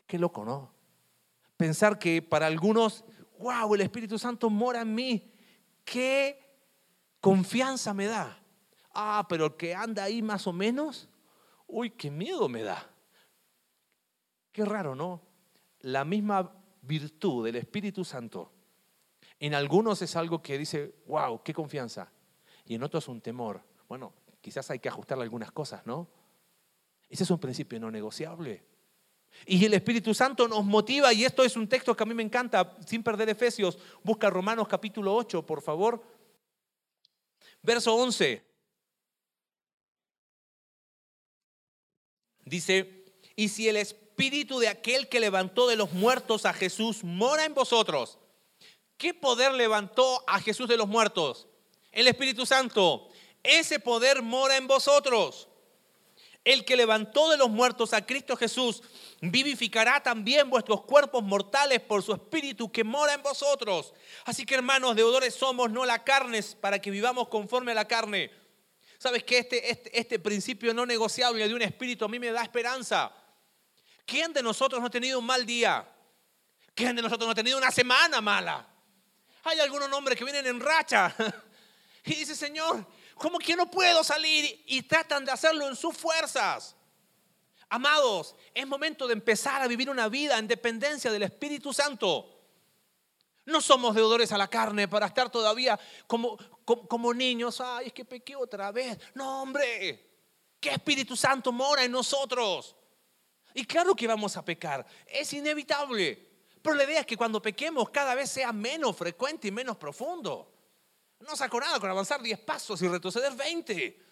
Qué 0.05 0.19
loco, 0.19 0.45
¿no? 0.45 0.71
Pensar 1.57 1.97
que 1.97 2.21
para 2.21 2.47
algunos, 2.47 3.05
wow, 3.39 3.73
el 3.75 3.81
Espíritu 3.81 4.19
Santo 4.19 4.49
mora 4.49 4.81
en 4.81 4.93
mí. 4.93 5.33
Qué 5.85 6.39
confianza 7.21 7.93
me 7.93 8.05
da. 8.05 8.37
Ah, 8.93 9.25
pero 9.29 9.45
el 9.45 9.55
que 9.55 9.73
anda 9.73 10.03
ahí 10.03 10.21
más 10.21 10.47
o 10.47 10.53
menos, 10.53 11.07
uy, 11.67 11.91
qué 11.91 12.11
miedo 12.11 12.49
me 12.49 12.63
da. 12.63 12.89
Qué 14.51 14.65
raro, 14.65 14.95
¿no? 14.95 15.21
La 15.79 16.03
misma 16.03 16.51
virtud 16.81 17.45
del 17.45 17.55
Espíritu 17.55 18.03
Santo. 18.03 18.54
En 19.45 19.53
algunos 19.53 20.01
es 20.01 20.15
algo 20.15 20.41
que 20.41 20.57
dice, 20.57 20.95
wow, 21.05 21.43
qué 21.43 21.53
confianza. 21.53 22.11
Y 22.65 22.73
en 22.73 22.81
otros 22.81 23.07
un 23.07 23.21
temor. 23.21 23.61
Bueno, 23.87 24.11
quizás 24.41 24.71
hay 24.71 24.79
que 24.79 24.89
ajustarle 24.89 25.23
algunas 25.23 25.51
cosas, 25.51 25.85
¿no? 25.85 26.09
Ese 27.07 27.25
es 27.25 27.29
un 27.29 27.37
principio 27.37 27.79
no 27.79 27.91
negociable. 27.91 28.65
Y 29.45 29.63
el 29.63 29.75
Espíritu 29.75 30.15
Santo 30.15 30.47
nos 30.47 30.65
motiva, 30.65 31.13
y 31.13 31.25
esto 31.25 31.43
es 31.43 31.55
un 31.55 31.69
texto 31.69 31.95
que 31.95 32.01
a 32.01 32.07
mí 32.07 32.15
me 32.15 32.23
encanta, 32.23 32.75
sin 32.87 33.03
perder 33.03 33.29
Efesios, 33.29 33.77
busca 34.01 34.31
Romanos 34.31 34.67
capítulo 34.67 35.15
8, 35.15 35.45
por 35.45 35.61
favor. 35.61 36.03
Verso 37.61 37.93
11. 37.93 38.43
Dice, 42.45 43.05
y 43.35 43.49
si 43.49 43.69
el 43.69 43.77
espíritu 43.77 44.57
de 44.57 44.69
aquel 44.69 45.07
que 45.07 45.19
levantó 45.19 45.67
de 45.67 45.75
los 45.75 45.93
muertos 45.93 46.47
a 46.47 46.53
Jesús 46.53 47.03
mora 47.03 47.45
en 47.45 47.53
vosotros, 47.53 48.17
¿qué 48.97 49.13
poder 49.13 49.53
levantó 49.53 50.23
a 50.27 50.39
Jesús 50.39 50.67
de 50.67 50.77
los 50.77 50.87
muertos? 50.87 51.47
El 51.91 52.07
Espíritu 52.07 52.45
Santo. 52.45 53.09
Ese 53.43 53.79
poder 53.79 54.21
mora 54.21 54.57
en 54.57 54.67
vosotros. 54.67 55.47
El 56.43 56.63
que 56.63 56.75
levantó 56.75 57.29
de 57.31 57.37
los 57.37 57.49
muertos 57.49 57.93
a 57.93 58.05
Cristo 58.05 58.37
Jesús 58.37 58.83
vivificará 59.19 60.03
también 60.03 60.49
vuestros 60.49 60.81
cuerpos 60.83 61.23
mortales 61.23 61.81
por 61.81 62.03
su 62.03 62.13
espíritu 62.13 62.71
que 62.71 62.83
mora 62.83 63.13
en 63.13 63.23
vosotros. 63.23 63.93
Así 64.25 64.45
que 64.45 64.53
hermanos, 64.53 64.95
deudores 64.95 65.33
somos, 65.33 65.71
no 65.71 65.85
la 65.85 66.03
carne, 66.03 66.41
para 66.61 66.79
que 66.79 66.91
vivamos 66.91 67.29
conforme 67.29 67.71
a 67.71 67.75
la 67.75 67.87
carne. 67.87 68.29
¿Sabes 68.99 69.23
que 69.23 69.39
este, 69.39 69.71
este, 69.71 69.99
este 69.99 70.19
principio 70.19 70.73
no 70.73 70.85
negociable 70.85 71.47
de 71.47 71.53
un 71.53 71.63
espíritu 71.63 72.05
a 72.05 72.09
mí 72.09 72.19
me 72.19 72.31
da 72.31 72.43
esperanza? 72.43 73.11
¿Quién 74.05 74.31
de 74.31 74.43
nosotros 74.43 74.79
no 74.79 74.87
ha 74.87 74.91
tenido 74.91 75.17
un 75.17 75.25
mal 75.25 75.45
día? 75.45 75.87
¿Quién 76.75 76.95
de 76.95 77.01
nosotros 77.01 77.25
no 77.25 77.31
ha 77.31 77.35
tenido 77.35 77.57
una 77.57 77.71
semana 77.71 78.21
mala? 78.21 78.74
Hay 79.45 79.59
algunos 79.59 79.91
hombres 79.91 80.17
que 80.17 80.25
vienen 80.25 80.45
en 80.45 80.59
racha 80.59 81.15
y 82.03 82.15
dice, 82.15 82.35
Señor, 82.35 82.85
¿Cómo 83.15 83.39
que 83.39 83.55
no 83.55 83.71
puedo 83.71 84.03
salir? 84.03 84.63
Y 84.67 84.83
tratan 84.83 85.25
de 85.25 85.31
hacerlo 85.31 85.67
en 85.67 85.75
sus 85.75 85.95
fuerzas. 85.95 86.75
Amados, 87.69 88.35
es 88.53 88.67
momento 88.67 89.07
de 89.07 89.13
empezar 89.13 89.61
a 89.61 89.67
vivir 89.67 89.89
una 89.89 90.09
vida 90.09 90.37
en 90.37 90.47
dependencia 90.47 91.11
del 91.11 91.23
Espíritu 91.23 91.73
Santo. 91.73 92.31
No 93.45 93.61
somos 93.61 93.95
deudores 93.95 94.31
a 94.31 94.37
la 94.37 94.47
carne 94.47 94.87
para 94.87 95.07
estar 95.07 95.29
todavía 95.29 95.79
como, 96.07 96.37
como, 96.65 97.13
niños. 97.13 97.61
Ay, 97.61 97.87
es 97.87 97.93
que 97.93 98.05
pequé 98.05 98.35
otra 98.35 98.71
vez. 98.71 98.97
No, 99.13 99.41
hombre, 99.41 100.13
que 100.59 100.69
Espíritu 100.69 101.15
Santo 101.15 101.51
mora 101.51 101.83
en 101.83 101.91
nosotros. 101.91 102.75
Y 103.53 103.65
claro 103.65 103.95
que 103.95 104.07
vamos 104.07 104.35
a 104.35 104.43
pecar, 104.43 104.85
es 105.07 105.31
inevitable. 105.31 106.34
Pero 106.65 106.77
la 106.77 106.83
idea 106.83 107.01
es 107.01 107.05
que 107.05 107.15
cuando 107.15 107.39
pequemos 107.39 107.91
cada 107.91 108.15
vez 108.15 108.31
sea 108.31 108.51
menos 108.51 108.97
frecuente 108.97 109.49
y 109.49 109.51
menos 109.51 109.77
profundo. 109.77 110.51
No 111.19 111.35
saco 111.35 111.59
nada 111.59 111.79
con 111.79 111.91
avanzar 111.91 112.23
10 112.23 112.39
pasos 112.39 112.81
y 112.81 112.87
retroceder 112.87 113.35
20. 113.35 114.03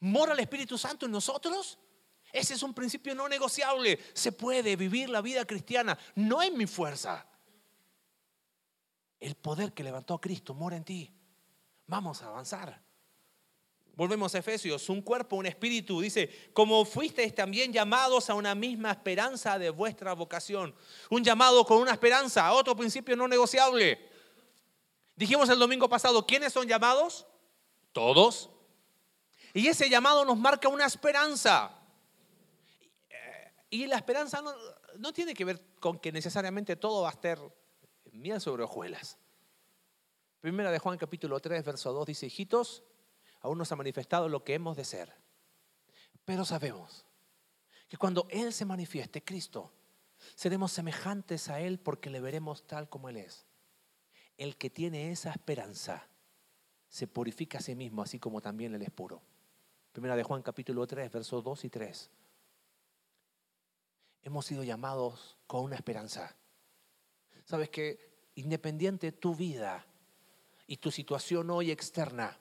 ¿Mora 0.00 0.32
el 0.32 0.40
Espíritu 0.40 0.78
Santo 0.78 1.04
en 1.04 1.12
nosotros? 1.12 1.78
Ese 2.32 2.54
es 2.54 2.62
un 2.62 2.72
principio 2.72 3.14
no 3.14 3.28
negociable. 3.28 4.02
Se 4.14 4.32
puede 4.32 4.76
vivir 4.76 5.10
la 5.10 5.20
vida 5.20 5.44
cristiana, 5.44 5.98
no 6.14 6.42
en 6.42 6.56
mi 6.56 6.66
fuerza. 6.66 7.26
El 9.20 9.34
poder 9.34 9.74
que 9.74 9.84
levantó 9.84 10.14
a 10.14 10.20
Cristo 10.22 10.54
mora 10.54 10.76
en 10.76 10.84
ti. 10.84 11.14
Vamos 11.86 12.22
a 12.22 12.28
avanzar. 12.28 12.82
Volvemos 13.96 14.34
a 14.34 14.38
Efesios, 14.38 14.90
un 14.90 15.00
cuerpo, 15.00 15.36
un 15.36 15.46
espíritu. 15.46 16.02
Dice, 16.02 16.50
como 16.52 16.84
fuisteis 16.84 17.34
también 17.34 17.72
llamados 17.72 18.28
a 18.28 18.34
una 18.34 18.54
misma 18.54 18.90
esperanza 18.90 19.58
de 19.58 19.70
vuestra 19.70 20.12
vocación. 20.12 20.74
Un 21.08 21.24
llamado 21.24 21.64
con 21.64 21.78
una 21.78 21.92
esperanza, 21.92 22.52
otro 22.52 22.76
principio 22.76 23.16
no 23.16 23.26
negociable. 23.26 23.98
Dijimos 25.16 25.48
el 25.48 25.58
domingo 25.58 25.88
pasado, 25.88 26.26
¿quiénes 26.26 26.52
son 26.52 26.68
llamados? 26.68 27.26
Todos. 27.92 28.50
Y 29.54 29.66
ese 29.68 29.88
llamado 29.88 30.26
nos 30.26 30.36
marca 30.36 30.68
una 30.68 30.84
esperanza. 30.84 31.72
Y 33.70 33.86
la 33.86 33.96
esperanza 33.96 34.42
no, 34.98 35.12
tiene 35.14 35.32
que 35.32 35.46
ver 35.46 35.62
con 35.80 35.98
que 35.98 36.12
necesariamente 36.12 36.76
todo 36.76 37.00
va 37.00 37.08
a 37.08 37.12
estar 37.12 37.40
miel 38.12 38.42
sobre 38.42 38.62
hojuelas. 38.62 39.16
Primera 40.42 40.70
de 40.70 40.78
Juan 40.78 40.98
capítulo 40.98 41.40
3, 41.40 41.64
verso 41.64 41.94
2 41.94 42.06
dice, 42.06 42.26
hijitos, 42.26 42.84
aún 43.46 43.58
nos 43.58 43.72
ha 43.72 43.76
manifestado 43.76 44.28
lo 44.28 44.44
que 44.44 44.54
hemos 44.54 44.76
de 44.76 44.84
ser. 44.84 45.12
Pero 46.24 46.44
sabemos 46.44 47.06
que 47.88 47.96
cuando 47.96 48.26
Él 48.30 48.52
se 48.52 48.64
manifieste, 48.64 49.22
Cristo, 49.24 49.72
Seremos 50.34 50.72
semejantes 50.72 51.48
a 51.48 51.60
Él 51.60 51.78
porque 51.78 52.10
le 52.10 52.20
veremos 52.20 52.66
tal 52.66 52.88
como 52.88 53.08
Él 53.08 53.16
es. 53.18 53.46
El 54.36 54.56
que 54.56 54.70
tiene 54.70 55.10
esa 55.10 55.30
esperanza 55.30 56.08
se 56.88 57.06
purifica 57.06 57.58
a 57.58 57.62
sí 57.62 57.74
mismo, 57.74 58.02
así 58.02 58.18
como 58.18 58.40
también 58.40 58.74
Él 58.74 58.82
es 58.82 58.90
puro. 58.90 59.22
Primera 59.92 60.16
de 60.16 60.22
Juan 60.22 60.42
capítulo 60.42 60.86
3, 60.86 61.10
versos 61.10 61.42
2 61.42 61.64
y 61.64 61.70
3. 61.70 62.10
Hemos 64.22 64.46
sido 64.46 64.64
llamados 64.64 65.36
con 65.46 65.64
una 65.64 65.76
esperanza. 65.76 66.36
Sabes 67.44 67.70
que 67.70 68.30
independiente 68.34 69.06
de 69.10 69.16
tu 69.16 69.34
vida 69.34 69.86
y 70.66 70.78
tu 70.78 70.90
situación 70.90 71.48
hoy 71.50 71.70
externa, 71.70 72.38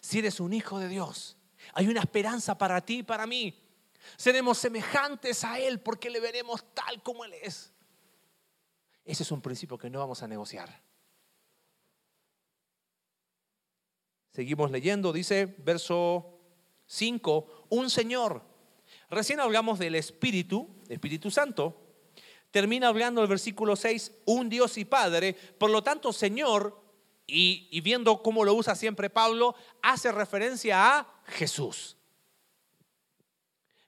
si 0.00 0.18
eres 0.18 0.40
un 0.40 0.52
hijo 0.52 0.78
de 0.78 0.88
Dios, 0.88 1.36
hay 1.72 1.88
una 1.88 2.00
esperanza 2.00 2.56
para 2.56 2.80
ti 2.80 2.98
y 2.98 3.02
para 3.02 3.26
mí. 3.26 3.60
Seremos 4.16 4.58
semejantes 4.58 5.44
a 5.44 5.58
Él 5.58 5.80
porque 5.80 6.10
le 6.10 6.20
veremos 6.20 6.64
tal 6.74 7.02
como 7.02 7.24
Él 7.24 7.32
es. 7.34 7.72
Ese 9.04 9.22
es 9.22 9.30
un 9.30 9.40
principio 9.40 9.78
que 9.78 9.90
no 9.90 9.98
vamos 9.98 10.22
a 10.22 10.28
negociar. 10.28 10.82
Seguimos 14.30 14.70
leyendo, 14.70 15.12
dice 15.12 15.54
verso 15.58 16.40
5, 16.86 17.66
un 17.70 17.88
Señor. 17.88 18.42
Recién 19.08 19.40
hablamos 19.40 19.78
del 19.78 19.94
Espíritu, 19.94 20.68
Espíritu 20.88 21.30
Santo. 21.30 21.80
Termina 22.50 22.88
hablando 22.88 23.22
el 23.22 23.28
versículo 23.28 23.76
6, 23.76 24.12
un 24.26 24.48
Dios 24.48 24.78
y 24.78 24.84
Padre. 24.84 25.34
Por 25.34 25.70
lo 25.70 25.82
tanto, 25.82 26.12
Señor, 26.12 26.83
y, 27.26 27.80
viendo 27.80 28.22
cómo 28.22 28.44
lo 28.44 28.54
usa 28.54 28.74
siempre 28.74 29.08
Pablo, 29.08 29.54
hace 29.82 30.12
referencia 30.12 30.98
a 30.98 31.22
Jesús. 31.26 31.96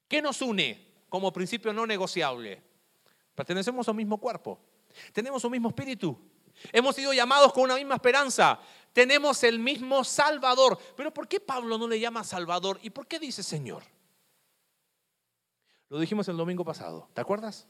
¿Qué 0.09 0.23
nos 0.23 0.41
une 0.41 1.05
como 1.09 1.33
principio 1.33 1.73
no 1.73 1.87
negociable? 1.87 2.63
Pertenecemos 3.35 3.87
a 3.87 3.91
un 3.91 3.97
mismo 3.99 4.19
cuerpo. 4.19 4.59
Tenemos 5.13 5.45
un 5.45 5.53
mismo 5.53 5.69
espíritu. 5.69 6.19
Hemos 6.73 6.97
sido 6.97 7.13
llamados 7.13 7.53
con 7.53 7.65
una 7.65 7.77
misma 7.77 7.97
esperanza. 7.97 8.59
Tenemos 8.93 9.43
el 9.45 9.59
mismo 9.59 10.05
Salvador. 10.05 10.79
Pero 10.97 11.13
¿por 11.13 11.29
qué 11.29 11.39
Pablo 11.39 11.77
no 11.77 11.87
le 11.87 12.01
llama 12.01 12.25
Salvador? 12.25 12.79
¿Y 12.83 12.91
por 12.91 13.07
qué 13.07 13.19
dice 13.19 13.43
Señor? 13.43 13.83
Lo 15.91 15.99
dijimos 15.99 16.27
el 16.29 16.37
domingo 16.37 16.65
pasado. 16.65 17.11
¿Te 17.13 17.21
acuerdas? 17.21 17.69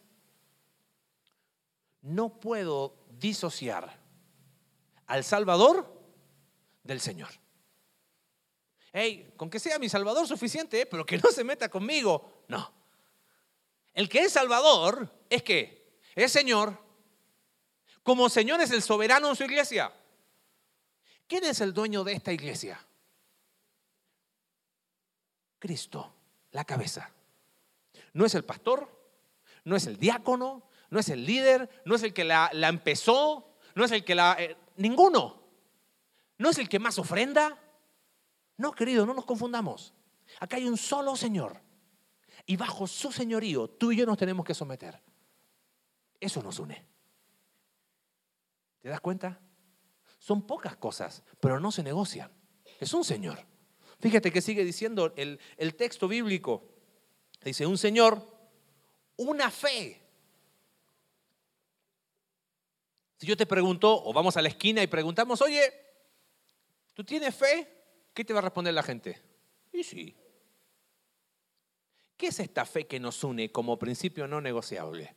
No 2.00 2.38
puedo 2.38 2.94
disociar 3.10 4.05
al 5.06 5.24
Salvador 5.24 5.92
del 6.82 7.00
Señor 7.00 7.30
hey, 8.98 9.34
con 9.36 9.50
que 9.50 9.60
sea 9.60 9.78
mi 9.78 9.90
Salvador 9.90 10.26
suficiente, 10.26 10.86
pero 10.86 11.04
que 11.04 11.18
no 11.18 11.30
se 11.30 11.44
meta 11.44 11.68
conmigo. 11.68 12.44
No. 12.48 12.72
El 13.92 14.08
que 14.08 14.20
es 14.20 14.32
Salvador 14.32 15.12
es 15.28 15.42
que 15.42 16.00
es 16.14 16.32
Señor. 16.32 16.78
Como 18.02 18.30
Señor 18.30 18.60
es 18.62 18.70
el 18.70 18.82
soberano 18.82 19.28
en 19.28 19.36
su 19.36 19.44
iglesia. 19.44 19.92
¿Quién 21.26 21.44
es 21.44 21.60
el 21.60 21.74
dueño 21.74 22.04
de 22.04 22.14
esta 22.14 22.32
iglesia? 22.32 22.80
Cristo, 25.58 26.14
la 26.52 26.64
cabeza. 26.64 27.10
No 28.14 28.24
es 28.24 28.34
el 28.34 28.44
pastor, 28.44 28.88
no 29.64 29.76
es 29.76 29.86
el 29.86 29.98
diácono, 29.98 30.70
no 30.88 31.00
es 31.00 31.10
el 31.10 31.26
líder, 31.26 31.82
no 31.84 31.96
es 31.96 32.02
el 32.02 32.14
que 32.14 32.24
la, 32.24 32.50
empezó, 32.52 33.58
no 33.74 33.84
es 33.84 33.92
el 33.92 34.04
que 34.04 34.14
la... 34.14 34.36
Eh, 34.38 34.56
ninguno. 34.76 35.42
No 36.38 36.50
es 36.50 36.58
el 36.58 36.68
que 36.68 36.78
más 36.78 36.98
ofrenda, 36.98 37.58
no, 38.56 38.72
querido, 38.72 39.06
no 39.06 39.14
nos 39.14 39.24
confundamos. 39.24 39.94
Acá 40.40 40.56
hay 40.56 40.66
un 40.66 40.76
solo 40.76 41.16
Señor. 41.16 41.60
Y 42.46 42.56
bajo 42.56 42.86
su 42.86 43.10
señorío, 43.10 43.68
tú 43.68 43.92
y 43.92 43.96
yo 43.96 44.06
nos 44.06 44.16
tenemos 44.16 44.44
que 44.46 44.54
someter. 44.54 45.02
Eso 46.20 46.42
nos 46.42 46.58
une. 46.58 46.86
¿Te 48.80 48.88
das 48.88 49.00
cuenta? 49.00 49.40
Son 50.18 50.46
pocas 50.46 50.76
cosas, 50.76 51.22
pero 51.40 51.58
no 51.58 51.72
se 51.72 51.82
negocian. 51.82 52.30
Es 52.78 52.94
un 52.94 53.04
Señor. 53.04 53.44
Fíjate 53.98 54.30
que 54.30 54.40
sigue 54.40 54.64
diciendo 54.64 55.12
el, 55.16 55.40
el 55.56 55.74
texto 55.74 56.06
bíblico. 56.06 56.68
Dice, 57.42 57.66
un 57.66 57.78
Señor, 57.78 58.22
una 59.16 59.50
fe. 59.50 60.05
Si 63.18 63.26
yo 63.26 63.36
te 63.36 63.46
pregunto, 63.46 64.04
o 64.04 64.12
vamos 64.12 64.36
a 64.36 64.42
la 64.42 64.48
esquina 64.48 64.82
y 64.82 64.86
preguntamos, 64.86 65.40
oye, 65.40 65.72
¿tú 66.94 67.04
tienes 67.04 67.34
fe? 67.34 67.72
¿Qué 68.12 68.24
te 68.24 68.32
va 68.32 68.40
a 68.40 68.42
responder 68.42 68.74
la 68.74 68.82
gente? 68.82 69.22
Y 69.72 69.82
sí. 69.84 70.16
¿Qué 72.16 72.28
es 72.28 72.40
esta 72.40 72.64
fe 72.64 72.86
que 72.86 73.00
nos 73.00 73.22
une 73.24 73.50
como 73.52 73.78
principio 73.78 74.26
no 74.26 74.40
negociable? 74.40 75.14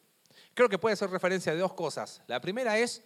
Creo 0.53 0.69
que 0.69 0.77
puede 0.77 0.95
ser 0.95 1.09
referencia 1.09 1.53
de 1.53 1.59
dos 1.59 1.73
cosas. 1.73 2.21
La 2.27 2.41
primera 2.41 2.77
es 2.77 3.03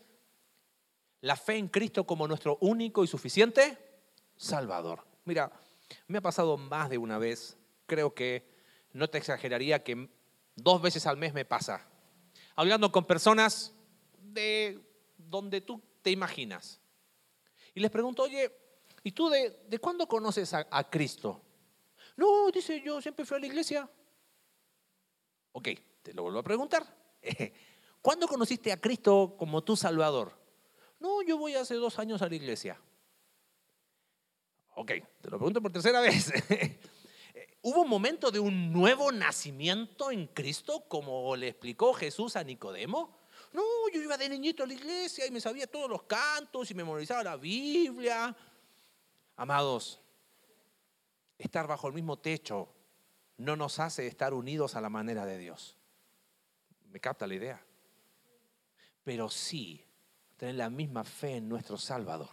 la 1.22 1.36
fe 1.36 1.58
en 1.58 1.68
Cristo 1.68 2.06
como 2.06 2.28
nuestro 2.28 2.58
único 2.62 3.04
y 3.04 3.08
suficiente 3.08 3.78
Salvador. 4.36 5.06
Mira, 5.26 5.52
me 6.08 6.18
ha 6.18 6.22
pasado 6.22 6.58
más 6.58 6.90
de 6.90 6.98
una 6.98 7.18
vez, 7.18 7.58
creo 7.86 8.14
que 8.14 8.52
no 8.92 9.10
te 9.10 9.18
exageraría 9.18 9.84
que 9.84 10.10
dos 10.56 10.82
veces 10.82 11.08
al 11.08 11.18
mes 11.18 11.34
me 11.34 11.46
pasa, 11.46 11.88
hablando 12.56 12.92
con 12.92 13.06
personas 13.06 13.74
de 14.34 14.80
donde 15.18 15.62
tú 15.62 15.82
te 16.02 16.12
imaginas. 16.12 16.80
Y 17.74 17.80
les 17.80 17.90
pregunto, 17.90 18.24
oye, 18.24 18.52
¿Y 19.04 19.12
tú 19.12 19.30
de, 19.30 19.64
de 19.68 19.80
cuándo 19.80 20.08
conoces 20.08 20.54
a, 20.54 20.66
a, 20.72 20.90
Cristo? 20.90 21.42
No, 22.16 22.50
dice, 22.52 22.82
yo 22.82 23.02
siempre 23.02 23.26
fui 23.26 23.36
a 23.36 23.40
la 23.40 23.48
iglesia. 23.48 23.90
Ok, 25.52 25.70
te 26.02 26.14
lo 26.14 26.24
vuelvo 26.24 26.40
a 26.40 26.44
preguntar. 26.44 26.86
¿Cuándo 28.02 28.28
conociste 28.28 28.72
a 28.72 28.80
Cristo 28.80 29.36
como 29.38 29.62
tu 29.64 29.76
Salvador? 29.76 30.32
No, 31.00 31.22
yo 31.22 31.38
voy 31.38 31.56
hace 31.56 31.76
dos 31.76 32.00
años 32.00 32.22
a 32.22 32.30
la 32.30 32.36
iglesia. 32.36 32.80
Ok, 34.76 34.92
te 35.22 35.30
lo 35.30 35.38
pregunto 35.38 35.62
por 35.62 35.72
tercera 35.72 36.00
vez. 36.02 36.32
¿Hubo 37.62 37.82
un 37.82 37.90
momento 37.90 38.32
de 38.32 38.40
un 38.40 38.72
nuevo 38.72 39.12
nacimiento 39.12 40.12
en 40.12 40.28
Cristo, 40.28 40.86
como 40.88 41.36
le 41.36 41.50
explicó 41.50 41.94
Jesús 41.94 42.38
a 42.38 42.44
Nicodemo? 42.44 43.18
No, 43.54 43.62
yo 43.94 44.02
iba 44.02 44.18
de 44.18 44.28
niñito 44.30 44.64
a 44.64 44.68
la 44.68 44.74
iglesia 44.74 45.26
y 45.26 45.32
me 45.32 45.40
sabía 45.40 45.68
todos 45.68 45.90
los 45.90 46.04
cantos 46.04 46.70
y 46.72 46.74
memorizaba 46.74 47.24
la 47.24 47.38
Biblia. 47.38 48.36
Amados, 49.36 50.02
estar 51.38 51.68
bajo 51.68 51.88
el 51.88 51.94
mismo 51.94 52.18
techo 52.18 52.74
no 53.38 53.56
nos 53.56 53.80
hace 53.80 54.08
estar 54.08 54.34
unidos 54.34 54.76
a 54.76 54.82
la 54.82 54.90
manera 54.90 55.26
de 55.26 55.38
Dios. 55.38 55.78
¿Me 56.90 57.00
capta 57.00 57.28
la 57.28 57.36
idea? 57.36 57.64
Pero 59.04 59.30
sí 59.30 59.86
tener 60.38 60.56
la 60.56 60.70
misma 60.70 61.04
fe 61.04 61.38
en 61.38 61.48
nuestro 61.48 61.78
Salvador. 61.78 62.30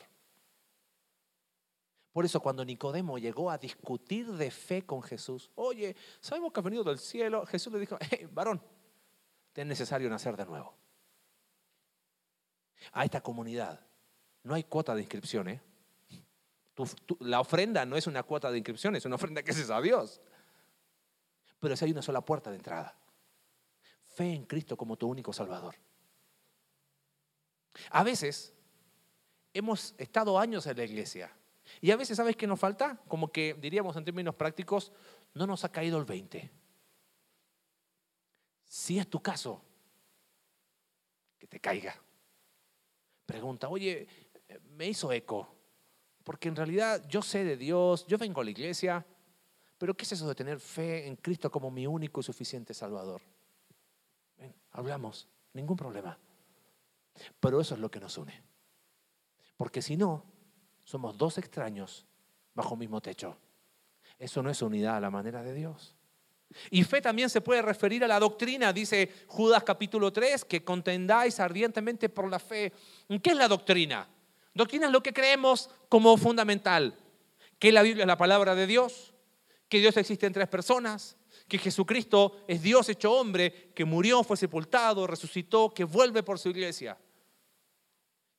Por 2.12 2.24
eso 2.24 2.40
cuando 2.40 2.64
Nicodemo 2.64 3.18
llegó 3.18 3.50
a 3.50 3.58
discutir 3.58 4.26
de 4.32 4.50
fe 4.50 4.82
con 4.84 5.02
Jesús, 5.02 5.50
oye, 5.54 5.94
sabemos 6.20 6.52
que 6.52 6.60
ha 6.60 6.62
venido 6.62 6.82
del 6.82 6.98
cielo, 6.98 7.46
Jesús 7.46 7.72
le 7.72 7.78
dijo, 7.78 7.96
hey, 8.00 8.28
varón, 8.32 8.60
es 9.54 9.66
necesario 9.66 10.08
nacer 10.08 10.36
de 10.36 10.46
nuevo. 10.46 10.79
A 12.92 13.04
esta 13.04 13.20
comunidad 13.20 13.80
no 14.42 14.54
hay 14.54 14.64
cuota 14.64 14.94
de 14.94 15.02
inscripción, 15.02 15.48
¿eh? 15.48 15.60
la 17.20 17.40
ofrenda 17.40 17.84
no 17.84 17.96
es 17.96 18.06
una 18.06 18.22
cuota 18.22 18.50
de 18.50 18.58
inscripción, 18.58 18.96
es 18.96 19.04
una 19.04 19.16
ofrenda 19.16 19.42
que 19.42 19.50
es 19.50 19.70
a 19.70 19.80
Dios. 19.80 20.20
Pero 21.58 21.76
si 21.76 21.84
hay 21.84 21.92
una 21.92 22.02
sola 22.02 22.22
puerta 22.22 22.50
de 22.50 22.56
entrada. 22.56 22.96
Fe 24.06 24.32
en 24.32 24.44
Cristo 24.44 24.76
como 24.76 24.96
tu 24.96 25.08
único 25.08 25.32
Salvador. 25.32 25.76
A 27.90 28.02
veces 28.02 28.54
hemos 29.52 29.94
estado 29.98 30.38
años 30.38 30.66
en 30.66 30.76
la 30.76 30.84
iglesia 30.84 31.30
y 31.80 31.90
a 31.90 31.96
veces, 31.96 32.16
¿sabes 32.16 32.36
qué 32.36 32.46
nos 32.46 32.58
falta? 32.58 33.00
Como 33.06 33.30
que 33.30 33.54
diríamos 33.54 33.96
en 33.96 34.04
términos 34.04 34.34
prácticos, 34.34 34.92
no 35.34 35.46
nos 35.46 35.64
ha 35.64 35.70
caído 35.70 35.98
el 35.98 36.04
20. 36.04 36.50
Si 38.64 38.98
es 38.98 39.08
tu 39.08 39.20
caso, 39.22 39.62
que 41.38 41.46
te 41.46 41.60
caiga. 41.60 42.00
Pregunta, 43.30 43.68
oye, 43.68 44.08
me 44.76 44.88
hizo 44.88 45.12
eco. 45.12 45.54
Porque 46.24 46.48
en 46.48 46.56
realidad 46.56 47.06
yo 47.08 47.22
sé 47.22 47.44
de 47.44 47.56
Dios, 47.56 48.04
yo 48.08 48.18
vengo 48.18 48.40
a 48.40 48.44
la 48.44 48.50
iglesia, 48.50 49.06
pero 49.78 49.96
¿qué 49.96 50.02
es 50.02 50.10
eso 50.12 50.26
de 50.26 50.34
tener 50.34 50.58
fe 50.58 51.06
en 51.06 51.14
Cristo 51.14 51.48
como 51.48 51.70
mi 51.70 51.86
único 51.86 52.20
y 52.20 52.24
suficiente 52.24 52.74
Salvador? 52.74 53.22
Hablamos, 54.72 55.28
ningún 55.52 55.76
problema. 55.76 56.18
Pero 57.38 57.60
eso 57.60 57.74
es 57.74 57.80
lo 57.80 57.88
que 57.88 58.00
nos 58.00 58.18
une. 58.18 58.42
Porque 59.56 59.80
si 59.80 59.96
no, 59.96 60.24
somos 60.82 61.16
dos 61.16 61.38
extraños 61.38 62.06
bajo 62.52 62.74
un 62.74 62.80
mismo 62.80 63.00
techo. 63.00 63.38
Eso 64.18 64.42
no 64.42 64.50
es 64.50 64.60
unidad 64.60 64.96
a 64.96 65.00
la 65.00 65.10
manera 65.10 65.40
de 65.44 65.54
Dios. 65.54 65.94
Y 66.70 66.82
fe 66.84 67.00
también 67.00 67.30
se 67.30 67.40
puede 67.40 67.62
referir 67.62 68.04
a 68.04 68.08
la 68.08 68.18
doctrina, 68.18 68.72
dice 68.72 69.10
Judas 69.26 69.62
capítulo 69.62 70.12
3, 70.12 70.44
que 70.44 70.64
contendáis 70.64 71.38
ardientemente 71.40 72.08
por 72.08 72.28
la 72.28 72.38
fe. 72.38 72.72
¿Qué 73.22 73.30
es 73.30 73.36
la 73.36 73.48
doctrina? 73.48 74.08
Doctrina 74.54 74.86
es 74.86 74.92
lo 74.92 75.02
que 75.02 75.12
creemos 75.12 75.70
como 75.88 76.16
fundamental, 76.16 76.98
que 77.58 77.72
la 77.72 77.82
Biblia 77.82 78.02
es 78.02 78.08
la 78.08 78.16
palabra 78.16 78.54
de 78.54 78.66
Dios, 78.66 79.14
que 79.68 79.78
Dios 79.78 79.96
existe 79.96 80.26
en 80.26 80.32
tres 80.32 80.48
personas, 80.48 81.16
que 81.46 81.58
Jesucristo 81.58 82.44
es 82.48 82.62
Dios 82.62 82.88
hecho 82.88 83.12
hombre, 83.12 83.72
que 83.74 83.84
murió, 83.84 84.24
fue 84.24 84.36
sepultado, 84.36 85.06
resucitó, 85.06 85.72
que 85.72 85.84
vuelve 85.84 86.22
por 86.22 86.38
su 86.38 86.48
iglesia. 86.48 86.98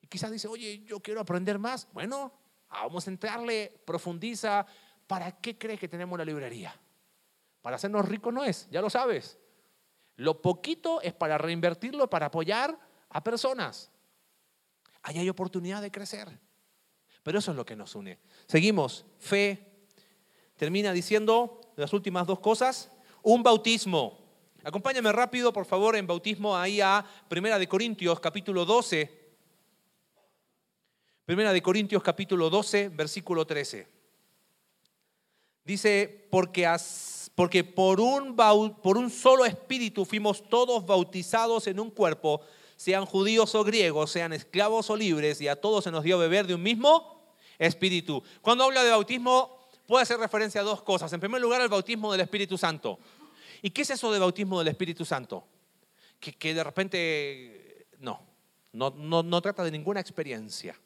Y 0.00 0.06
quizás 0.06 0.30
dice, 0.30 0.48
oye, 0.48 0.82
yo 0.84 1.00
quiero 1.00 1.20
aprender 1.20 1.58
más. 1.58 1.88
Bueno, 1.92 2.32
vamos 2.68 3.06
a 3.06 3.10
entrarle, 3.10 3.72
profundiza. 3.84 4.66
¿Para 5.06 5.40
qué 5.40 5.56
crees 5.56 5.80
que 5.80 5.88
tenemos 5.88 6.18
la 6.18 6.24
librería? 6.24 6.78
Para 7.62 7.76
hacernos 7.76 8.06
ricos 8.08 8.34
no 8.34 8.44
es, 8.44 8.68
ya 8.70 8.82
lo 8.82 8.90
sabes. 8.90 9.38
Lo 10.16 10.42
poquito 10.42 11.00
es 11.00 11.14
para 11.14 11.38
reinvertirlo, 11.38 12.10
para 12.10 12.26
apoyar 12.26 12.78
a 13.08 13.24
personas. 13.24 13.90
Ahí 15.02 15.18
hay 15.18 15.28
oportunidad 15.28 15.80
de 15.80 15.90
crecer. 15.90 16.38
Pero 17.22 17.38
eso 17.38 17.52
es 17.52 17.56
lo 17.56 17.64
que 17.64 17.76
nos 17.76 17.94
une. 17.94 18.18
Seguimos. 18.46 19.06
Fe. 19.18 19.70
Termina 20.56 20.92
diciendo 20.92 21.60
las 21.76 21.92
últimas 21.92 22.26
dos 22.26 22.40
cosas. 22.40 22.90
Un 23.22 23.42
bautismo. 23.42 24.18
Acompáñame 24.64 25.10
rápido, 25.12 25.52
por 25.52 25.64
favor, 25.64 25.96
en 25.96 26.06
bautismo 26.06 26.56
ahí 26.56 26.80
a 26.80 27.04
Primera 27.28 27.58
de 27.58 27.68
Corintios, 27.68 28.20
capítulo 28.20 28.64
12. 28.64 29.22
Primera 31.24 31.52
de 31.52 31.62
Corintios, 31.62 32.02
capítulo 32.02 32.50
12, 32.50 32.90
versículo 32.90 33.44
13. 33.44 33.88
Dice, 35.64 36.28
porque, 36.30 36.66
porque 37.34 37.64
por, 37.64 38.00
un, 38.00 39.10
solo 39.10 39.44
espíritu 39.44 40.04
fuimos 40.04 40.48
todos 40.48 40.84
bautizados 40.84 41.66
en 41.66 41.80
un 41.80 41.90
cuerpo, 41.90 42.42
sean 42.76 43.06
judíos 43.06 43.54
o 43.54 43.64
griegos, 43.64 44.10
sean 44.10 44.32
esclavos 44.32 44.90
o 44.90 44.96
libres, 44.96 45.40
y 45.40 45.48
a 45.48 45.56
todos 45.56 45.84
se 45.84 45.90
nos 45.90 46.04
dio 46.04 46.18
beber 46.18 46.46
de 46.46 46.54
un 46.54 46.62
mismo 46.62 47.34
espíritu. 47.58 48.22
Cuando 48.42 48.64
habla 48.64 48.84
de 48.84 48.90
bautismo, 48.90 49.68
puede 49.86 50.02
hacer 50.02 50.18
referencia 50.18 50.60
a 50.60 50.64
dos 50.64 50.82
cosas. 50.82 51.12
En 51.12 51.20
primer 51.20 51.40
lugar, 51.40 51.60
al 51.60 51.68
bautismo 51.68 52.12
del 52.12 52.20
Espíritu 52.20 52.58
Santo. 52.58 52.98
¿Y 53.62 53.70
qué 53.70 53.82
es 53.82 53.90
eso 53.90 54.12
de 54.12 54.18
bautismo 54.18 54.58
del 54.58 54.68
Espíritu 54.68 55.04
Santo? 55.04 55.46
Que, 56.18 56.54
de 56.54 56.64
repente, 56.64 57.86
no, 57.98 58.20
no, 58.72 58.90
no, 58.90 59.22
no 59.22 59.40
trata 59.40 59.64
de 59.64 59.70
ninguna 59.70 60.00
experiencia. 60.00 60.78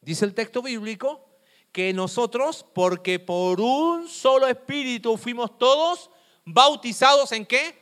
Dice 0.00 0.24
el 0.24 0.34
texto 0.34 0.62
bíblico 0.62 1.27
que 1.72 1.92
nosotros, 1.92 2.64
porque 2.74 3.18
por 3.18 3.60
un 3.60 4.08
solo 4.08 4.46
espíritu 4.46 5.16
fuimos 5.16 5.58
todos 5.58 6.10
bautizados 6.44 7.32
en 7.32 7.46
qué? 7.46 7.78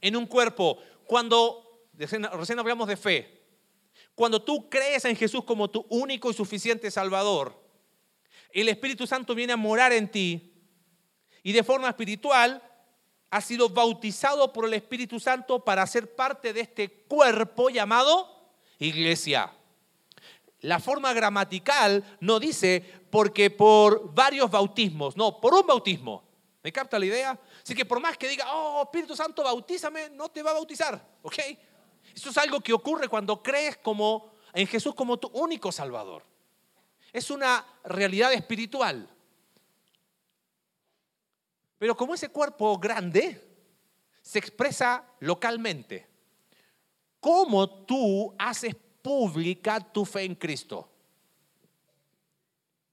En 0.00 0.16
un 0.16 0.26
cuerpo. 0.26 0.78
Cuando, 1.06 1.88
recién 1.94 2.58
hablamos 2.58 2.88
de 2.88 2.96
fe, 2.96 3.40
cuando 4.14 4.42
tú 4.42 4.68
crees 4.68 5.04
en 5.04 5.16
Jesús 5.16 5.44
como 5.44 5.70
tu 5.70 5.86
único 5.88 6.30
y 6.30 6.34
suficiente 6.34 6.90
Salvador, 6.90 7.58
el 8.52 8.68
Espíritu 8.68 9.06
Santo 9.06 9.34
viene 9.34 9.52
a 9.52 9.56
morar 9.56 9.92
en 9.92 10.10
ti 10.10 10.52
y 11.42 11.52
de 11.52 11.62
forma 11.62 11.88
espiritual 11.88 12.62
has 13.30 13.44
sido 13.44 13.68
bautizado 13.68 14.52
por 14.52 14.64
el 14.66 14.74
Espíritu 14.74 15.20
Santo 15.20 15.64
para 15.64 15.86
ser 15.86 16.14
parte 16.14 16.52
de 16.52 16.60
este 16.60 16.90
cuerpo 17.04 17.70
llamado 17.70 18.28
iglesia. 18.78 19.52
La 20.62 20.78
forma 20.78 21.12
gramatical 21.12 22.18
no 22.20 22.38
dice 22.38 22.84
porque 23.10 23.50
por 23.50 24.12
varios 24.14 24.50
bautismos, 24.50 25.16
no, 25.16 25.40
por 25.40 25.54
un 25.54 25.66
bautismo. 25.66 26.24
¿Me 26.62 26.70
capta 26.70 26.98
la 26.98 27.06
idea? 27.06 27.40
Así 27.62 27.74
que 27.74 27.86
por 27.86 28.00
más 28.00 28.18
que 28.18 28.28
diga, 28.28 28.44
oh, 28.52 28.82
Espíritu 28.82 29.16
Santo, 29.16 29.42
bautízame, 29.42 30.10
no 30.10 30.28
te 30.28 30.42
va 30.42 30.50
a 30.50 30.54
bautizar, 30.54 31.02
¿ok? 31.22 31.38
Eso 32.14 32.30
es 32.30 32.36
algo 32.36 32.60
que 32.60 32.74
ocurre 32.74 33.08
cuando 33.08 33.42
crees 33.42 33.78
como, 33.78 34.32
en 34.52 34.66
Jesús 34.66 34.94
como 34.94 35.18
tu 35.18 35.28
único 35.28 35.72
Salvador. 35.72 36.24
Es 37.12 37.30
una 37.30 37.64
realidad 37.84 38.32
espiritual. 38.34 39.08
Pero 41.78 41.96
como 41.96 42.14
ese 42.14 42.28
cuerpo 42.28 42.78
grande 42.78 43.42
se 44.20 44.38
expresa 44.38 45.02
localmente, 45.20 46.06
¿cómo 47.20 47.86
tú 47.86 48.34
haces 48.38 48.76
pública 49.02 49.80
tu 49.80 50.04
fe 50.04 50.24
en 50.24 50.34
Cristo? 50.34 50.88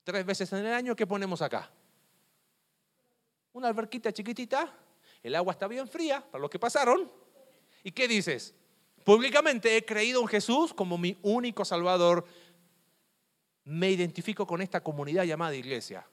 Tres 0.03 0.25
veces 0.25 0.51
en 0.53 0.65
el 0.65 0.73
año, 0.73 0.95
¿qué 0.95 1.05
ponemos 1.05 1.41
acá? 1.41 1.69
Una 3.53 3.67
alberquita 3.67 4.13
chiquitita, 4.13 4.73
el 5.23 5.35
agua 5.35 5.51
está 5.53 5.67
bien 5.67 5.87
fría 5.87 6.21
para 6.21 6.41
los 6.41 6.49
que 6.49 6.59
pasaron. 6.59 7.11
¿Y 7.83 7.91
qué 7.91 8.07
dices? 8.07 8.53
Públicamente 9.03 9.75
he 9.75 9.85
creído 9.85 10.21
en 10.21 10.27
Jesús 10.27 10.73
como 10.73 10.97
mi 10.97 11.17
único 11.23 11.65
Salvador. 11.65 12.25
Me 13.63 13.89
identifico 13.89 14.45
con 14.45 14.61
esta 14.61 14.81
comunidad 14.81 15.23
llamada 15.23 15.55
iglesia. 15.55 16.07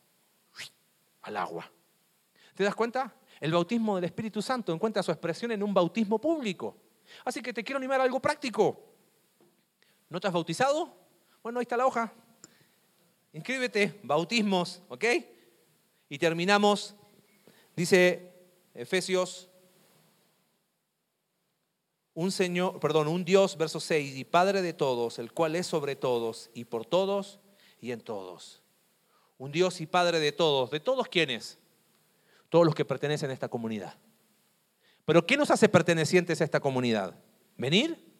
Al 1.22 1.36
agua. 1.36 1.70
¿Te 2.54 2.64
das 2.64 2.74
cuenta? 2.74 3.14
El 3.40 3.52
bautismo 3.52 3.96
del 3.96 4.04
Espíritu 4.04 4.40
Santo 4.40 4.72
encuentra 4.72 5.02
su 5.02 5.10
expresión 5.10 5.52
en 5.52 5.62
un 5.62 5.74
bautismo 5.74 6.20
público. 6.20 6.76
Así 7.24 7.42
que 7.42 7.52
te 7.52 7.62
quiero 7.62 7.78
animar 7.78 8.00
a 8.00 8.04
algo 8.04 8.20
práctico. 8.20 8.93
¿No 10.14 10.20
te 10.20 10.28
has 10.28 10.32
bautizado? 10.32 10.94
Bueno, 11.42 11.58
ahí 11.58 11.64
está 11.64 11.76
la 11.76 11.86
hoja. 11.86 12.12
Inscríbete, 13.32 13.98
bautismos, 14.04 14.80
¿ok? 14.88 15.06
Y 16.08 16.18
terminamos, 16.18 16.94
dice 17.74 18.32
Efesios, 18.74 19.48
un 22.14 22.30
Señor, 22.30 22.78
perdón, 22.78 23.08
un 23.08 23.24
Dios, 23.24 23.56
verso 23.56 23.80
6, 23.80 24.16
y 24.16 24.24
Padre 24.24 24.62
de 24.62 24.72
todos, 24.72 25.18
el 25.18 25.32
cual 25.32 25.56
es 25.56 25.66
sobre 25.66 25.96
todos 25.96 26.48
y 26.54 26.66
por 26.66 26.86
todos 26.86 27.40
y 27.80 27.90
en 27.90 28.00
todos. 28.00 28.62
Un 29.36 29.50
Dios 29.50 29.80
y 29.80 29.86
Padre 29.86 30.20
de 30.20 30.30
todos. 30.30 30.70
¿De 30.70 30.78
todos 30.78 31.08
quiénes? 31.08 31.58
Todos 32.50 32.64
los 32.64 32.76
que 32.76 32.84
pertenecen 32.84 33.30
a 33.30 33.32
esta 33.32 33.48
comunidad. 33.48 33.98
Pero 35.06 35.26
¿qué 35.26 35.36
nos 35.36 35.50
hace 35.50 35.68
pertenecientes 35.68 36.40
a 36.40 36.44
esta 36.44 36.60
comunidad? 36.60 37.18
¿Venir? 37.56 38.13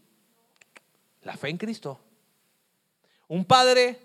La 1.25 1.37
fe 1.37 1.49
en 1.49 1.59
Cristo. 1.59 2.01
Un 3.29 3.45
Padre 3.45 3.99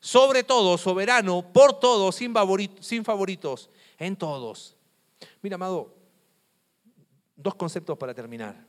sobre 0.00 0.44
todo, 0.44 0.78
soberano, 0.78 1.52
por 1.52 1.80
todos, 1.80 2.14
sin, 2.14 2.32
sin 2.80 3.04
favoritos, 3.04 3.70
en 3.98 4.14
todos. 4.14 4.76
Mira, 5.42 5.56
amado, 5.56 5.96
dos 7.34 7.54
conceptos 7.56 7.98
para 7.98 8.14
terminar. 8.14 8.66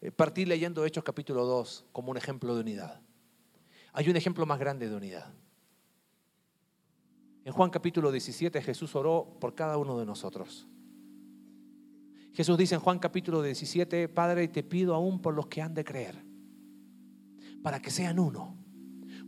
Eh, 0.00 0.10
partí 0.10 0.44
leyendo 0.46 0.84
Hechos 0.84 1.04
capítulo 1.04 1.44
2 1.44 1.86
como 1.92 2.10
un 2.10 2.16
ejemplo 2.16 2.54
de 2.54 2.60
unidad. 2.60 3.00
Hay 3.92 4.08
un 4.08 4.16
ejemplo 4.16 4.46
más 4.46 4.58
grande 4.58 4.88
de 4.88 4.94
unidad. 4.94 5.34
En 7.44 7.52
Juan 7.52 7.70
capítulo 7.70 8.12
17 8.12 8.62
Jesús 8.62 8.94
oró 8.94 9.36
por 9.40 9.54
cada 9.54 9.76
uno 9.76 9.98
de 9.98 10.06
nosotros. 10.06 10.66
Jesús 12.38 12.56
dice 12.56 12.76
en 12.76 12.80
Juan 12.80 13.00
capítulo 13.00 13.42
17, 13.42 14.08
Padre, 14.10 14.46
te 14.46 14.62
pido 14.62 14.94
aún 14.94 15.20
por 15.20 15.34
los 15.34 15.48
que 15.48 15.60
han 15.60 15.74
de 15.74 15.82
creer, 15.82 16.24
para 17.64 17.82
que 17.82 17.90
sean 17.90 18.20
uno, 18.20 18.56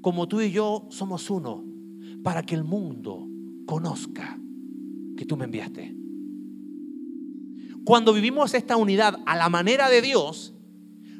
como 0.01 0.29
tú 0.29 0.41
y 0.41 0.53
yo 0.53 0.87
somos 0.91 1.29
uno, 1.29 1.65
para 2.23 2.45
que 2.45 2.55
el 2.55 2.63
mundo 2.63 3.27
conozca 3.67 4.39
que 5.17 5.25
tú 5.25 5.37
me 5.37 5.47
enviaste. 5.47 5.93
Cuando 7.85 8.13
vivimos 8.13 8.55
esta 8.55 8.77
unidad 8.77 9.19
a 9.27 9.35
la 9.35 9.49
manera 9.49 9.89
de 9.89 10.03
Dios, 10.03 10.55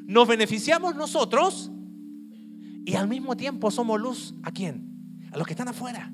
nos 0.05 0.29
beneficiamos 0.29 0.95
nosotros 0.95 1.73
y 2.85 2.95
al 2.95 3.09
mismo 3.09 3.35
tiempo 3.35 3.69
somos 3.69 3.99
luz 3.99 4.33
a 4.43 4.53
quién? 4.53 5.19
A 5.33 5.37
los 5.37 5.45
que 5.45 5.51
están 5.51 5.67
afuera. 5.67 6.13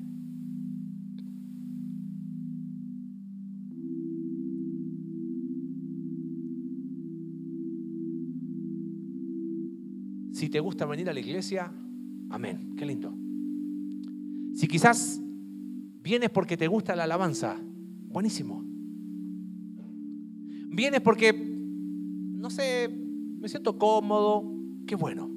Si 10.38 10.48
te 10.48 10.60
gusta 10.60 10.86
venir 10.86 11.10
a 11.10 11.12
la 11.12 11.18
iglesia, 11.18 11.72
amén, 12.30 12.76
qué 12.76 12.86
lindo. 12.86 13.12
Si 14.54 14.68
quizás 14.68 15.20
vienes 16.00 16.30
porque 16.30 16.56
te 16.56 16.68
gusta 16.68 16.94
la 16.94 17.02
alabanza, 17.02 17.60
buenísimo. 18.06 18.64
Vienes 20.68 21.00
porque, 21.00 21.32
no 21.32 22.50
sé, 22.50 22.88
me 22.88 23.48
siento 23.48 23.78
cómodo, 23.78 24.48
qué 24.86 24.94
bueno. 24.94 25.28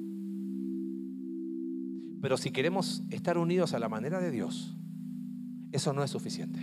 Pero 2.20 2.36
si 2.36 2.52
queremos 2.52 3.02
estar 3.10 3.38
unidos 3.38 3.74
a 3.74 3.80
la 3.80 3.88
manera 3.88 4.20
de 4.20 4.30
Dios, 4.30 4.78
eso 5.72 5.92
no 5.92 6.04
es 6.04 6.12
suficiente. 6.12 6.60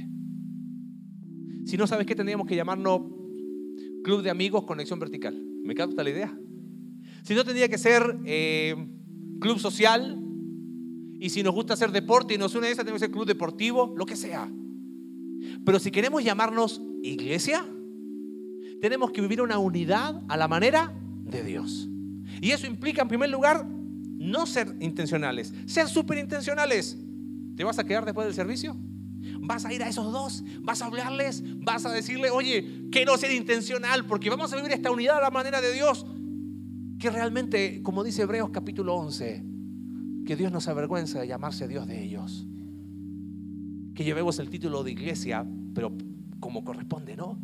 Si 1.65 1.75
no 1.75 1.87
sabes 1.87 2.07
qué, 2.07 2.15
tendríamos 2.15 2.47
que 2.47 2.55
llamarnos 2.55 3.01
Club 4.01 4.21
de 4.21 4.29
Amigos 4.29 4.63
Conexión 4.63 4.97
Vertical. 4.97 5.35
¿Me 5.65 5.75
capta 5.75 6.05
la 6.05 6.09
idea? 6.09 6.39
Si 7.23 7.35
no, 7.35 7.43
tendría 7.43 7.69
que 7.69 7.77
ser 7.77 8.17
eh, 8.25 8.75
club 9.39 9.59
social. 9.59 10.17
Y 11.19 11.29
si 11.29 11.43
nos 11.43 11.53
gusta 11.53 11.73
hacer 11.73 11.91
deporte 11.91 12.33
y 12.33 12.37
nos 12.37 12.55
une 12.55 12.67
a 12.67 12.69
esa, 12.71 12.83
tenemos 12.83 13.01
que 13.01 13.07
ser 13.07 13.11
club 13.11 13.25
deportivo, 13.25 13.93
lo 13.97 14.05
que 14.05 14.15
sea. 14.15 14.49
Pero 15.65 15.79
si 15.79 15.91
queremos 15.91 16.23
llamarnos 16.23 16.81
iglesia, 17.03 17.65
tenemos 18.81 19.11
que 19.11 19.21
vivir 19.21 19.41
una 19.41 19.57
unidad 19.57 20.21
a 20.27 20.37
la 20.37 20.47
manera 20.47 20.93
de 21.23 21.43
Dios. 21.43 21.89
Y 22.41 22.51
eso 22.51 22.67
implica, 22.67 23.01
en 23.01 23.07
primer 23.07 23.29
lugar, 23.29 23.65
no 23.65 24.45
ser 24.45 24.75
intencionales, 24.79 25.53
ser 25.65 25.87
súper 25.87 26.17
intencionales. 26.17 26.97
¿Te 27.55 27.63
vas 27.63 27.79
a 27.79 27.83
quedar 27.83 28.05
después 28.05 28.25
del 28.25 28.33
servicio? 28.33 28.75
Vas 29.41 29.65
a 29.65 29.73
ir 29.73 29.83
a 29.83 29.89
esos 29.89 30.11
dos, 30.11 30.43
vas 30.61 30.81
a 30.81 30.85
hablarles, 30.85 31.43
vas 31.57 31.85
a 31.85 31.91
decirle, 31.91 32.29
oye, 32.29 32.87
quiero 32.91 33.17
ser 33.17 33.31
intencional 33.31 34.05
porque 34.05 34.29
vamos 34.29 34.51
a 34.53 34.55
vivir 34.55 34.71
esta 34.71 34.91
unidad 34.91 35.17
a 35.17 35.21
la 35.21 35.31
manera 35.31 35.59
de 35.61 35.73
Dios. 35.73 36.05
Que 36.99 37.09
realmente, 37.09 37.81
como 37.81 38.03
dice 38.03 38.23
Hebreos 38.23 38.49
capítulo 38.49 38.93
11, 38.95 39.45
que 40.25 40.35
Dios 40.35 40.51
no 40.51 40.59
se 40.59 40.69
avergüenza 40.69 41.21
de 41.21 41.27
llamarse 41.27 41.67
Dios 41.69 41.87
de 41.87 42.03
ellos. 42.03 42.45
Que 43.95 44.03
llevemos 44.03 44.37
el 44.39 44.49
título 44.49 44.83
de 44.83 44.91
iglesia, 44.91 45.47
pero 45.73 45.95
como 46.41 46.65
corresponde, 46.65 47.15
¿no? 47.15 47.39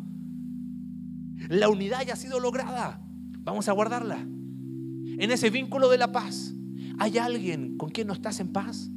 La 1.48 1.70
unidad 1.70 2.04
ya 2.06 2.12
ha 2.12 2.16
sido 2.16 2.38
lograda. 2.38 3.00
Vamos 3.40 3.68
a 3.70 3.72
guardarla. 3.72 4.18
En 4.18 5.30
ese 5.30 5.48
vínculo 5.48 5.88
de 5.88 5.96
la 5.96 6.12
paz, 6.12 6.54
¿hay 6.98 7.16
alguien 7.16 7.78
con 7.78 7.88
quien 7.88 8.08
no 8.08 8.12
estás 8.12 8.40
en 8.40 8.52
paz? 8.52 8.90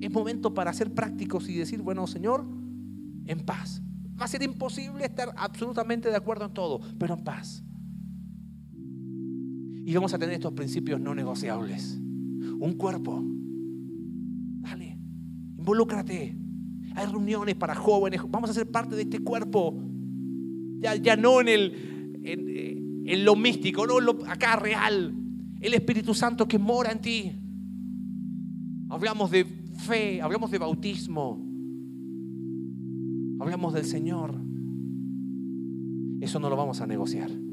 Es 0.00 0.10
momento 0.10 0.52
para 0.52 0.72
ser 0.72 0.92
prácticos 0.92 1.48
y 1.48 1.54
decir, 1.54 1.80
bueno, 1.80 2.08
Señor, 2.08 2.44
en 3.26 3.38
paz. 3.44 3.82
Va 4.20 4.24
a 4.24 4.28
ser 4.28 4.42
imposible 4.42 5.04
estar 5.04 5.32
absolutamente 5.36 6.08
de 6.08 6.16
acuerdo 6.16 6.46
en 6.46 6.54
todo, 6.54 6.80
pero 6.98 7.14
en 7.14 7.22
paz. 7.22 7.62
Y 9.86 9.94
vamos 9.94 10.12
a 10.12 10.18
tener 10.18 10.34
estos 10.34 10.52
principios 10.52 11.00
no 11.00 11.14
negociables. 11.14 11.96
Un 12.58 12.74
cuerpo. 12.76 13.22
Dale, 14.60 14.98
involúcrate. 15.56 16.36
Hay 16.96 17.06
reuniones 17.06 17.54
para 17.54 17.76
jóvenes. 17.76 18.20
Vamos 18.28 18.50
a 18.50 18.52
ser 18.52 18.68
parte 18.68 18.96
de 18.96 19.02
este 19.02 19.20
cuerpo. 19.20 19.80
Ya, 20.80 20.96
ya 20.96 21.14
no 21.14 21.40
en, 21.40 21.46
el, 21.46 23.04
en, 23.06 23.24
lo 23.24 23.36
místico, 23.36 23.86
no 23.86 24.00
lo, 24.00 24.26
acá 24.26 24.56
real. 24.56 25.14
El 25.60 25.72
Espíritu 25.72 26.14
Santo 26.14 26.48
que 26.48 26.58
mora 26.58 26.90
en 26.90 27.00
ti. 27.00 27.32
Hablamos 28.88 29.30
de 29.30 29.44
fe, 29.44 30.20
hablamos 30.20 30.50
de 30.50 30.58
bautismo, 30.58 31.46
hablamos 33.38 33.72
del 33.72 33.84
Señor. 33.84 34.34
Eso 36.20 36.40
no 36.40 36.50
lo 36.50 36.56
vamos 36.56 36.80
a 36.80 36.88
negociar 36.88 37.45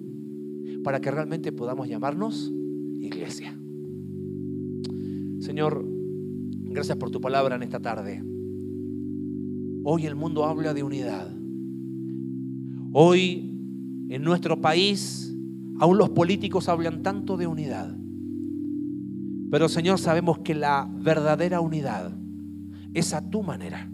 para 0.83 0.99
que 0.99 1.09
realmente 1.11 1.51
podamos 1.51 1.87
llamarnos 1.87 2.51
iglesia. 2.99 3.57
Señor, 5.39 5.85
gracias 6.65 6.97
por 6.97 7.11
tu 7.11 7.19
palabra 7.21 7.55
en 7.55 7.63
esta 7.63 7.79
tarde. 7.79 8.23
Hoy 9.83 10.05
el 10.05 10.15
mundo 10.15 10.45
habla 10.45 10.73
de 10.73 10.83
unidad. 10.83 11.29
Hoy 12.91 13.49
en 14.09 14.23
nuestro 14.23 14.61
país 14.61 15.35
aún 15.79 15.97
los 15.97 16.09
políticos 16.09 16.69
hablan 16.69 17.03
tanto 17.03 17.37
de 17.37 17.47
unidad. 17.47 17.95
Pero 19.51 19.69
Señor, 19.69 19.99
sabemos 19.99 20.39
que 20.39 20.55
la 20.55 20.89
verdadera 20.91 21.61
unidad 21.61 22.11
es 22.93 23.13
a 23.13 23.29
tu 23.29 23.43
manera. 23.43 23.89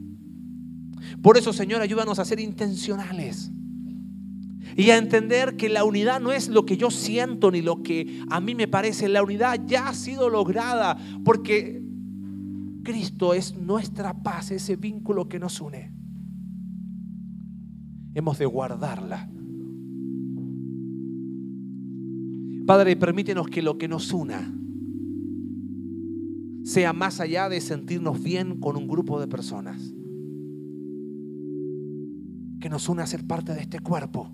Por 1.22 1.38
eso, 1.38 1.54
Señor, 1.54 1.82
ayúdanos 1.82 2.20
a 2.20 2.26
ser 2.26 2.40
intencionales 2.40 3.52
y 4.76 4.90
a 4.90 4.98
entender 4.98 5.56
que 5.56 5.70
la 5.70 5.84
unidad 5.84 6.20
no 6.20 6.32
es 6.32 6.50
lo 6.50 6.66
que 6.66 6.78
yo 6.78 6.92
siento 6.92 7.52
ni 7.52 7.62
lo 7.62 7.84
que 7.84 8.22
a 8.30 8.40
mí 8.40 8.56
me 8.56 8.68
parece. 8.68 9.10
La 9.10 9.24
unidad 9.24 9.60
ya 9.66 9.90
ha 9.90 9.94
sido 9.94 10.30
lograda 10.30 10.98
porque 11.24 11.84
Cristo 12.84 13.34
es 13.34 13.56
nuestra 13.56 14.24
paz, 14.24 14.52
ese 14.52 14.76
vínculo 14.76 15.28
que 15.28 15.40
nos 15.40 15.62
une. 15.62 15.94
Hemos 18.14 18.38
de 18.38 18.46
guardarla. 18.46 19.30
Padre, 22.66 22.96
permítenos 22.96 23.48
que 23.48 23.62
lo 23.62 23.78
que 23.78 23.88
nos 23.88 24.12
una 24.14 24.54
sea 26.64 26.94
más 26.94 27.20
allá 27.20 27.50
de 27.50 27.62
sentirnos 27.62 28.22
bien 28.22 28.60
con 28.60 28.78
un 28.78 28.88
grupo 28.88 29.20
de 29.20 29.28
personas. 29.28 29.94
Que 32.60 32.70
nos 32.70 32.88
une 32.90 33.02
a 33.02 33.08
ser 33.08 33.26
parte 33.26 33.54
de 33.54 33.62
este 33.62 33.80
cuerpo. 33.80 34.32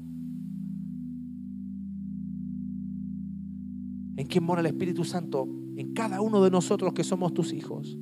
En 4.16 4.28
quien 4.28 4.44
mora 4.44 4.62
el 4.62 4.68
Espíritu 4.68 5.04
Santo, 5.04 5.48
en 5.76 5.94
cada 5.94 6.22
uno 6.22 6.44
de 6.44 6.52
nosotros 6.52 6.94
que 6.94 7.04
somos 7.04 7.34
tus 7.34 7.54
hijos. 7.54 7.98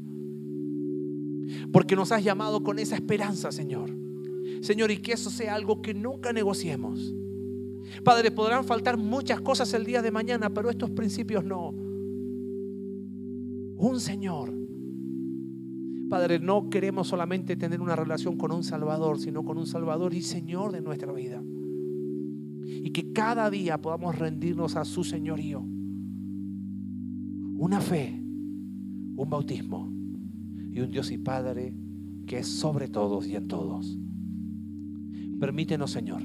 Porque 1.72 1.96
nos 1.96 2.12
has 2.12 2.24
llamado 2.24 2.64
con 2.64 2.80
esa 2.80 2.96
esperanza, 2.96 3.52
Señor. 3.52 3.90
Señor, 4.62 4.92
y 4.92 4.98
que 4.98 5.14
eso 5.14 5.30
sea 5.30 5.56
algo 5.56 5.82
que 5.82 5.94
nunca 5.94 6.34
negociemos. 6.34 7.14
Padre, 8.04 8.32
podrán 8.32 8.64
faltar 8.64 8.98
muchas 8.98 9.42
cosas 9.42 9.74
el 9.74 9.86
día 9.86 10.02
de 10.02 10.12
mañana, 10.12 10.50
pero 10.50 10.70
estos 10.70 10.90
principios 10.92 11.44
no 11.44 11.74
un 13.78 14.00
Señor. 14.00 14.54
Padre, 16.10 16.40
no 16.40 16.70
queremos 16.70 17.08
solamente 17.08 17.56
tener 17.56 17.82
una 17.82 17.96
relación 17.96 18.38
con 18.38 18.52
un 18.52 18.64
Salvador, 18.64 19.20
sino 19.20 19.44
con 19.44 19.58
un 19.58 19.66
Salvador 19.66 20.14
y 20.14 20.22
Señor 20.22 20.72
de 20.72 20.82
nuestra 20.82 21.12
vida. 21.12 21.44
Y 22.66 22.92
que 22.92 23.12
cada 23.12 23.50
día 23.50 23.82
podamos 23.82 24.18
rendirnos 24.18 24.76
a 24.76 24.86
su 24.86 25.04
señorío. 25.04 25.66
Una 27.64 27.80
fe, 27.80 28.10
un 28.12 29.30
bautismo 29.30 29.90
y 30.70 30.82
un 30.82 30.92
Dios 30.92 31.12
y 31.12 31.18
Padre 31.18 31.74
que 32.28 32.40
es 32.40 32.48
sobre 32.48 32.90
todos 32.90 33.26
y 33.26 33.38
en 33.38 33.48
todos. 33.48 33.98
Permítenos, 35.40 35.90
Señor, 35.90 36.22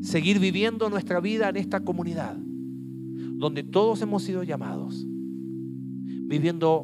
seguir 0.00 0.38
viviendo 0.38 0.88
nuestra 0.88 1.20
vida 1.20 1.50
en 1.50 1.56
esta 1.56 1.80
comunidad, 1.80 2.34
donde 2.34 3.62
todos 3.62 4.00
hemos 4.00 4.22
sido 4.22 4.42
llamados 4.42 5.04
viviendo 5.06 6.80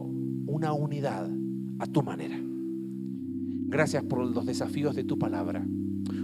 una 0.46 0.74
unidad 0.74 1.30
a 1.78 1.86
tu 1.86 2.02
manera. 2.02 2.38
Gracias 2.38 4.04
por 4.04 4.26
los 4.26 4.44
desafíos 4.44 4.94
de 4.94 5.04
tu 5.04 5.18
palabra. 5.18 5.66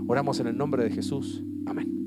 Oramos 0.09 0.41
en 0.41 0.49
el 0.49 0.59
nombre 0.59 0.85
de 0.85 0.91
Jesús. 0.91 1.43
Amén. 1.65 1.98